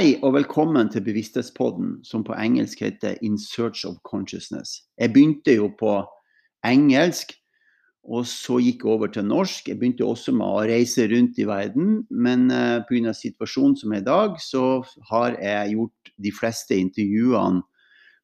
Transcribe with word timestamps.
Hei 0.00 0.14
og 0.24 0.30
velkommen 0.32 0.88
til 0.88 1.02
Bevissthetspodden, 1.04 1.98
som 2.08 2.22
på 2.24 2.32
engelsk 2.32 2.80
heter 2.80 3.18
In 3.20 3.34
Search 3.36 3.82
of 3.84 3.98
Consciousness. 4.08 4.78
Jeg 4.96 5.12
begynte 5.12 5.52
jo 5.52 5.66
på 5.76 5.90
engelsk, 6.64 7.34
og 8.08 8.24
så 8.24 8.56
gikk 8.64 8.86
jeg 8.86 8.94
over 8.94 9.10
til 9.12 9.26
norsk. 9.28 9.68
Jeg 9.68 9.76
begynte 9.76 10.06
også 10.08 10.32
med 10.32 10.46
å 10.46 10.62
reise 10.70 11.04
rundt 11.10 11.36
i 11.36 11.44
verden, 11.44 11.90
men 12.08 12.46
uh, 12.48 12.78
pga. 12.88 13.12
situasjonen 13.12 13.74
som 13.76 13.92
er 13.92 14.00
i 14.00 14.06
dag, 14.06 14.38
så 14.40 14.62
har 15.10 15.36
jeg 15.36 15.74
gjort 15.74 16.12
de 16.16 16.32
fleste 16.38 16.80
intervjuene 16.80 17.60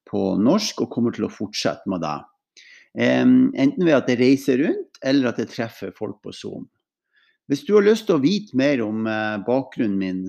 på 0.09 0.25
norsk 0.47 0.81
og 0.81 0.91
kommer 0.97 1.13
til 1.13 1.29
å 1.29 1.33
fortsette 1.43 1.93
med 1.93 2.01
det. 2.07 2.17
Enten 3.05 3.85
ved 3.85 3.99
at 3.99 4.09
jeg 4.15 4.23
reiser 4.23 4.65
rundt, 4.65 4.97
eller 5.05 5.29
at 5.29 5.45
jeg 5.45 5.53
treffer 5.53 5.93
folk 5.93 6.25
på 6.25 6.33
Zoom. 6.33 6.65
Hvis 7.53 7.69
du 7.69 7.77
har 7.77 7.85
lyst 7.85 8.09
til 8.09 8.17
å 8.17 8.25
vite 8.25 8.57
mer 8.57 8.81
om 8.89 9.05
uh, 9.05 9.37
bakgrunnen 9.45 10.01
min, 10.01 10.25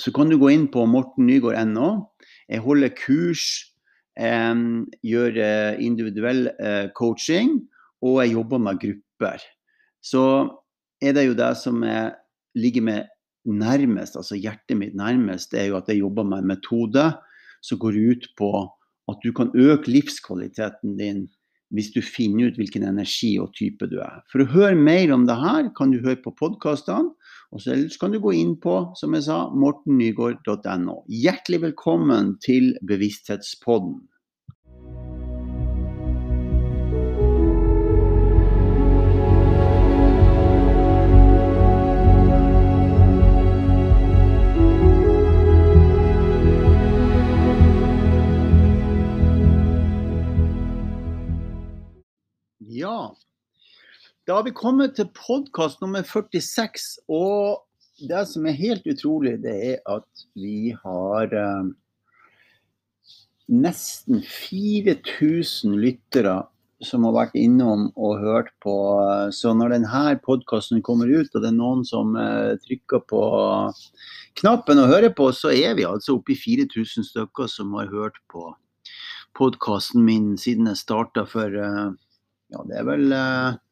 så 0.00 0.12
kan 0.12 0.30
du 0.30 0.36
gå 0.40 0.50
inn 0.52 0.66
på 0.72 0.84
mortennygaard.no. 0.90 1.90
Jeg 2.52 2.62
holder 2.64 2.92
kurs, 2.98 3.46
eh, 4.18 4.54
gjør 5.06 5.40
eh, 5.42 5.80
individuell 5.84 6.50
eh, 6.56 6.86
coaching, 6.96 7.58
og 8.04 8.22
jeg 8.22 8.36
jobber 8.36 8.62
med 8.62 8.80
grupper. 8.82 9.44
Så 10.04 10.24
er 11.02 11.16
det 11.16 11.26
jo 11.28 11.36
det 11.38 11.52
som 11.60 11.82
jeg 11.84 12.14
ligger 12.56 12.84
meg 12.86 13.06
nærmest, 13.46 14.16
altså 14.18 14.38
hjertet 14.38 14.78
mitt 14.78 14.96
nærmest, 14.98 15.52
det 15.52 15.62
er 15.62 15.70
jo 15.70 15.78
at 15.78 15.88
jeg 15.90 16.02
jobber 16.02 16.26
med 16.26 16.42
en 16.42 16.50
metode 16.50 17.04
som 17.64 17.78
går 17.78 17.98
ut 18.10 18.28
på 18.38 18.50
at 19.06 19.22
du 19.22 19.30
kan 19.34 19.52
øke 19.54 19.90
livskvaliteten 19.90 20.96
din 20.98 21.26
hvis 21.74 21.90
du 21.94 22.00
finner 22.02 22.50
ut 22.50 22.58
hvilken 22.58 22.84
energi 22.86 23.32
og 23.42 23.52
type 23.58 23.88
du 23.90 23.98
er. 24.02 24.20
For 24.30 24.42
å 24.42 24.50
høre 24.52 24.78
mer 24.78 25.10
om 25.14 25.24
det 25.26 25.34
her, 25.38 25.70
kan 25.74 25.90
du 25.90 25.98
høre 25.98 26.18
på 26.22 26.34
podkastene. 26.38 27.10
Og 27.54 27.62
så 27.62 27.76
kan 28.00 28.12
du 28.12 28.18
gå 28.22 28.34
inn 28.34 28.56
på, 28.62 28.74
som 28.98 29.14
jeg 29.14 29.28
sa, 29.28 29.38
mortennygård.no. 29.54 30.98
Hjertelig 31.06 31.62
velkommen 31.68 32.36
til 32.42 32.74
Bevissthetspodden. 32.86 34.00
Ja, 52.76 53.16
da 54.26 54.34
har 54.34 54.42
vi 54.42 54.50
kommet 54.50 54.96
til 54.98 55.06
podkast 55.14 55.78
nummer 55.78 56.02
46. 56.02 56.96
Og 57.14 57.62
det 58.10 58.24
som 58.26 58.46
er 58.50 58.58
helt 58.58 58.86
utrolig, 58.90 59.36
det 59.44 59.54
er 59.54 59.76
at 59.86 60.22
vi 60.34 60.72
har 60.80 61.30
eh, 61.30 61.68
nesten 63.46 64.24
4000 64.26 65.76
lyttere 65.78 66.40
som 66.84 67.06
har 67.06 67.14
vært 67.14 67.36
innom 67.38 67.86
og 67.94 68.18
hørt 68.24 68.50
på. 68.64 68.74
Så 69.30 69.54
når 69.54 69.76
denne 69.76 70.16
podkasten 70.24 70.82
kommer 70.82 71.06
ut, 71.06 71.30
og 71.30 71.44
det 71.44 71.52
er 71.52 71.54
noen 71.60 71.84
som 71.86 72.18
eh, 72.18 72.58
trykker 72.66 73.04
på 73.06 73.20
knappen 74.42 74.82
og 74.82 74.90
hører 74.90 75.14
på, 75.14 75.28
så 75.30 75.54
er 75.54 75.78
vi 75.78 75.86
altså 75.86 76.16
oppe 76.18 76.34
i 76.34 76.40
4000 76.40 77.06
stykker 77.12 77.46
som 77.52 77.78
har 77.78 77.94
hørt 77.94 78.18
på 78.34 78.48
podkasten 79.38 80.02
min 80.02 80.34
siden 80.40 80.66
jeg 80.72 80.82
starta 80.82 81.22
for 81.30 81.54
eh, 81.62 81.94
ja, 82.50 82.66
det 82.66 82.76
er 82.80 82.90
vel 82.90 83.14
eh, 83.14 83.62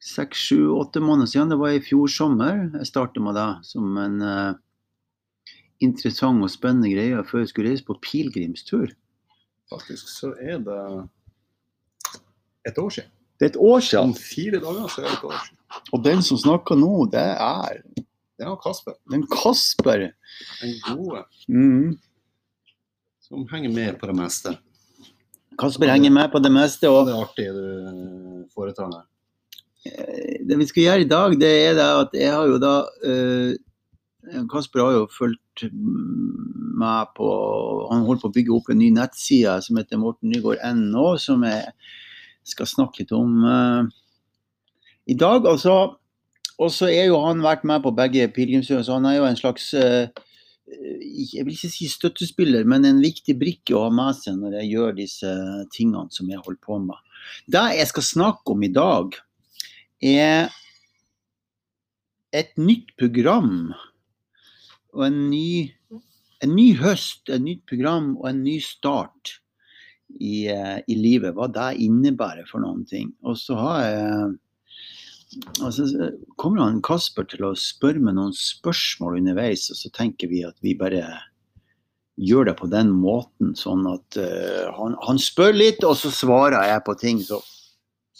seks, 0.00 0.38
sju, 0.48 0.70
åtte 0.70 1.00
måneder 1.00 1.28
siden. 1.28 1.52
Det 1.52 1.60
var 1.60 1.76
i 1.76 1.84
fjor 1.84 2.08
sommer 2.08 2.66
jeg 2.78 2.88
startet 2.88 3.22
med 3.22 3.36
det 3.36 3.48
som 3.68 3.96
en 4.00 4.18
uh, 4.24 4.58
interessant 5.84 6.44
og 6.44 6.52
spennende 6.52 6.92
greie 6.92 7.24
før 7.28 7.44
jeg 7.44 7.52
skulle 7.52 7.72
reise 7.72 7.86
på 7.86 7.98
pilegrimstur. 8.04 8.92
Faktisk 9.70 10.08
så 10.10 10.32
er 10.40 10.60
det 10.64 10.82
et 12.68 12.78
år 12.78 12.90
siden. 12.96 13.10
Det 13.38 13.46
er 13.46 13.52
et 13.54 13.60
år 13.60 13.80
siden. 13.80 14.10
Om 14.10 14.14
fire 14.14 14.60
dager 14.60 14.88
så 14.88 15.02
er 15.02 15.08
det 15.08 15.18
et 15.18 15.28
år 15.28 15.36
siden. 15.44 15.56
Og 15.94 16.04
den 16.04 16.22
som 16.26 16.40
snakker 16.40 16.76
nå, 16.76 16.94
det 17.12 17.28
er 17.36 17.82
Det 18.40 18.48
er 18.48 18.56
Kasper. 18.56 18.96
Den 19.12 19.26
Kasper. 19.28 20.10
Den 20.62 20.74
gode. 20.88 21.24
Mm. 21.48 21.98
Som 23.20 23.46
henger 23.52 23.70
med 23.70 23.98
på 24.00 24.06
det 24.06 24.16
meste. 24.16 24.56
Kasper 25.60 25.92
henger 25.92 26.10
med 26.10 26.30
på 26.32 26.38
det 26.38 26.52
meste. 26.52 26.88
Og 26.88 27.02
Og 27.02 27.06
det 27.06 27.14
er 27.14 27.20
artig 27.20 27.48
du 27.52 28.46
foretar 28.54 28.88
deg. 28.88 29.04
Eh, 29.86 30.40
det 30.44 30.58
vi 30.60 30.68
skal 30.68 30.82
gjøre 30.84 31.04
i 31.04 31.08
dag, 31.08 31.34
det 31.40 31.50
er 31.50 31.76
det 31.78 31.88
at 32.02 32.16
jeg 32.18 32.32
har 32.34 32.48
jo 32.50 32.58
da 32.60 32.74
eh, 33.06 33.52
Kasper 34.50 34.82
har 34.84 34.92
jo 34.98 35.06
fulgt 35.08 35.62
meg 36.80 37.14
på 37.16 37.28
Han 37.88 38.04
holder 38.04 38.20
på 38.20 38.28
å 38.28 38.34
bygge 38.34 38.52
opp 38.52 38.68
en 38.70 38.78
ny 38.80 38.90
nettside 38.92 39.54
som 39.64 39.78
heter 39.80 40.00
Morten 40.00 40.28
Nygaard 40.28 40.60
NO, 40.76 41.14
som 41.16 41.46
jeg 41.48 41.72
skal 42.46 42.68
snakke 42.68 43.02
litt 43.02 43.14
om 43.16 43.40
eh, 43.48 43.88
i 45.08 45.16
dag. 45.16 45.48
Altså, 45.48 45.96
og 46.60 46.74
så 46.74 46.90
er 46.92 47.08
jo 47.08 47.22
han 47.24 47.40
vært 47.44 47.64
med 47.64 47.80
på 47.84 47.94
begge 47.96 48.28
pilegrimsøyene, 48.36 48.84
så 48.84 48.98
han 48.98 49.08
er 49.08 49.16
jo 49.16 49.30
en 49.30 49.40
slags 49.40 49.72
jeg 50.70 51.42
vil 51.42 51.56
ikke 51.56 51.72
si 51.72 51.88
støttespiller, 51.90 52.62
men 52.68 52.84
en 52.86 53.00
viktig 53.02 53.34
brikke 53.40 53.74
å 53.74 53.88
ha 53.88 53.90
med 53.90 54.14
seg 54.14 54.36
når 54.38 54.60
jeg 54.60 54.68
gjør 54.70 54.92
disse 55.00 55.32
tingene 55.74 56.14
som 56.14 56.28
jeg 56.30 56.38
holder 56.44 56.60
på 56.62 56.78
med. 56.84 57.00
Det 57.50 57.64
jeg 57.74 57.90
skal 57.90 58.06
snakke 58.06 58.54
om 58.54 58.62
i 58.62 58.70
dag, 58.70 59.18
er 60.00 60.50
et 62.32 62.52
nytt 62.58 62.92
program 63.00 63.72
og 64.94 65.04
en 65.06 65.18
ny, 65.30 65.70
en 66.42 66.54
ny 66.56 66.72
høst, 66.78 67.28
et 67.28 67.42
nytt 67.42 67.62
program 67.70 68.14
og 68.18 68.30
en 68.30 68.42
ny 68.44 68.58
start 68.64 69.36
i, 70.18 70.48
eh, 70.50 70.78
i 70.86 70.96
livet. 70.98 71.34
Hva 71.36 71.50
det 71.52 71.72
innebærer 71.84 72.46
for 72.50 72.62
noen 72.64 72.84
ting. 72.88 73.12
Og 73.22 73.38
så 73.38 73.58
har 73.58 73.82
jeg 73.84 74.30
altså, 75.62 75.86
kommer 76.40 76.64
han 76.64 76.82
Kasper 76.82 77.28
til 77.30 77.46
å 77.46 77.54
spørre 77.58 78.02
meg 78.02 78.16
noen 78.18 78.34
spørsmål 78.36 79.20
underveis, 79.20 79.68
og 79.70 79.78
så 79.78 79.92
tenker 79.94 80.30
vi 80.32 80.42
at 80.46 80.58
vi 80.64 80.74
bare 80.78 81.04
gjør 82.20 82.50
det 82.50 82.56
på 82.58 82.68
den 82.68 82.90
måten, 82.92 83.54
sånn 83.56 83.86
at 83.88 84.18
uh, 84.20 84.66
han, 84.76 84.96
han, 85.06 85.20
spør 85.20 85.54
litt, 85.56 85.84
og 85.86 85.96
så 85.96 86.10
svarer 86.12 86.66
jeg 86.68 86.82
på 86.84 86.96
ting. 87.00 87.22
Så, 87.24 87.38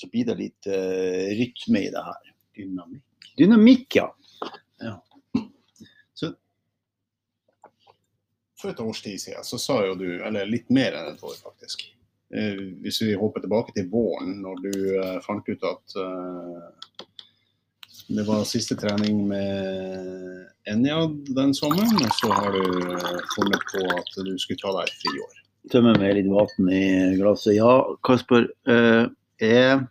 så 0.00 0.08
blir 0.10 0.26
det 0.30 0.38
litt 0.40 0.70
uh, 0.72 1.28
rytme 1.36 1.84
i 1.84 1.92
det 1.92 2.02
her. 2.08 2.34
Dynamikk. 2.56 3.30
Dynamikk, 3.36 3.96
ja. 4.00 4.08
Ja. 4.80 4.96
Så 6.14 6.32
for 8.60 8.72
et 8.72 8.80
års 8.80 9.02
tid 9.02 9.20
siden 9.20 9.44
så 9.46 9.58
sa 9.60 9.80
jo 9.86 9.96
du, 9.96 10.08
eller 10.24 10.48
litt 10.48 10.68
mer 10.72 10.96
enn 10.96 11.14
et 11.14 11.24
år 11.24 11.36
faktisk, 11.40 11.86
eh, 12.34 12.60
hvis 12.84 13.00
vi 13.04 13.16
hopper 13.16 13.44
tilbake 13.44 13.72
til 13.76 13.88
våren, 13.92 14.40
når 14.44 14.64
du 14.66 14.72
eh, 15.00 15.18
fant 15.24 15.48
ut 15.48 15.68
at 15.68 15.96
eh, 16.02 17.06
det 18.10 18.26
var 18.26 18.42
siste 18.48 18.74
trening 18.74 19.22
med 19.30 20.48
Enjad 20.68 21.14
den 21.36 21.54
sommeren, 21.56 21.94
og 22.02 22.12
så 22.18 22.32
har 22.34 22.56
du 22.56 22.90
eh, 22.90 23.22
funnet 23.36 23.64
på 23.70 23.84
at 23.96 24.12
du 24.26 24.34
skulle 24.36 24.60
ta 24.60 24.74
deg 24.76 24.90
et 24.90 24.98
friår. 25.04 25.38
Tømme 25.70 25.94
med 26.00 26.16
litt 26.18 26.28
vann 26.32 26.70
i 26.72 26.84
glasset. 27.20 27.54
Ja, 27.56 27.72
Kasper. 28.06 28.48
Eh, 28.68 29.04
er 29.40 29.88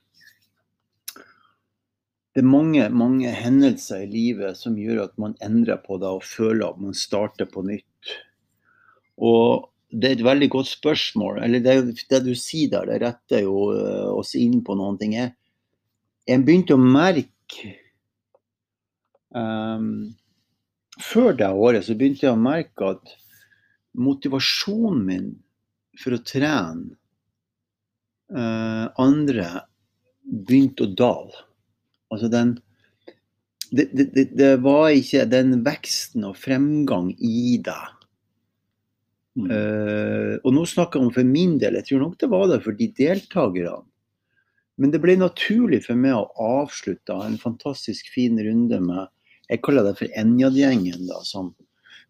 det 2.36 2.44
er 2.44 2.48
mange, 2.48 2.86
mange 2.94 3.32
hendelser 3.34 4.06
i 4.06 4.12
livet 4.12 4.56
som 4.56 4.78
gjør 4.78 5.02
at 5.08 5.16
man 5.20 5.34
endrer 5.44 5.82
på 5.82 5.98
det 6.00 6.08
og 6.08 6.24
føler 6.24 6.70
at 6.70 6.78
man 6.80 6.94
starter 6.96 7.50
på 7.50 7.64
nytt. 7.68 8.14
Og 9.18 9.66
det 9.90 10.08
er 10.08 10.16
et 10.16 10.24
veldig 10.24 10.50
godt 10.54 10.70
spørsmål. 10.70 11.42
eller 11.44 11.60
Det, 11.60 12.06
det 12.10 12.22
du 12.24 12.36
sier 12.38 12.70
der, 12.70 12.86
det 12.86 13.02
retter 13.02 13.44
jo 13.44 13.74
uh, 13.74 14.14
oss 14.14 14.36
inn 14.38 14.62
på 14.64 14.78
noen 14.78 15.00
ting. 15.02 15.18
Jeg, 15.18 15.34
jeg 16.30 16.46
begynte 16.46 16.78
å 16.78 16.84
merke 16.84 17.74
um, 19.34 20.14
Før 21.02 21.34
det 21.34 21.50
året 21.50 21.88
så 21.88 21.98
begynte 21.98 22.28
jeg 22.28 22.36
å 22.36 22.40
merke 22.40 22.94
at 22.94 23.14
motivasjonen 24.00 25.04
min 25.08 25.30
for 26.00 26.16
å 26.16 26.24
trene 26.24 26.94
andre 28.30 29.46
begynte 30.22 30.86
å 30.86 30.94
dale. 30.94 31.46
Altså 32.14 32.30
den 32.30 32.58
det, 33.72 33.90
det, 33.94 34.24
det, 34.34 34.56
var 34.66 34.90
ikke 34.98 35.28
den 35.30 35.60
veksten 35.66 36.26
og 36.26 36.38
fremgang 36.42 37.12
i 37.22 37.60
det. 37.62 37.82
Mm. 39.38 39.46
Uh, 39.46 40.34
og 40.42 40.56
nå 40.56 40.66
snakker 40.68 41.00
jeg 41.00 41.06
om 41.06 41.14
for 41.14 41.28
min 41.28 41.58
del, 41.62 41.78
jeg 41.78 41.92
tror 41.92 42.04
nok 42.04 42.18
det 42.20 42.32
var 42.32 42.48
det 42.50 42.60
for 42.66 42.78
de 42.80 42.90
deltakerne. 42.98 43.84
Men 44.80 44.94
det 44.94 45.02
ble 45.04 45.18
naturlig 45.20 45.84
for 45.86 46.00
meg 46.00 46.16
å 46.16 46.52
avslutte 46.64 47.14
en 47.14 47.38
fantastisk 47.40 48.08
fin 48.14 48.40
runde 48.40 48.80
med 48.80 49.10
Jeg 49.50 49.64
kaller 49.66 49.84
det 49.88 49.96
for 49.98 50.18
Enjad-gjengen, 50.18 51.08
da, 51.10 51.20
som, 51.26 51.48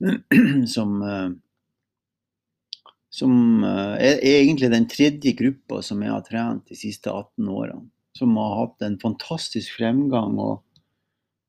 som, 0.76 0.98
uh, 1.04 1.30
som 3.10 3.64
uh, 3.66 3.96
er 3.98 4.20
egentlig 4.22 4.70
den 4.72 4.88
tredje 4.90 5.34
gruppa 5.38 5.82
som 5.86 6.04
jeg 6.06 6.14
har 6.14 6.26
trent 6.28 6.70
de 6.70 6.78
siste 6.78 7.10
18 7.10 7.50
årene 7.50 7.88
som 8.20 8.36
har 8.38 8.56
hatt 8.60 8.82
en 8.86 8.98
fantastisk 9.00 9.78
fremgang. 9.80 10.40
og 10.40 10.66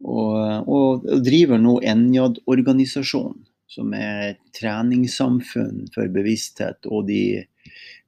Og, 0.01 0.65
og, 0.65 1.03
driver 1.21 1.59
nå 1.61 1.75
NJ-organisasjonen, 1.85 3.43
som 3.69 3.93
er 3.93 4.31
et 4.31 4.39
treningssamfunn 4.57 5.91
for 5.93 6.09
bevissthet 6.09 6.89
og 6.89 7.05
de, 7.11 7.45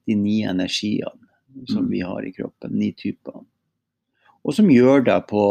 de 0.09 0.15
ni 0.17 0.39
energiene 0.41 1.13
som 1.69 1.85
Mm. 1.85 1.91
vi 1.91 2.01
har 2.01 2.25
i 2.25 2.31
kroppen. 2.33 2.71
Ni 2.73 2.91
typer. 2.97 3.45
Og 4.43 4.55
som 4.55 4.71
gjør 4.73 5.05
det 5.05 5.19
på, 5.29 5.45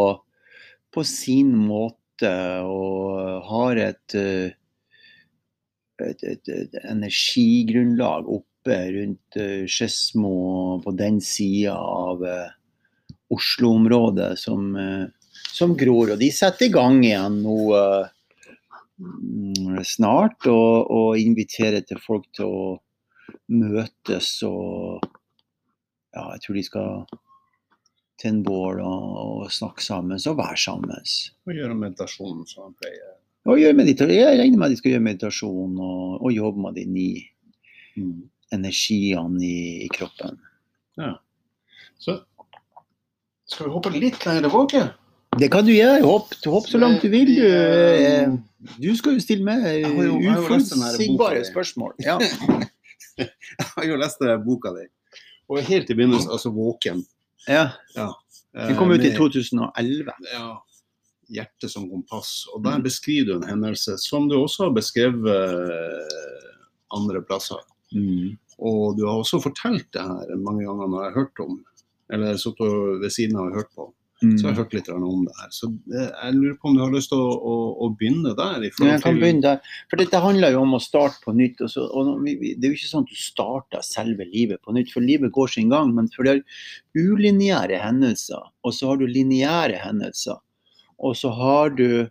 på 0.90 1.04
sin 1.04 1.54
måte 1.54 2.32
og 2.66 3.46
har 3.46 3.76
et, 3.76 4.14
eh, 4.14 4.50
et, 6.00 6.22
et, 6.24 6.48
et 6.48 6.78
energigrunnlag 6.84 8.28
oppe 8.28 8.78
rundt 8.94 9.36
eh, 9.36 9.64
Skedsmo 9.66 10.80
på 10.84 10.94
den 10.96 11.20
sida 11.20 11.76
av 11.76 12.24
eh, 12.26 12.50
Oslo-området 13.32 14.38
som, 14.38 14.76
eh, 14.76 15.06
som 15.52 15.76
gror. 15.76 16.14
Og 16.14 16.18
de 16.20 16.30
setter 16.32 16.68
i 16.68 16.74
gang 16.74 17.02
igjen 17.04 17.42
nå 17.44 17.58
mm, 18.98 19.82
snart 19.86 20.48
og, 20.50 20.90
og 20.90 21.20
inviterer 21.20 21.84
til 21.86 22.00
folk 22.02 22.28
til 22.36 22.48
å 22.48 22.64
møtes 23.52 24.38
og 24.46 25.02
ja, 26.12 26.26
jeg 26.34 26.42
tror 26.44 26.56
de 26.56 26.64
skal 26.66 27.04
til 28.20 28.34
en 28.34 28.42
bål 28.46 28.82
og, 28.84 29.06
og 29.22 29.52
snakke 29.52 29.82
sammen 29.84 30.20
og 30.20 30.38
være 30.38 30.60
sammen. 30.60 31.08
Og 31.48 31.56
gjøre 31.56 31.78
meditasjon 31.78 32.44
som 32.48 32.68
han 32.68 32.76
pleier. 32.78 33.11
Og 33.48 33.58
jeg 33.58 33.74
regner 33.74 34.56
med 34.56 34.68
at 34.68 34.72
de 34.72 34.78
skal 34.78 34.94
gjøre 34.94 35.04
meditasjon 35.08 35.78
og, 35.82 36.22
og 36.22 36.30
jobbe 36.34 36.62
med 36.62 36.76
de 36.78 36.84
ni 36.86 37.08
energiene 38.52 39.42
i, 39.42 39.86
i 39.86 39.88
kroppen. 39.92 40.38
Ja. 41.00 41.16
Så 41.98 42.20
skal 43.48 43.66
vi 43.66 43.74
hoppe 43.74 43.92
litt 43.94 44.22
lenger 44.26 44.46
tilbake? 44.46 44.82
Det 45.40 45.48
kan 45.52 45.64
du 45.66 45.72
gjøre. 45.72 46.00
Hopp, 46.04 46.34
hopp 46.46 46.68
så 46.68 46.78
langt 46.80 47.02
du 47.04 47.08
vil. 47.12 47.34
Du, 47.34 47.44
eh, 47.48 48.32
du 48.78 48.90
skal 48.96 49.16
jo 49.16 49.24
stille 49.24 49.44
med 49.46 49.64
boka 49.96 50.38
uforutsigbare 50.38 51.44
spørsmål. 51.48 51.96
Ja. 52.08 52.18
Jeg 53.20 53.66
har 53.74 53.84
jo 53.84 53.96
lest 54.00 54.22
denne 54.22 54.38
boka 54.40 54.70
di. 54.72 54.86
Og 55.52 55.58
helt 55.66 55.90
i 55.90 55.94
begynnelsen, 55.94 56.30
altså 56.32 56.48
'Våken'. 56.48 57.02
ja. 57.48 57.68
Den 58.56 58.76
kom 58.76 58.90
ut 58.90 59.04
i 59.04 59.10
2011. 59.16 60.12
Ja, 60.32 60.46
'Hjertet 61.30 61.70
som 61.70 61.88
kompass'. 61.90 62.48
Og 62.54 62.64
der 62.64 62.82
beskriver 62.82 63.32
du 63.32 63.34
en 63.36 63.48
hendelse 63.48 63.96
som 63.98 64.28
du 64.28 64.36
også 64.36 64.68
har 64.68 64.74
beskrevet 64.76 65.28
andre 66.92 67.22
plasser. 67.22 67.62
Mm. 67.94 68.36
Og 68.58 68.96
du 68.98 69.06
har 69.06 69.18
også 69.18 69.40
fortalt 69.42 69.88
det 69.94 70.02
her 70.02 70.36
mange 70.38 70.66
ganger 70.66 70.86
når 70.88 71.02
jeg 71.02 71.10
har 71.10 71.18
hørt 71.20 71.42
om, 71.44 71.58
eller 72.12 72.38
sittet 72.40 73.02
ved 73.02 73.10
siden 73.10 73.38
av 73.40 73.50
og 73.50 73.58
hørt 73.58 73.74
på. 73.74 73.88
Mm. 74.22 74.36
Så 74.38 74.46
jeg 74.46 74.52
har 74.52 74.60
hørt 74.62 74.74
litt 74.76 74.88
om 74.92 75.24
det 75.26 75.32
her. 75.40 75.48
Så 75.50 75.68
jeg 75.90 76.34
lurer 76.36 76.54
på 76.60 76.70
om 76.70 76.76
du 76.76 76.82
har 76.84 76.92
lyst 76.94 77.10
til 77.10 77.18
å, 77.18 77.32
å, 77.34 77.54
å 77.82 77.88
begynne 77.98 78.34
der? 78.38 78.68
jeg 78.68 79.00
kan 79.02 79.18
begynne 79.18 79.42
der. 79.42 79.72
For 79.90 79.98
dette 79.98 80.20
handler 80.22 80.54
jo 80.54 80.60
om 80.62 80.76
å 80.78 80.82
starte 80.82 81.18
på 81.24 81.34
nytt. 81.34 81.64
Og 81.66 81.72
så, 81.72 81.88
og 81.90 82.12
vi, 82.22 82.36
vi, 82.38 82.52
det 82.54 82.68
er 82.68 82.74
jo 82.74 82.78
ikke 82.78 82.92
sånn 82.92 83.08
at 83.08 83.10
du 83.10 83.18
starter 83.18 83.82
selve 83.86 84.28
livet 84.30 84.62
på 84.62 84.76
nytt, 84.76 84.94
for 84.94 85.02
livet 85.02 85.34
går 85.34 85.50
sin 85.56 85.74
gang. 85.74 85.90
Men 85.96 86.10
for 86.14 86.28
det 86.28 86.36
er 86.36 87.02
ulineære 87.02 87.82
hendelser, 87.82 88.46
og 88.62 88.76
så 88.76 88.92
har 88.92 89.02
du 89.02 89.08
lineære 89.10 89.82
hendelser. 89.82 90.38
Og 91.02 91.16
så 91.18 91.32
har 91.34 91.72
du 91.74 92.08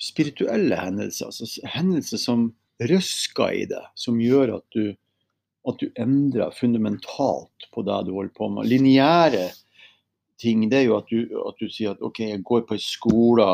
spirituelle 0.00 0.76
hendelser, 0.76 1.30
altså 1.30 1.68
hendelser 1.72 2.20
som 2.20 2.48
røsker 2.90 3.52
i 3.62 3.64
deg, 3.68 3.92
som 3.96 4.20
gjør 4.20 4.56
at 4.58 4.76
du, 4.76 4.96
at 5.68 5.80
du 5.80 5.86
endrer 6.00 6.52
fundamentalt 6.56 7.68
på 7.72 7.84
det 7.86 8.02
du 8.08 8.12
holder 8.16 8.34
på 8.36 8.50
med. 8.52 8.68
Lineære 8.68 9.46
ting, 10.40 10.66
det 10.70 10.82
er 10.82 10.88
jo 10.90 10.98
at 10.98 11.08
du, 11.12 11.22
at 11.48 11.60
du 11.60 11.68
sier 11.72 11.94
at 11.94 12.04
OK, 12.04 12.20
jeg 12.26 12.44
går 12.44 12.66
på 12.68 12.76
en 12.76 12.84
skole 12.84 13.48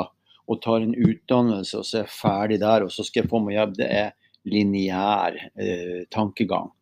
og 0.51 0.59
tar 0.63 0.83
en 0.83 0.95
utdannelse, 0.99 1.79
og 1.79 1.87
så 1.87 2.01
er 2.01 2.05
jeg 2.05 2.17
ferdig 2.17 2.59
der, 2.63 2.87
og 2.87 2.91
så 2.93 3.07
skal 3.07 3.23
jeg 3.23 3.31
få 3.31 3.41
meg 3.45 3.57
jobb. 3.57 3.77
Det 3.79 3.89
er 3.89 4.11
lineær 4.51 5.39
eh, 5.55 6.03
tankegang. 6.11 6.73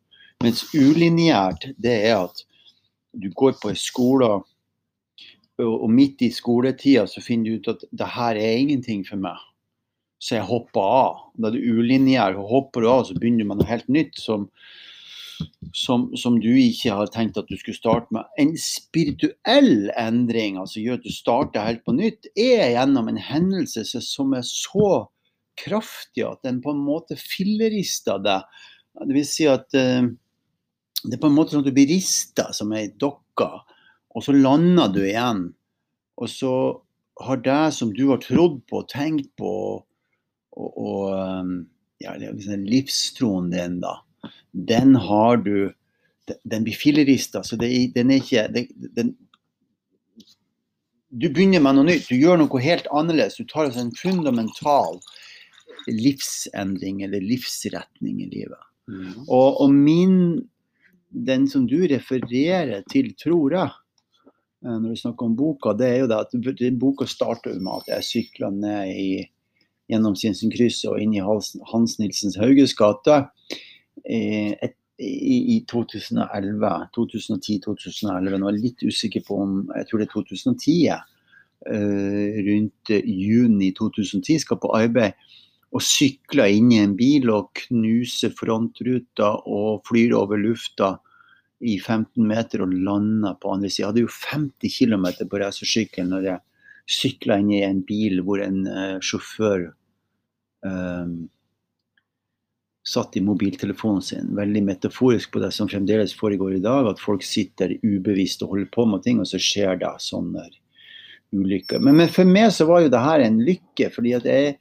Mens 0.41 0.63
ulineært, 0.73 1.69
det 1.77 1.93
er 2.09 2.23
at 2.23 2.41
du 3.13 3.29
går 3.37 3.59
på 3.61 3.69
en 3.69 3.77
skole, 3.77 4.31
og, 5.59 5.87
midt 5.91 6.21
i 6.25 6.31
skoletida 6.33 7.07
så 7.09 7.23
finner 7.23 7.51
du 7.51 7.59
ut 7.59 7.73
at 7.73 7.83
det 7.91 8.11
her 8.15 8.39
er 8.39 8.61
ingenting 8.61 9.03
for 9.07 9.21
meg. 9.21 9.39
Så 10.21 10.37
jeg 10.37 10.47
hopper 10.47 10.85
av. 10.85 11.19
Da 11.35 11.49
er 11.49 11.57
det 11.57 11.65
ulinjær. 11.65 12.37
Hopper 12.37 12.83
du 12.83 12.89
av, 12.91 13.03
så 13.07 13.17
begynner 13.17 13.43
du 13.43 13.49
med 13.49 13.61
noe 13.61 13.69
helt 13.69 13.89
nytt 13.91 14.19
som, 14.21 14.47
som, 15.73 16.09
som 16.17 16.37
du 16.41 16.49
ikke 16.53 16.93
har 16.97 17.09
tenkt 17.13 17.39
at 17.41 17.49
du 17.49 17.57
skulle 17.57 17.79
starte 17.79 18.13
med. 18.13 18.29
En 18.41 18.53
spirituell 18.61 19.89
endring, 19.97 20.59
altså 20.61 20.83
gjør 20.83 20.99
at 20.99 21.07
du 21.07 21.15
starter 21.15 21.65
helt 21.65 21.85
på 21.87 21.97
nytt, 21.97 22.29
er 22.37 22.75
gjennom 22.75 23.09
en 23.09 23.21
hendelse 23.21 23.85
som 24.05 24.37
er 24.37 24.45
så 24.47 25.07
kraftig 25.61 26.23
at 26.25 26.45
den 26.45 26.61
på 26.63 26.73
en 26.73 26.85
måte 26.85 27.17
fillerister 27.19 28.21
deg. 28.21 28.45
Det 29.01 29.15
vil 29.15 29.27
si 29.27 29.47
at 29.49 29.67
uh, 29.73 30.05
det 31.01 31.17
er 31.17 31.21
på 31.21 31.31
en 31.31 31.35
måte 31.35 31.55
sånn 31.55 31.63
at 31.63 31.69
du 31.69 31.75
blir 31.75 31.89
rista 31.89 32.51
som 32.53 32.73
ei 32.77 32.91
dokke, 33.01 33.49
og 34.15 34.23
så 34.25 34.35
lander 34.35 34.91
du 34.93 35.01
igjen. 35.05 35.49
Og 36.21 36.29
så 36.29 36.53
har 37.21 37.41
det 37.45 37.73
som 37.75 37.91
du 37.93 38.07
har 38.09 38.21
trodd 38.23 38.61
på 38.69 38.83
tenkt 38.91 39.29
på, 39.39 39.53
og, 40.51 40.69
og 40.77 41.11
um, 41.15 41.53
ja, 42.01 42.15
liksom 42.19 42.65
livstroen 42.67 43.51
din, 43.53 43.79
da, 43.83 43.99
den 44.51 44.95
har 44.95 45.37
du 45.45 45.71
den- 46.43 46.63
blir 46.63 46.73
fillerista, 46.77 47.43
så 47.43 47.55
det, 47.55 47.93
den 47.95 48.11
er 48.11 48.21
ikke 48.21 48.47
det, 48.53 48.67
den, 48.95 49.15
Du 51.11 51.27
begynner 51.27 51.59
med 51.59 51.75
noe 51.75 51.83
nytt, 51.89 52.07
du 52.07 52.15
gjør 52.15 52.37
noe 52.39 52.59
helt 52.63 52.85
annerledes. 52.87 53.35
Du 53.35 53.43
tar 53.43 53.65
altså 53.65 53.81
en 53.83 53.91
fundamental 53.91 55.01
livsendring 55.91 57.01
eller 57.03 57.19
livsretning 57.19 58.21
i 58.23 58.29
livet. 58.31 58.61
Mm. 58.87 59.25
Og, 59.27 59.59
og 59.61 59.73
min 59.73 60.47
Den 61.11 61.49
som 61.51 61.65
du 61.67 61.81
refererer 61.91 62.85
til, 62.87 63.09
tror 63.19 63.51
jeg, 63.51 63.71
når 64.61 64.91
du 64.91 64.99
snakker 64.99 65.25
om 65.25 65.35
boka, 65.37 65.73
det 65.73 65.87
er 65.89 65.99
jo 66.03 66.09
det 66.11 66.17
at 66.21 66.79
boka 66.79 67.07
starter 67.09 67.55
med 67.57 67.81
at 67.81 67.93
jeg 67.95 68.07
sykla 68.07 68.51
ned 68.53 68.91
i 68.93 69.07
gjennom 69.91 70.15
Sinsenkrysset 70.17 70.91
og 70.91 71.01
inn 71.01 71.15
i 71.17 71.23
Hans, 71.23 71.97
Nilsens 71.99 72.37
Hauges 72.39 72.73
gate 72.77 73.17
eh, 74.07 74.71
i, 75.01 75.37
i 75.55 75.57
2011. 75.69 76.71
2010-2011. 76.95 78.37
Nå 78.37 78.49
er 78.49 78.55
jeg 78.55 78.63
litt 78.63 78.85
usikker 78.87 79.25
på 79.27 79.41
om 79.43 79.57
Jeg 79.75 79.89
tror 79.89 80.01
det 80.01 80.07
er 80.07 80.13
2010. 80.15 80.77
jeg. 80.85 81.01
Eh, 81.69 82.41
rundt 82.47 82.93
eh, 82.93 83.05
juni 83.05 83.71
2010 83.77 84.41
skal 84.45 84.61
på 84.61 84.71
arbeid 84.73 85.17
og 85.71 85.83
sykler 85.85 86.49
inn 86.51 86.71
i 86.73 86.81
en 86.81 86.97
bil 86.99 87.29
og 87.31 87.51
knuser 87.55 88.33
frontruta 88.35 89.29
og 89.47 89.85
flyr 89.87 90.15
over 90.17 90.41
lufta 90.41 90.95
i 91.61 91.77
15 91.79 92.27
meter 92.27 92.63
og 92.65 92.73
landa 92.73 93.35
på 93.37 93.51
andre 93.53 93.69
sida. 93.69 93.83
Jeg 93.83 93.91
hadde 93.91 94.05
jo 94.05 94.13
50 94.15 94.77
km 94.77 95.05
på 95.29 95.41
racersykkelen 95.41 96.13
når 96.13 96.29
jeg 96.29 96.43
sykla 96.91 97.37
inn 97.41 97.51
i 97.53 97.61
en 97.65 97.83
bil 97.87 98.23
hvor 98.25 98.41
en 98.43 98.63
uh, 98.67 98.97
sjåfør 99.05 99.67
eh, 100.65 101.11
satt 102.87 103.17
i 103.17 103.21
mobiltelefonen 103.21 104.01
sin. 104.01 104.31
Veldig 104.35 104.63
metaforisk 104.65 105.31
på 105.33 105.41
det 105.43 105.51
som 105.55 105.69
fremdeles 105.69 106.15
foregår 106.17 106.57
i 106.57 106.63
dag, 106.63 106.89
at 106.89 107.01
folk 107.01 107.23
sitter 107.25 107.77
ubevisst 107.85 108.41
og 108.43 108.55
holder 108.55 108.71
på 108.73 108.87
med 108.89 109.05
ting, 109.05 109.21
og 109.21 109.29
så 109.29 109.39
skjer 109.41 109.79
det 109.83 109.93
sånne 110.03 110.47
ulykker. 111.31 111.79
Men, 111.79 111.99
men 112.01 112.11
for 112.11 112.27
meg 112.27 112.49
så 112.55 112.67
var 112.69 112.83
jo 112.83 112.91
det 112.91 113.03
her 113.05 113.25
en 113.25 113.39
lykke, 113.45 113.91
fordi 113.93 114.15
at 114.17 114.25
jeg, 114.27 114.57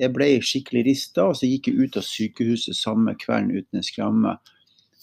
jeg 0.00 0.14
ble 0.16 0.30
skikkelig 0.42 0.86
rista, 0.88 1.28
og 1.28 1.38
så 1.38 1.50
gikk 1.50 1.70
jeg 1.70 1.84
ut 1.84 2.00
av 2.00 2.08
sykehuset 2.08 2.78
samme 2.78 3.14
kvelden 3.20 3.52
uten 3.54 3.82
en 3.82 3.86
skramme. 3.86 4.34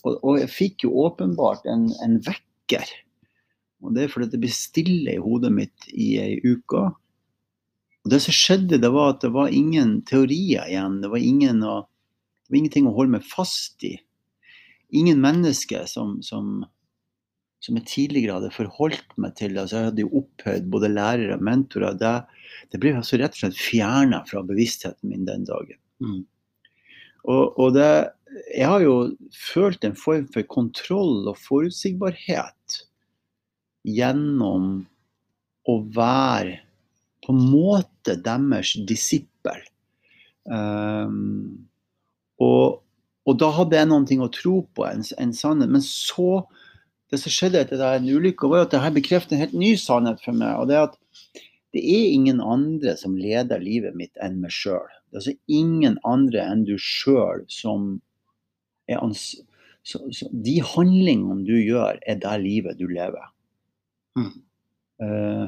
Og, 0.05 0.17
og 0.23 0.39
jeg 0.39 0.51
fikk 0.53 0.87
jo 0.87 0.95
åpenbart 1.05 1.67
en, 1.69 1.89
en 2.05 2.17
vekker. 2.23 2.91
Og 3.83 3.95
det 3.95 4.05
er 4.05 4.11
fordi 4.11 4.31
det 4.33 4.41
ble 4.43 4.51
stille 4.53 5.15
i 5.15 5.21
hodet 5.23 5.51
mitt 5.55 5.87
i 5.91 6.11
ei 6.21 6.39
uke. 6.43 6.89
Og 8.03 8.11
det 8.13 8.21
som 8.23 8.35
skjedde, 8.35 8.79
det 8.81 8.91
var 8.95 9.13
at 9.13 9.23
det 9.23 9.31
var 9.35 9.53
ingen 9.55 9.99
teorier 10.07 10.67
igjen. 10.67 10.99
Det 11.03 11.11
var, 11.11 11.23
ingen 11.23 11.63
å, 11.67 11.77
det 12.45 12.53
var 12.53 12.59
ingenting 12.61 12.89
å 12.89 12.95
holde 12.95 13.17
meg 13.17 13.27
fast 13.27 13.83
i. 13.87 13.95
Ingen 14.95 15.19
mennesker 15.21 15.85
som, 15.87 16.17
som, 16.25 16.63
som 17.63 17.77
jeg 17.79 17.87
tidligere 17.91 18.39
hadde 18.39 18.55
forholdt 18.55 19.15
meg 19.21 19.35
til. 19.39 19.59
Altså, 19.59 19.77
jeg 19.77 19.91
hadde 19.91 20.05
jo 20.05 20.23
opphøyd 20.23 20.71
både 20.73 20.91
lærere 20.95 21.37
og 21.37 21.45
mentorer. 21.45 21.99
Det, 21.99 22.15
det 22.73 22.81
ble 22.81 22.95
altså 22.97 23.19
rett 23.21 23.35
og 23.37 23.43
slett 23.43 23.59
fjerna 23.59 24.23
fra 24.27 24.43
bevisstheten 24.47 25.11
min 25.11 25.27
den 25.27 25.45
dagen. 25.47 25.79
Mm. 26.03 26.23
Og, 27.29 27.59
og 27.59 27.75
det, 27.75 27.91
jeg 28.47 28.67
har 28.67 28.83
jo 28.83 28.95
følt 29.35 29.83
en 29.87 29.97
form 29.97 30.27
for 30.33 30.45
kontroll 30.51 31.27
og 31.29 31.39
forutsigbarhet 31.41 32.79
gjennom 33.87 34.71
å 35.69 35.75
være 35.95 36.59
på 37.25 37.33
en 37.35 37.41
måte 37.51 38.15
deres 38.25 38.73
disippel. 38.89 39.59
Um, 40.49 41.67
og, 42.41 42.79
og 43.27 43.37
da 43.41 43.51
hadde 43.53 43.77
jeg 43.77 43.89
noe 43.91 44.25
å 44.25 44.31
tro 44.33 44.55
på, 44.73 44.87
en, 44.87 45.03
en 45.21 45.35
sannhet. 45.35 45.71
Men 45.71 45.85
så 45.85 46.47
Det 47.09 47.17
som 47.17 47.33
skjedde 47.33 47.63
etter 47.63 47.79
den 47.81 48.05
ulykka, 48.05 48.45
var 48.45 48.67
at 48.67 48.73
det 48.75 48.83
her 48.83 48.91
bekreftet 48.93 49.31
en 49.33 49.39
helt 49.41 49.55
ny 49.57 49.71
sannhet 49.81 50.19
for 50.21 50.37
meg. 50.37 50.59
og 50.61 50.67
det 50.69 50.75
er 50.77 50.83
at 50.91 50.99
det 51.73 51.81
er 51.81 52.11
ingen 52.13 52.37
andre 52.41 52.93
som 52.97 53.15
leder 53.17 53.61
livet 53.61 53.95
mitt 53.97 54.13
enn 54.21 54.37
meg 54.43 54.53
sjøl. 54.53 54.85
Det 55.09 55.17
er 55.17 55.21
altså 55.23 55.33
ingen 55.49 55.97
andre 56.05 56.45
enn 56.45 56.63
du 56.69 56.75
sjøl 56.77 57.41
som. 57.49 57.95
Så, 58.89 60.01
så 60.13 60.27
de 60.33 60.57
handlingene 60.65 61.45
du 61.47 61.55
gjør, 61.55 62.01
er 62.05 62.19
det 62.19 62.35
livet 62.43 62.79
du 62.79 62.87
lever. 62.89 63.29
Mm. 64.19 64.33
Uh, 64.99 65.47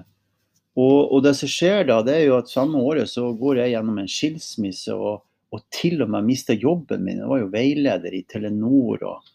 og, 0.80 1.12
og 1.12 1.20
det 1.26 1.34
som 1.36 1.52
skjer 1.52 1.84
da, 1.90 2.00
det 2.06 2.16
er 2.16 2.26
jo 2.30 2.38
at 2.40 2.52
samme 2.52 2.80
året 2.80 3.10
så 3.12 3.26
går 3.38 3.60
jeg 3.60 3.74
gjennom 3.74 4.00
en 4.00 4.10
skilsmisse 4.10 4.96
og, 4.96 5.26
og 5.52 5.64
til 5.74 6.04
og 6.06 6.14
med 6.14 6.30
mister 6.30 6.56
jobben 6.56 7.04
min. 7.04 7.20
Jeg 7.20 7.32
var 7.32 7.42
jo 7.42 7.52
veileder 7.52 8.16
i 8.16 8.24
Telenor 8.24 9.04
og, 9.10 9.32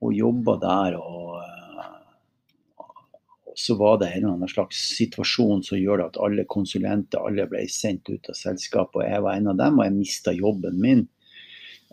og 0.00 0.16
jobba 0.16 0.56
der. 0.62 0.96
Og, 0.96 1.34
eh, 1.44 2.86
og 3.52 3.60
så 3.60 3.76
var 3.76 4.00
det 4.00 4.08
en 4.14 4.22
eller 4.22 4.38
annen 4.38 4.52
slags 4.54 4.80
situasjon 4.96 5.60
som 5.66 5.80
gjør 5.80 6.06
at 6.06 6.20
alle 6.24 6.48
konsulenter 6.48 7.20
alle 7.20 7.44
ble 7.50 7.66
sendt 7.68 8.08
ut 8.08 8.32
av 8.32 8.40
selskapet. 8.40 9.02
Og 9.02 9.04
jeg 9.04 9.26
var 9.28 9.36
en 9.36 9.52
av 9.52 9.60
dem, 9.60 9.76
og 9.76 9.90
jeg 9.90 9.98
mista 9.98 10.34
jobben 10.36 10.80
min. 10.80 11.04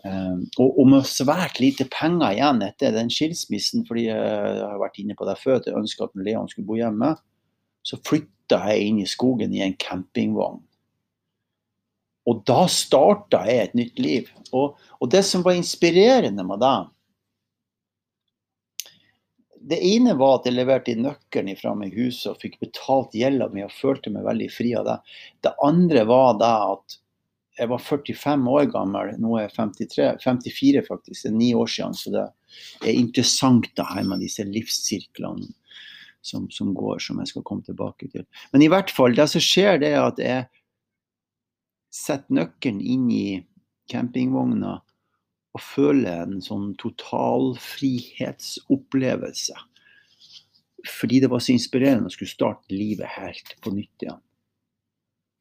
Um, 0.06 0.44
og, 0.60 0.76
og, 0.78 0.84
med 0.92 1.06
svært 1.10 1.58
lite 1.58 1.88
penger 1.90 2.36
igjen 2.36 2.62
etter 2.62 2.94
den 2.94 3.08
skilsmissen, 3.10 3.82
fordi 3.88 4.06
jeg 4.06 4.60
har 4.62 4.78
vært 4.78 5.00
inne 5.02 5.16
på 5.18 5.26
det 5.26 5.34
før, 5.40 5.58
at 5.58 5.66
jeg 5.66 5.78
ønska 5.78 6.06
at 6.06 6.20
Leon 6.22 6.46
skulle 6.50 6.68
bo 6.68 6.78
hjemme, 6.78 7.16
så 7.82 7.98
flytta 8.06 8.60
jeg 8.70 8.90
inn 8.90 9.00
i 9.02 9.08
skogen 9.10 9.54
i 9.56 9.64
en 9.64 9.74
campingvogn. 9.80 10.62
Og 12.28 12.44
da 12.46 12.66
starta 12.70 13.42
jeg 13.48 13.64
et 13.64 13.74
nytt 13.78 13.98
liv. 14.02 14.30
Og, 14.52 14.78
og 15.00 15.10
det 15.10 15.24
som 15.26 15.42
var 15.46 15.56
inspirerende 15.56 16.44
med 16.44 16.60
det 16.60 16.78
Det 19.68 19.78
ene 19.84 20.14
var 20.16 20.38
at 20.38 20.46
jeg 20.48 20.56
leverte 20.56 20.92
inn 20.92 21.02
nøkkelen 21.04 21.58
fra 21.58 21.74
meg 21.76 21.92
i 21.92 22.06
huset 22.06 22.30
og 22.30 22.40
fikk 22.40 22.60
betalt 22.62 23.16
gjelda 23.16 23.50
mi 23.52 23.64
og 23.64 23.74
følte 23.74 24.12
meg 24.14 24.28
veldig 24.28 24.48
fri 24.52 24.70
av 24.78 24.86
det. 24.86 24.98
Det 25.44 25.56
andre 25.64 26.04
var 26.08 26.38
det 26.40 26.54
at 26.72 26.98
jeg 27.58 27.68
var 27.70 27.78
45 27.82 28.50
år 28.52 28.64
gammel, 28.72 29.10
nå 29.18 29.36
er 29.36 29.42
jeg 29.48 29.54
53, 29.56 30.24
54 30.24 30.82
faktisk, 30.86 31.22
det 31.24 31.30
er 31.30 31.36
ni 31.36 31.54
år 31.58 31.66
siden. 31.72 31.94
Så 31.98 32.10
det 32.14 32.24
er 32.86 32.94
interessant 32.94 33.66
det 33.76 33.86
her 33.88 34.04
med 34.06 34.20
disse 34.22 34.44
livssirklene 34.46 35.46
som, 36.24 36.50
som, 36.50 36.74
går, 36.76 36.98
som 37.02 37.18
jeg 37.22 37.28
skal 37.32 37.42
komme 37.46 37.62
tilbake 37.66 38.08
til. 38.12 38.24
Men 38.52 38.62
i 38.62 38.68
hvert 38.70 38.90
fall, 38.94 39.16
det 39.16 39.28
som 39.32 39.40
skjer, 39.42 39.78
det 39.82 39.90
er 39.94 40.02
at 40.04 40.18
jeg 40.22 40.40
setter 41.94 42.34
nøkkelen 42.36 42.80
inn 42.84 43.10
i 43.10 43.44
campingvogna 43.90 44.82
og 45.56 45.60
føler 45.64 46.22
en 46.26 46.42
sånn 46.44 46.76
totalfrihetsopplevelse. 46.78 49.56
Fordi 50.86 51.20
det 51.24 51.30
var 51.32 51.40
så 51.42 51.52
inspirerende 51.56 52.08
å 52.10 52.12
skulle 52.14 52.30
starte 52.30 52.74
livet 52.74 53.08
helt 53.16 53.48
på 53.64 53.70
nytt 53.74 54.02
igjen. 54.04 54.22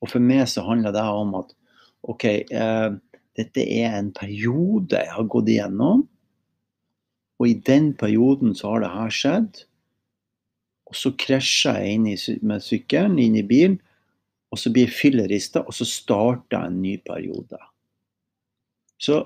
Og 0.01 0.07
for 0.11 0.19
meg 0.23 0.47
så 0.49 0.61
handler 0.65 0.91
det 0.95 1.05
om 1.09 1.35
at 1.41 1.49
OK, 2.07 2.25
eh, 2.25 2.91
dette 3.37 3.63
er 3.63 3.97
en 3.97 4.11
periode 4.15 4.97
jeg 4.97 5.13
har 5.13 5.27
gått 5.31 5.51
igjennom. 5.51 6.05
Og 7.37 7.49
i 7.51 7.57
den 7.67 7.91
perioden 7.97 8.55
så 8.57 8.73
har 8.73 8.85
det 8.85 8.93
her 8.93 9.13
skjedd. 9.13 9.63
Og 10.87 10.95
så 10.97 11.11
krasjer 11.19 11.81
jeg 11.83 11.97
inn 11.97 12.07
i, 12.09 12.17
med 12.47 12.63
sykkelen 12.63 13.19
inn 13.21 13.35
i 13.37 13.45
bilen, 13.45 13.81
og 14.47 14.61
så 14.61 14.71
blir 14.71 14.87
jeg 14.87 14.95
fillerista, 14.95 15.65
og 15.67 15.75
så 15.75 15.85
starter 15.85 16.55
jeg 16.55 16.71
en 16.71 16.79
ny 16.79 16.93
periode. 17.03 17.59
Så 19.03 19.19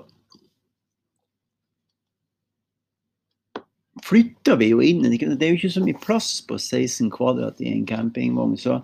flytter 4.02 4.58
vi 4.60 4.72
jo 4.72 4.80
inn 4.84 5.04
Det 5.06 5.22
er 5.22 5.52
jo 5.52 5.60
ikke 5.60 5.70
så 5.72 5.84
mye 5.84 6.00
plass 6.02 6.40
på 6.44 6.58
16 6.58 7.12
kvadrat 7.14 7.60
i 7.62 7.70
en 7.70 7.86
campingvogn. 7.86 8.58
så 8.58 8.82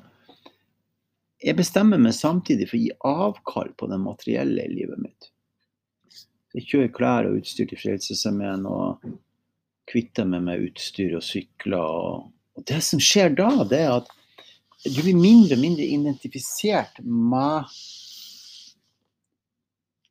jeg 1.39 1.59
bestemmer 1.59 2.01
meg 2.03 2.17
samtidig 2.17 2.67
for 2.69 2.79
å 2.79 2.83
gi 2.83 2.95
avkall 3.07 3.73
på 3.79 3.89
det 3.91 3.99
materielle 4.03 4.65
i 4.65 4.75
livet 4.75 5.03
mitt. 5.03 5.31
Jeg 6.57 6.67
kjører 6.71 6.95
klær 6.97 7.29
og 7.29 7.39
utstyr 7.39 7.69
til 7.71 7.79
Frelsesarmeen 7.79 8.65
og 8.67 9.05
kvitter 9.89 10.27
meg 10.29 10.47
med 10.49 10.65
utstyr 10.69 11.15
og 11.19 11.25
sykler. 11.25 11.79
Og, 11.79 12.31
og 12.59 12.67
det 12.69 12.81
som 12.85 13.03
skjer 13.03 13.37
da, 13.39 13.51
det 13.69 13.83
er 13.85 13.95
at 14.01 14.11
du 14.87 15.01
blir 15.03 15.19
mindre 15.19 15.59
og 15.59 15.63
mindre 15.63 15.87
identifisert 15.87 17.01
med 17.03 17.69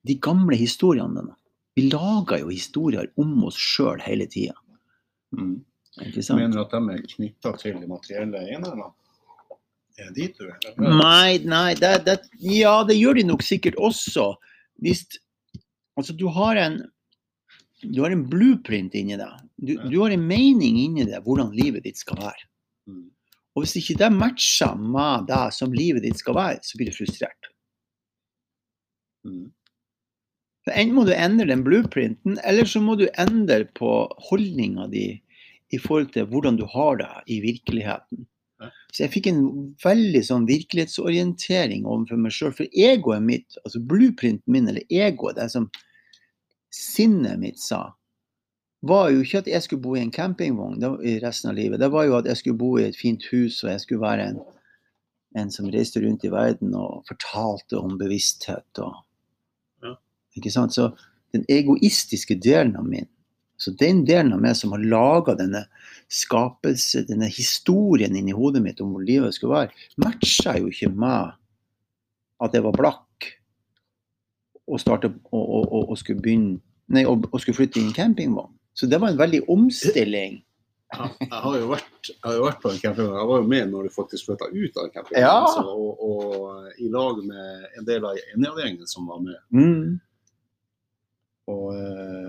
de 0.08 0.16
gamle 0.24 0.56
historiene 0.60 1.20
dine. 1.20 1.36
Vi 1.78 1.90
lager 1.92 2.42
jo 2.42 2.50
historier 2.50 3.12
om 3.22 3.36
oss 3.46 3.58
sjøl 3.62 4.00
hele 4.02 4.26
tida. 4.32 4.56
Mm. 5.36 5.60
Mener 5.98 6.56
du 6.56 6.62
at 6.64 6.74
de 6.74 6.94
er 6.94 7.04
knytta 7.12 7.52
til 7.62 7.78
de 7.82 7.90
materielle 7.90 8.42
enhetene? 9.98 10.08
Er 10.08 10.12
dit, 10.14 10.38
du? 10.38 10.84
Nei, 10.84 11.38
nei 11.46 11.72
det, 11.80 11.94
det, 12.06 12.20
ja, 12.44 12.84
det 12.88 12.98
gjør 13.00 13.18
de 13.18 13.26
nok 13.32 13.46
sikkert 13.46 13.80
også. 13.82 14.36
Hvis 14.84 15.08
Altså, 15.98 16.14
du 16.14 16.28
har 16.30 16.56
en 16.62 16.76
du 17.82 18.02
har 18.02 18.14
en 18.14 18.24
blueprint 18.30 18.96
inni 18.98 19.18
deg. 19.20 19.34
Du, 19.58 19.76
du, 19.78 19.96
har 20.02 20.14
en 20.14 20.24
mening 20.26 20.80
inni 20.82 21.06
deg 21.06 21.26
hvordan 21.26 21.52
livet 21.54 21.86
ditt 21.86 22.00
skal 22.00 22.18
være. 22.22 22.48
Mm. 22.90 23.04
Og 23.54 23.64
hvis 23.64 23.76
ikke 23.78 23.98
det 24.02 24.10
matcher 24.14 24.74
med 24.78 25.28
det 25.30 25.44
som 25.54 25.74
livet 25.74 26.06
ditt 26.06 26.18
skal 26.18 26.38
være, 26.38 26.64
så 26.66 26.78
blir 26.78 26.90
du 26.90 26.98
frustrert. 26.98 27.50
Mm. 29.26 29.46
Enten 30.74 30.96
må 30.98 31.06
du 31.08 31.14
endre 31.14 31.48
den 31.50 31.62
blueprinten, 31.64 32.40
eller 32.44 32.68
så 32.68 32.82
må 32.84 32.98
du 33.00 33.06
endre 33.14 33.68
på 33.78 33.92
holdninga 34.30 34.90
di 34.92 35.06
i 35.74 35.80
forhold 35.82 36.10
til 36.16 36.28
hvordan 36.32 36.58
du 36.60 36.66
har 36.72 36.98
det 37.00 37.14
i 37.34 37.40
virkeligheten. 37.46 38.26
Så 38.94 39.04
jeg 39.04 39.14
fikk 39.14 39.28
en 39.30 39.42
veldig 39.84 40.24
sånn 40.26 40.48
virkelighetsorientering 40.48 41.86
overfor 41.86 42.22
meg 42.22 42.34
sjøl. 42.34 42.54
For 42.56 42.72
egoet 42.72 43.24
mitt, 43.26 43.60
altså 43.66 43.82
blueprinten 43.84 44.54
min, 44.54 44.70
eller 44.72 44.86
egoet, 44.88 45.38
det 45.38 45.50
som 45.54 45.68
sinnet 46.74 47.40
mitt 47.42 47.60
sa, 47.62 47.90
var 48.88 49.10
jo 49.12 49.24
ikke 49.24 49.42
at 49.42 49.50
jeg 49.52 49.66
skulle 49.66 49.84
bo 49.84 49.96
i 49.98 50.04
en 50.04 50.14
campingvogn 50.14 50.80
i 51.04 51.18
resten 51.24 51.52
av 51.52 51.58
livet. 51.58 51.82
Det 51.82 51.92
var 51.92 52.08
jo 52.08 52.16
at 52.20 52.30
jeg 52.30 52.40
skulle 52.40 52.62
bo 52.62 52.78
i 52.78 52.86
et 52.88 52.98
fint 52.98 53.26
hus, 53.34 53.60
og 53.66 53.74
jeg 53.74 53.84
skulle 53.84 54.06
være 54.06 54.30
en, 54.32 54.40
en 55.42 55.52
som 55.52 55.68
reiste 55.74 56.02
rundt 56.04 56.24
i 56.24 56.32
verden 56.32 56.76
og 56.78 57.04
fortalte 57.10 57.82
om 57.82 57.98
bevissthet. 58.00 58.84
Og, 58.86 58.96
ja. 59.84 59.98
Ikke 60.40 60.54
sant? 60.54 60.78
Så 60.78 60.92
den 61.36 61.44
egoistiske 61.52 62.38
delen 62.40 62.78
av 62.80 62.88
min 62.88 63.10
så 63.58 63.72
den 63.72 64.04
delen 64.06 64.34
av 64.34 64.42
meg 64.42 64.56
som 64.58 64.74
har 64.76 64.84
laga 64.86 65.34
denne 65.38 65.64
skapelse, 66.08 67.04
denne 67.08 67.28
historien 67.32 68.16
inni 68.16 68.36
hodet 68.36 68.62
mitt 68.64 68.80
om 68.84 68.94
hvor 68.96 69.04
livet 69.04 69.36
skulle 69.36 69.56
være, 69.56 69.88
matcha 70.00 70.56
jo 70.60 70.72
ikke 70.72 70.92
med 70.96 71.36
at 72.44 72.54
jeg 72.56 72.64
var 72.64 72.76
blakk 72.78 73.28
og, 74.68 74.80
starte, 74.80 75.12
og, 75.32 75.46
og, 75.66 75.84
og 75.92 76.00
skulle 76.00 76.24
begynne 76.24 76.60
Nei, 76.88 77.04
og, 77.04 77.26
skulle 77.44 77.58
flytte 77.58 77.82
i 77.82 77.84
en 77.84 77.96
campingvogn. 77.96 78.54
Så 78.72 78.88
det 78.88 79.02
var 79.04 79.12
en 79.12 79.20
veldig 79.20 79.42
omstilling. 79.52 80.38
Ja, 80.96 81.10
jeg, 81.20 81.40
har 81.44 81.66
vært, 81.68 82.10
jeg 82.14 82.24
har 82.24 82.36
jo 82.38 82.46
vært 82.46 82.62
på 82.64 82.72
en 82.72 82.80
campingvogn. 82.80 83.18
Jeg 83.20 83.30
var 83.32 83.42
jo 83.42 83.48
med 83.52 83.74
når 83.74 83.90
du 83.90 83.92
faktisk 83.92 84.30
flytta 84.30 84.48
ut 84.54 84.78
av 84.80 84.86
en 84.86 84.94
campingvogn. 84.94 85.26
Ja. 85.26 85.34
Altså, 85.42 85.64
og, 86.08 86.70
i 86.80 86.88
lag 86.94 87.20
med 87.28 87.66
en 87.80 87.90
del 87.90 88.08
av 88.08 88.22
Enighet-gjengen 88.22 88.88
som 88.88 89.10
var 89.12 89.20
med. 89.26 89.42
Mm. 89.52 89.98
Og 91.52 91.68
eh, 91.76 92.27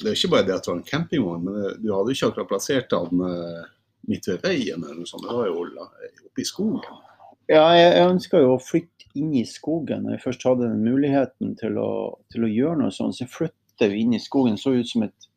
det 0.00 0.10
er 0.10 0.18
ikke 0.18 0.32
bare 0.34 0.46
det 0.46 0.54
at 0.56 0.66
det 0.66 0.72
var 0.72 0.78
en 0.78 0.90
campingvogn, 0.90 1.44
men 1.46 1.80
du 1.80 1.88
hadde 1.94 2.12
jo 2.12 2.16
ikke 2.16 2.30
akkurat 2.32 2.50
plassert 2.50 2.92
den 2.92 3.22
eh, 3.24 3.68
midt 4.10 4.28
ved 4.28 4.42
veien 4.44 4.82
eller 4.82 4.98
noe 5.00 5.08
sånt. 5.08 5.24
Det 5.24 5.36
var 5.36 5.48
jo 5.48 5.62
oppe 5.64 6.42
i 6.42 6.48
skogen. 6.48 6.98
Ja, 7.46 7.62
jeg, 7.78 7.92
jeg 7.94 8.10
ønska 8.10 8.42
jo 8.42 8.56
å 8.56 8.62
flytte 8.62 9.08
inn 9.16 9.32
i 9.38 9.44
skogen 9.48 10.04
når 10.04 10.16
jeg 10.16 10.24
først 10.26 10.44
hadde 10.48 10.68
den 10.68 10.82
muligheten 10.84 11.54
til 11.60 11.78
å, 11.80 11.90
til 12.32 12.44
å 12.44 12.52
gjøre 12.52 12.80
noe 12.82 12.94
sånt. 12.94 13.16
Så 13.16 13.24
jeg 13.24 13.32
flytta 13.32 13.88
inn 13.94 14.16
i 14.16 14.22
skogen. 14.22 14.58
Så 14.60 14.74
ut 14.76 14.90
som 14.90 15.06
et 15.06 15.30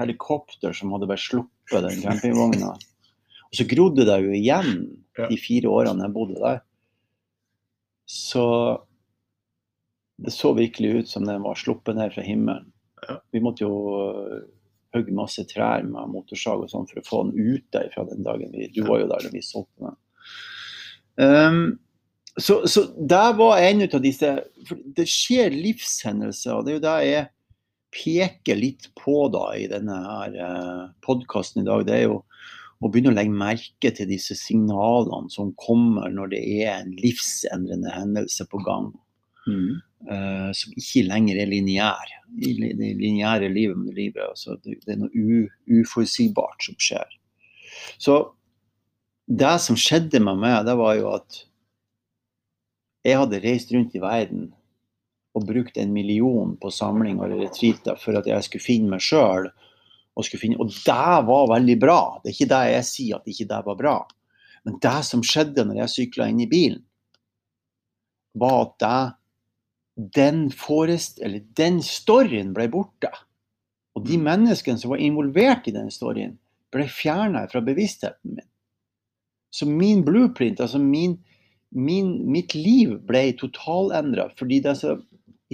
helikopter 0.00 0.74
som 0.76 0.92
hadde 0.94 1.08
vært 1.08 1.24
sluppet 1.24 1.86
den 1.86 2.02
campingvogna. 2.02 2.74
Og 2.74 3.58
så 3.60 3.66
grodde 3.70 4.06
det 4.08 4.18
jo 4.24 4.34
igjen 4.34 4.72
de 5.14 5.38
fire 5.38 5.70
årene 5.70 6.08
jeg 6.08 6.16
bodde 6.16 6.40
der. 6.42 6.60
Så 8.10 8.44
det 10.20 10.34
så 10.34 10.52
virkelig 10.54 10.90
ut 10.98 11.08
som 11.10 11.26
den 11.26 11.42
var 11.46 11.58
sluppet 11.58 11.96
ned 11.96 12.12
fra 12.14 12.26
himmelen. 12.26 12.73
Ja. 13.08 13.18
Vi 13.34 13.42
måtte 13.44 13.66
jo 13.66 13.74
uh, 14.08 14.42
hogge 14.94 15.14
masse 15.16 15.44
trær 15.50 15.84
med 15.86 16.12
motorsag 16.12 16.64
og 16.64 16.72
sånn 16.72 16.88
for 16.90 17.00
å 17.00 17.06
få 17.06 17.22
den 17.28 17.54
ut 17.54 17.66
derfra 17.74 18.06
den 18.10 18.26
dagen. 18.26 18.52
Vi, 18.54 18.70
du 18.74 18.84
var 18.88 19.02
jo 19.02 19.10
der 19.10 19.26
da 19.26 19.32
vi 19.32 19.44
solgte 19.44 19.90
den. 19.90 19.98
Um, 21.14 21.64
så, 22.40 22.64
så 22.66 22.88
der 22.98 23.36
var 23.38 23.62
en 23.62 23.84
av 23.86 24.00
disse 24.02 24.28
for 24.66 24.80
Det 24.96 25.04
skjer 25.06 25.54
livshendelser, 25.54 26.56
og 26.56 26.66
det 26.66 26.72
er 26.72 26.78
jo 26.78 26.84
det 26.88 26.94
jeg 27.06 27.30
peker 27.94 28.58
litt 28.58 28.88
på 28.98 29.28
da 29.30 29.52
i 29.54 29.68
denne 29.70 29.94
her 30.02 30.38
uh, 30.42 30.86
podkasten 31.06 31.62
i 31.62 31.68
dag. 31.68 31.84
Det 31.86 31.98
er 32.00 32.06
jo 32.08 32.22
å 32.84 32.90
begynne 32.90 33.14
å 33.14 33.16
legge 33.16 33.38
merke 33.38 33.92
til 33.94 34.10
disse 34.10 34.34
signalene 34.36 35.30
som 35.32 35.54
kommer 35.60 36.10
når 36.12 36.34
det 36.34 36.42
er 36.64 36.72
en 36.80 36.90
livsendrende 36.98 37.92
hendelse 37.94 38.46
på 38.50 38.60
gang. 38.66 38.90
Mm. 39.46 39.78
Uh, 40.04 40.50
som 40.52 40.74
ikke 40.76 41.06
lenger 41.08 41.38
er 41.40 41.48
lineær. 41.48 42.10
I 42.34 42.52
det 42.76 42.90
lineære 42.98 43.48
livet 43.52 43.78
med 43.78 43.96
livet. 43.96 44.20
Altså, 44.26 44.58
det, 44.64 44.80
det, 44.84 44.96
er 44.96 45.00
noe 45.00 45.12
u, 45.14 45.46
uforutsigbart 45.80 46.66
som 46.66 46.76
skjer. 46.82 47.14
Så 48.02 48.18
det 49.24 49.54
som 49.64 49.78
skjedde 49.80 50.20
med 50.20 50.42
meg, 50.42 50.64
det 50.68 50.74
var 50.76 50.98
jo 50.98 51.08
at 51.14 51.40
jeg 53.04 53.20
hadde 53.20 53.40
reist 53.44 53.72
rundt 53.72 53.96
i 53.96 54.02
verden 54.02 54.48
og 55.34 55.46
brukt 55.48 55.76
en 55.80 55.92
million 55.92 56.54
på 56.60 56.70
samling 56.72 57.18
og 57.20 57.32
retreater 57.32 57.98
for 58.00 58.16
at 58.18 58.28
jeg 58.28 58.46
skulle 58.46 58.64
finne 58.64 58.92
meg 58.92 59.02
sjøl. 59.02 59.48
Og, 60.14 60.28
og 60.62 60.68
det 60.70 61.14
var 61.26 61.50
veldig 61.50 61.78
bra. 61.82 62.00
Det 62.22 62.30
er 62.30 62.36
ikke 62.36 62.52
det 62.52 62.62
jeg 62.70 62.88
sier 62.90 63.18
at 63.18 63.32
ikke 63.32 63.48
det 63.50 63.62
var 63.66 63.78
bra. 63.80 63.96
Men 64.64 64.78
det 64.80 64.98
som 65.08 65.24
skjedde 65.26 65.66
når 65.66 65.82
jeg 65.82 65.94
sykla 65.94 66.28
inn 66.30 66.44
i 66.44 66.50
bilen, 66.50 66.84
var 68.38 68.60
at 68.62 68.74
det, 68.82 69.00
den, 69.94 70.48
forest, 70.50 71.20
den 71.56 71.82
storyen 71.82 72.52
ble 72.54 72.66
borte. 72.72 73.10
Og 73.94 74.06
de 74.08 74.18
menneskene 74.18 74.80
som 74.80 74.94
var 74.94 75.02
involvert 75.02 75.68
i 75.70 75.74
den 75.74 75.90
storyen, 75.94 76.36
ble 76.74 76.88
fjerna 76.90 77.44
fra 77.50 77.62
bevisstheten 77.62 78.34
min. 78.34 78.48
Så 79.54 79.68
min 79.70 80.00
blueprint, 80.02 80.58
altså 80.58 80.80
min, 80.82 81.20
min, 81.70 82.16
mitt 82.26 82.56
liv, 82.58 82.96
ble 83.06 83.28
totalendra. 83.38 84.26
Fordi 84.38 84.58
det 84.64 84.74
så, 84.80 84.96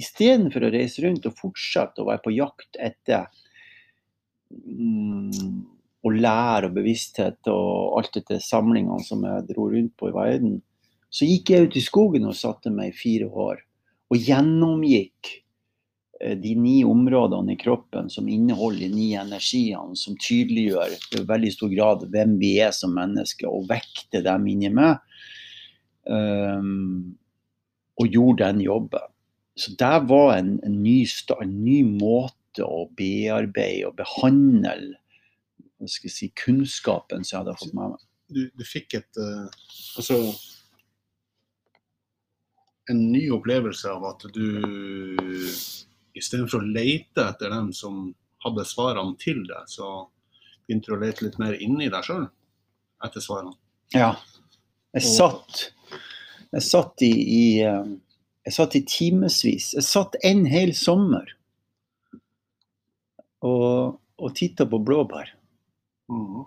istedenfor 0.01 0.65
å 0.65 0.73
reise 0.73 1.05
rundt 1.05 1.29
og 1.29 1.37
fortsette 1.37 2.01
å 2.01 2.09
være 2.09 2.25
på 2.25 2.33
jakt 2.33 2.81
etter 2.81 3.29
mm, 4.49 5.61
å 6.01 6.15
lære 6.17 6.71
og 6.71 6.79
bevissthet 6.79 7.51
og 7.53 7.99
alt 8.01 8.17
dette 8.17 8.41
samlingene 8.41 9.05
som 9.05 9.27
jeg 9.29 9.51
dro 9.51 9.69
rundt 9.69 9.93
på 10.01 10.09
i 10.09 10.17
verden, 10.17 10.63
så 11.13 11.29
gikk 11.29 11.53
jeg 11.53 11.69
ut 11.69 11.77
i 11.77 11.85
skogen 11.85 12.31
og 12.31 12.39
satte 12.39 12.73
meg 12.73 12.95
i 12.95 12.97
fire 12.97 13.29
år 13.29 13.61
og 14.11 14.19
gjennomgikk 14.19 15.41
Eh, 16.21 16.37
de 16.37 16.55
ni 16.55 16.85
områdene 16.85 17.53
i 17.53 17.57
kroppen 17.57 18.11
som 18.11 18.29
inneholder 18.29 18.81
de 18.81 18.89
ni 18.93 19.07
energiene, 19.17 19.97
som 19.97 20.19
tydeliggjør 20.21 20.97
i 21.17 21.23
veldig 21.29 21.53
stor 21.55 21.73
grad 21.73 22.05
hvem 22.13 22.37
vi 22.43 22.59
er 22.61 22.75
som 22.77 22.93
mennesker, 22.97 23.49
og 23.49 23.71
vekter 23.71 24.25
dem 24.27 24.49
inni 24.51 24.69
meg. 24.75 25.01
Um, 26.05 27.17
og 28.01 28.09
gjorde 28.09 28.47
den 28.47 28.63
jobben. 28.65 29.13
Så 29.57 29.75
det 29.79 29.97
var 30.09 30.35
en, 30.39 30.55
en, 30.65 30.79
ny, 30.83 31.05
en, 31.37 31.57
ny, 31.65 31.83
måte 31.85 32.65
å 32.65 32.87
bearbeide 32.97 33.91
og 33.91 33.99
behandle 34.01 34.97
si, 35.89 36.31
kunnskapen 36.37 37.25
som 37.25 37.35
jeg 37.35 37.43
hadde 37.43 37.59
fått 37.61 37.77
med 37.77 37.93
meg. 37.93 38.07
Du, 38.31 38.41
du 38.57 38.65
fikk 38.65 38.97
et 39.01 39.21
uh, 39.21 39.51
Altså 39.99 40.23
en 42.91 43.07
ny 43.13 43.25
opplevelse 43.35 43.91
av 43.91 44.05
at 44.11 44.27
du 44.35 44.47
istedenfor 46.19 46.61
å 46.61 46.73
lete 46.75 47.25
etter 47.25 47.53
dem 47.53 47.71
som 47.77 48.11
hadde 48.45 48.67
svarene 48.67 49.17
til 49.21 49.43
deg, 49.49 49.67
så 49.71 50.09
begynte 50.67 50.91
du 50.91 50.97
å 50.97 51.01
lete 51.01 51.27
litt 51.27 51.39
mer 51.43 51.57
inni 51.63 51.91
deg 51.93 52.07
sjøl 52.07 52.27
etter 53.05 53.25
svarene. 53.25 53.57
Ja. 53.95 54.15
Jeg 54.97 55.07
satt, 55.07 55.67
jeg 56.51 56.65
satt 56.67 57.05
i, 57.07 57.11
i 57.11 57.45
eh, 57.63 57.93
jeg 58.47 58.57
satt 58.57 58.75
i 58.75 58.83
timevis. 58.89 59.71
Jeg 59.77 59.87
satt 59.87 60.17
en 60.27 60.43
hel 60.51 60.73
sommer 60.75 61.29
og, 63.47 64.01
og 64.19 64.33
titta 64.37 64.67
på 64.69 64.81
blåbær. 64.85 65.31
Mm. 66.11 66.43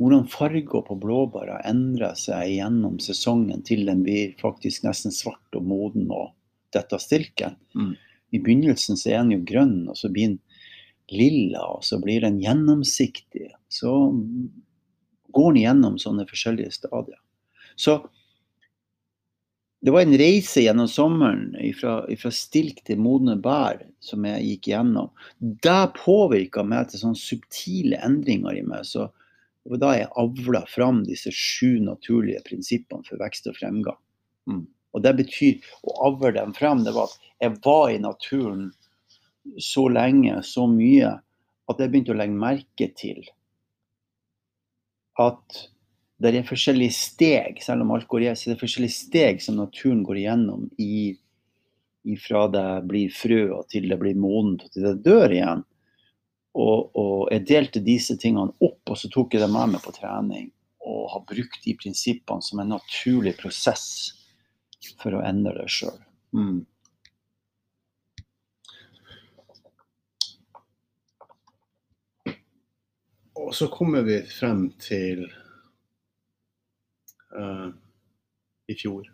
Hvordan 0.00 0.28
farger 0.32 0.84
på 0.86 0.96
blåbæra 0.96 1.58
endrer 1.68 2.14
seg 2.16 2.54
gjennom 2.54 2.96
sesongen 3.04 3.60
til 3.68 3.84
den 3.84 4.00
blir 4.06 4.32
faktisk 4.40 4.86
nesten 4.86 5.12
svart 5.12 5.58
og 5.58 5.66
moden 5.68 6.06
og 6.08 6.30
dette 6.72 6.96
stilken. 7.02 7.58
Mm. 7.76 7.92
I 8.30 8.38
begynnelsen 8.40 8.96
så 8.96 9.10
er 9.10 9.18
den 9.20 9.34
jo 9.34 9.42
grønn, 9.44 9.82
og 9.90 9.98
så 9.98 10.08
blir 10.08 10.32
den 10.32 10.38
lilla, 11.10 11.66
og 11.74 11.84
så 11.84 11.98
blir 12.00 12.22
den 12.24 12.38
gjennomsiktig. 12.40 13.50
Så 13.68 13.92
går 15.34 15.52
den 15.52 15.62
gjennom 15.64 16.00
sånne 16.00 16.26
forskjellige 16.30 16.72
stadier. 16.78 17.20
Så 17.76 17.98
det 19.80 19.92
var 19.94 20.04
en 20.04 20.18
reise 20.20 20.60
gjennom 20.60 20.88
sommeren 20.90 21.54
fra 21.80 22.32
stilk 22.34 22.82
til 22.84 23.00
modne 23.00 23.38
bær 23.40 23.80
som 24.04 24.26
jeg 24.28 24.44
gikk 24.46 24.72
gjennom. 24.74 25.08
Det 25.40 25.94
påvirka 25.96 26.64
meg 26.64 26.90
til 26.90 27.04
sånne 27.04 27.20
subtile 27.20 28.00
endringer 28.04 28.58
i 28.60 28.64
meg. 28.66 28.84
Så 28.84 29.08
var 29.68 29.80
da 29.82 29.94
jeg 29.98 30.12
avla 30.18 30.62
fram 30.70 31.02
disse 31.04 31.32
sju 31.34 31.80
naturlige 31.84 32.42
prinsippene 32.46 33.04
for 33.06 33.20
vekst 33.20 33.50
og 33.50 33.58
fremgang. 33.58 33.98
Mm. 34.48 34.64
Og 34.96 35.02
det 35.04 35.12
betyr 35.20 35.66
å 35.86 35.96
avle 36.08 36.32
dem 36.34 36.54
frem. 36.56 36.84
Det 36.86 36.94
var 36.96 37.10
at 37.10 37.18
jeg 37.44 37.58
var 37.64 37.90
i 37.92 38.00
naturen 38.02 38.70
så 39.60 39.86
lenge, 39.92 40.40
så 40.46 40.66
mye, 40.70 41.12
at 41.70 41.80
jeg 41.80 41.92
begynte 41.92 42.14
å 42.14 42.18
legge 42.18 42.40
merke 42.40 42.88
til 42.98 43.22
at 45.20 45.60
det 46.20 46.34
er 46.36 46.44
forskjellige 46.44 46.96
steg, 46.96 47.60
selv 47.64 47.84
om 47.84 47.94
alt 47.94 48.08
går 48.08 48.26
i, 48.26 48.30
så 48.36 48.50
det 48.50 48.58
er 48.58 48.62
forskjellige 48.62 48.96
steg 48.96 49.40
som 49.44 49.56
naturen 49.56 50.02
går 50.04 50.20
igjennom 50.20 50.66
i, 50.80 51.16
fra 52.20 52.46
det 52.52 52.66
blir 52.88 53.12
frø 53.12 53.42
og 53.56 53.66
til 53.72 53.88
det 53.88 53.98
blir 54.00 54.18
modent 54.20 54.66
og 54.66 54.74
til 54.74 54.86
det 54.88 54.94
dør 55.04 55.32
igjen. 55.36 55.64
Og, 56.58 56.90
og, 56.98 57.28
jeg 57.30 57.46
delte 57.46 57.82
disse 57.84 58.16
tingene 58.18 58.50
opp, 58.58 58.82
og 58.90 58.98
så 58.98 59.10
tok 59.12 59.36
jeg 59.36 59.44
det 59.44 59.50
med 59.52 59.76
meg 59.76 59.84
på 59.84 59.94
trening. 59.94 60.50
Og 60.82 61.06
har 61.12 61.26
brukt 61.28 61.62
de 61.64 61.76
prinsippene 61.78 62.42
som 62.42 62.62
en 62.62 62.74
naturlig 62.74 63.36
prosess 63.38 63.86
for 65.00 65.14
å 65.14 65.22
endre 65.26 65.60
det 65.60 65.70
sjøl. 65.70 65.98
Mm. 66.34 66.64
Og 73.40 73.54
så 73.56 73.70
kommer 73.72 74.04
vi 74.06 74.18
frem 74.30 74.66
til 74.82 75.24
uh, 77.34 77.70
i 78.70 78.76
fjor. 78.78 79.08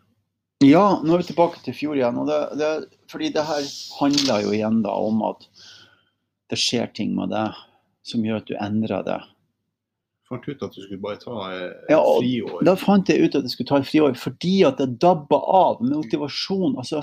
Ja, 0.65 1.03
nå 1.05 1.15
er 1.15 1.21
vi 1.21 1.29
tilbake 1.29 1.61
til 1.65 1.77
fjor 1.77 1.99
igjen. 1.99 2.19
og 2.21 2.31
det, 2.31 2.39
det, 2.61 3.01
fordi 3.13 3.29
det 3.35 3.45
her 3.45 3.67
handler 4.01 4.45
jo 4.47 4.55
igjen 4.57 4.81
da 4.85 4.95
om 5.05 5.21
at 5.29 5.45
det 6.51 6.59
skjer 6.61 6.93
ting 6.95 7.17
med 7.17 7.33
deg 7.35 7.57
som 8.07 8.23
gjør 8.25 8.43
at 8.43 8.51
du 8.51 8.55
endrer 8.63 9.03
det 9.07 9.21
fant 10.27 10.49
ut 10.49 10.63
at 10.63 10.75
du 10.75 10.83
skulle 10.83 11.03
bare 11.03 11.21
ta 11.23 11.37
et 11.55 11.93
ja, 11.93 12.01
friår? 12.03 12.61
Da 12.67 12.75
fant 12.79 13.11
jeg 13.11 13.23
ut 13.23 13.39
at 13.39 13.47
jeg 13.47 13.55
skulle 13.55 13.71
ta 13.71 13.81
et 13.81 13.89
friår 13.89 14.19
fordi 14.19 14.59
at 14.67 14.81
det 14.81 14.99
dabba 15.03 15.39
av 15.39 15.83
med 15.83 15.97
motivasjon. 16.01 16.77
altså 16.81 17.03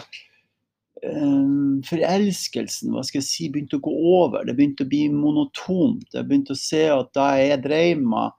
um, 1.07 1.81
Forelskelsen 1.87 2.93
hva 2.93 3.03
skal 3.07 3.21
jeg 3.21 3.29
si, 3.29 3.49
begynte 3.53 3.79
å 3.79 3.85
gå 3.85 3.95
over. 4.19 4.43
Det 4.47 4.57
begynte 4.57 4.87
å 4.87 4.91
bli 4.91 5.05
monotont. 5.13 6.07
Jeg 6.11 6.27
begynte 6.27 6.55
å 6.55 6.59
se 6.59 6.85
at 6.91 7.13
da 7.15 7.29
jeg 7.39 7.63
drev 7.63 8.03
med, 8.03 8.35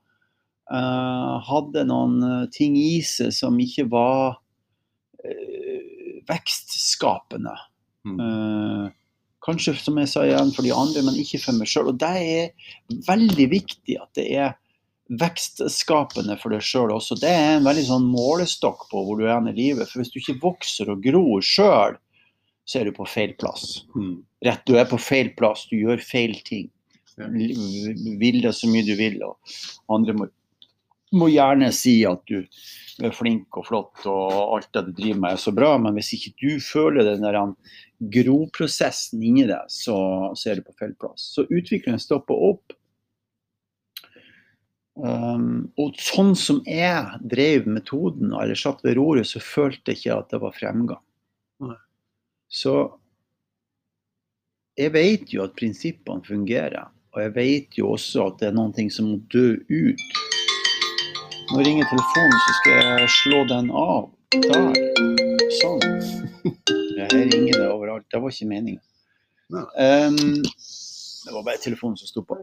uh, 0.73 1.37
hadde 1.49 1.87
noen 1.89 2.21
eh, 2.25 2.51
ting 2.53 2.77
i 2.81 2.99
seg 3.05 3.33
som 3.37 3.57
ikke 3.61 3.89
var 3.93 4.37
uh, 5.25 6.21
vekstskapende. 6.29 7.57
Mm. 8.05 8.21
Uh, 8.21 8.93
kanskje 9.45 9.77
som 9.79 9.99
jeg 10.01 10.11
sa 10.11 10.25
igjen 10.27 10.53
for 10.55 10.67
de 10.67 10.75
andre, 10.75 11.05
men 11.07 11.17
ikke 11.21 11.43
for 11.43 11.57
meg 11.59 11.71
sjøl. 11.71 11.91
Og 11.93 11.99
det 12.01 12.13
er 12.21 13.01
veldig 13.09 13.49
viktig 13.53 13.99
at 14.01 14.11
det 14.19 14.29
er 14.35 14.55
vekstskapende 15.21 16.37
for 16.41 16.55
deg 16.55 16.65
sjøl 16.65 16.95
også. 16.95 17.19
Det 17.21 17.31
er 17.31 17.59
en 17.59 17.67
veldig 17.69 17.85
sånn 17.91 18.07
målestokk 18.09 18.87
på 18.91 19.03
hvor 19.05 19.21
du 19.21 19.27
er 19.29 19.51
i 19.51 19.57
livet. 19.57 19.91
For 19.91 20.01
hvis 20.01 20.13
du 20.15 20.21
ikke 20.23 20.41
vokser 20.43 20.93
og 20.93 21.05
gror 21.05 21.45
sjøl, 21.45 21.99
så 22.65 22.81
er 22.81 22.89
du 22.89 22.97
på 22.97 23.05
feil 23.09 23.35
plass. 23.41 23.83
Mm. 23.93 24.23
Rett, 24.47 24.65
du 24.65 24.79
er 24.81 24.89
på 24.89 25.01
feil 25.01 25.35
plass, 25.37 25.67
du 25.69 25.77
gjør 25.77 26.01
feil 26.01 26.39
ting. 26.47 26.71
Ja. 27.21 27.29
Vil 27.29 28.41
det 28.43 28.55
så 28.57 28.71
mye 28.71 28.87
du 28.87 28.95
vil. 28.99 29.21
Og 29.27 29.37
andre 29.93 30.17
må, 30.17 30.31
må, 31.17 31.31
gjerne 31.33 31.71
si 31.75 31.97
at 32.09 32.23
du 32.29 32.43
er 33.05 33.15
flink 33.15 33.57
og 33.59 33.67
flott 33.69 34.05
og 34.11 34.55
alt 34.57 34.71
det 34.75 34.85
du 34.89 34.93
driver 35.01 35.21
med 35.25 35.35
er 35.35 35.43
så 35.43 35.55
bra, 35.55 35.73
men 35.83 35.97
hvis 35.99 36.13
ikke 36.17 36.35
du 36.43 36.63
føler 36.63 37.07
den 37.09 37.27
der 37.27 37.41
groprosessen 38.15 39.23
inni 39.25 39.47
deg, 39.49 39.71
så, 39.73 39.97
så 40.37 40.51
er 40.51 40.61
du 40.61 40.67
på 40.67 40.77
feil 40.79 40.95
plass. 41.01 41.31
Så 41.37 41.47
utviklingen 41.49 42.03
stopper 42.03 42.49
opp 42.53 42.79
Um, 44.95 45.73
og 45.75 45.97
sånn 45.99 46.37
som 46.39 46.61
jeg 46.71 47.19
drev 47.27 47.65
metoden, 47.67 48.31
eller 48.31 48.55
satt 48.55 48.85
ved 48.87 48.95
roret, 48.95 49.27
så 49.27 49.43
følte 49.43 49.91
jeg 49.91 49.99
ikke 49.99 50.19
at 50.21 50.29
det 50.31 50.41
var 50.45 50.55
fremgang. 50.55 51.03
Så 52.47 52.75
jeg 54.79 54.95
vet 54.95 55.33
jo 55.35 55.43
at 55.47 55.57
prinsippene 55.59 56.23
fungerer. 56.27 56.93
Og 57.15 57.23
jeg 57.23 57.35
vet 57.35 57.77
jo 57.79 57.93
også 57.95 58.29
at 58.29 58.41
det 58.41 58.49
er 58.51 58.57
noen 58.57 58.75
ting 58.75 58.91
som 58.91 59.11
må 59.11 59.19
dø 59.31 59.55
ut. 59.71 60.34
Nå 61.53 61.61
ringer 61.61 61.85
telefonen, 61.91 62.39
så 62.41 62.53
skal 62.59 62.79
jeg 62.81 63.09
slå 63.13 63.41
den 63.51 63.69
av. 63.77 64.07
Der. 64.33 64.79
Sånn. 65.61 65.83
Her 66.99 67.13
ringer 67.13 67.59
det 67.59 67.67
overalt. 67.69 68.07
Det 68.11 68.21
var 68.23 68.33
ikke 68.33 68.49
meninga. 68.49 68.81
Um, 69.53 70.41
det 70.41 71.35
var 71.35 71.45
bare 71.45 71.61
telefonen 71.63 72.01
som 72.01 72.09
sto 72.11 72.25
på. 72.25 72.39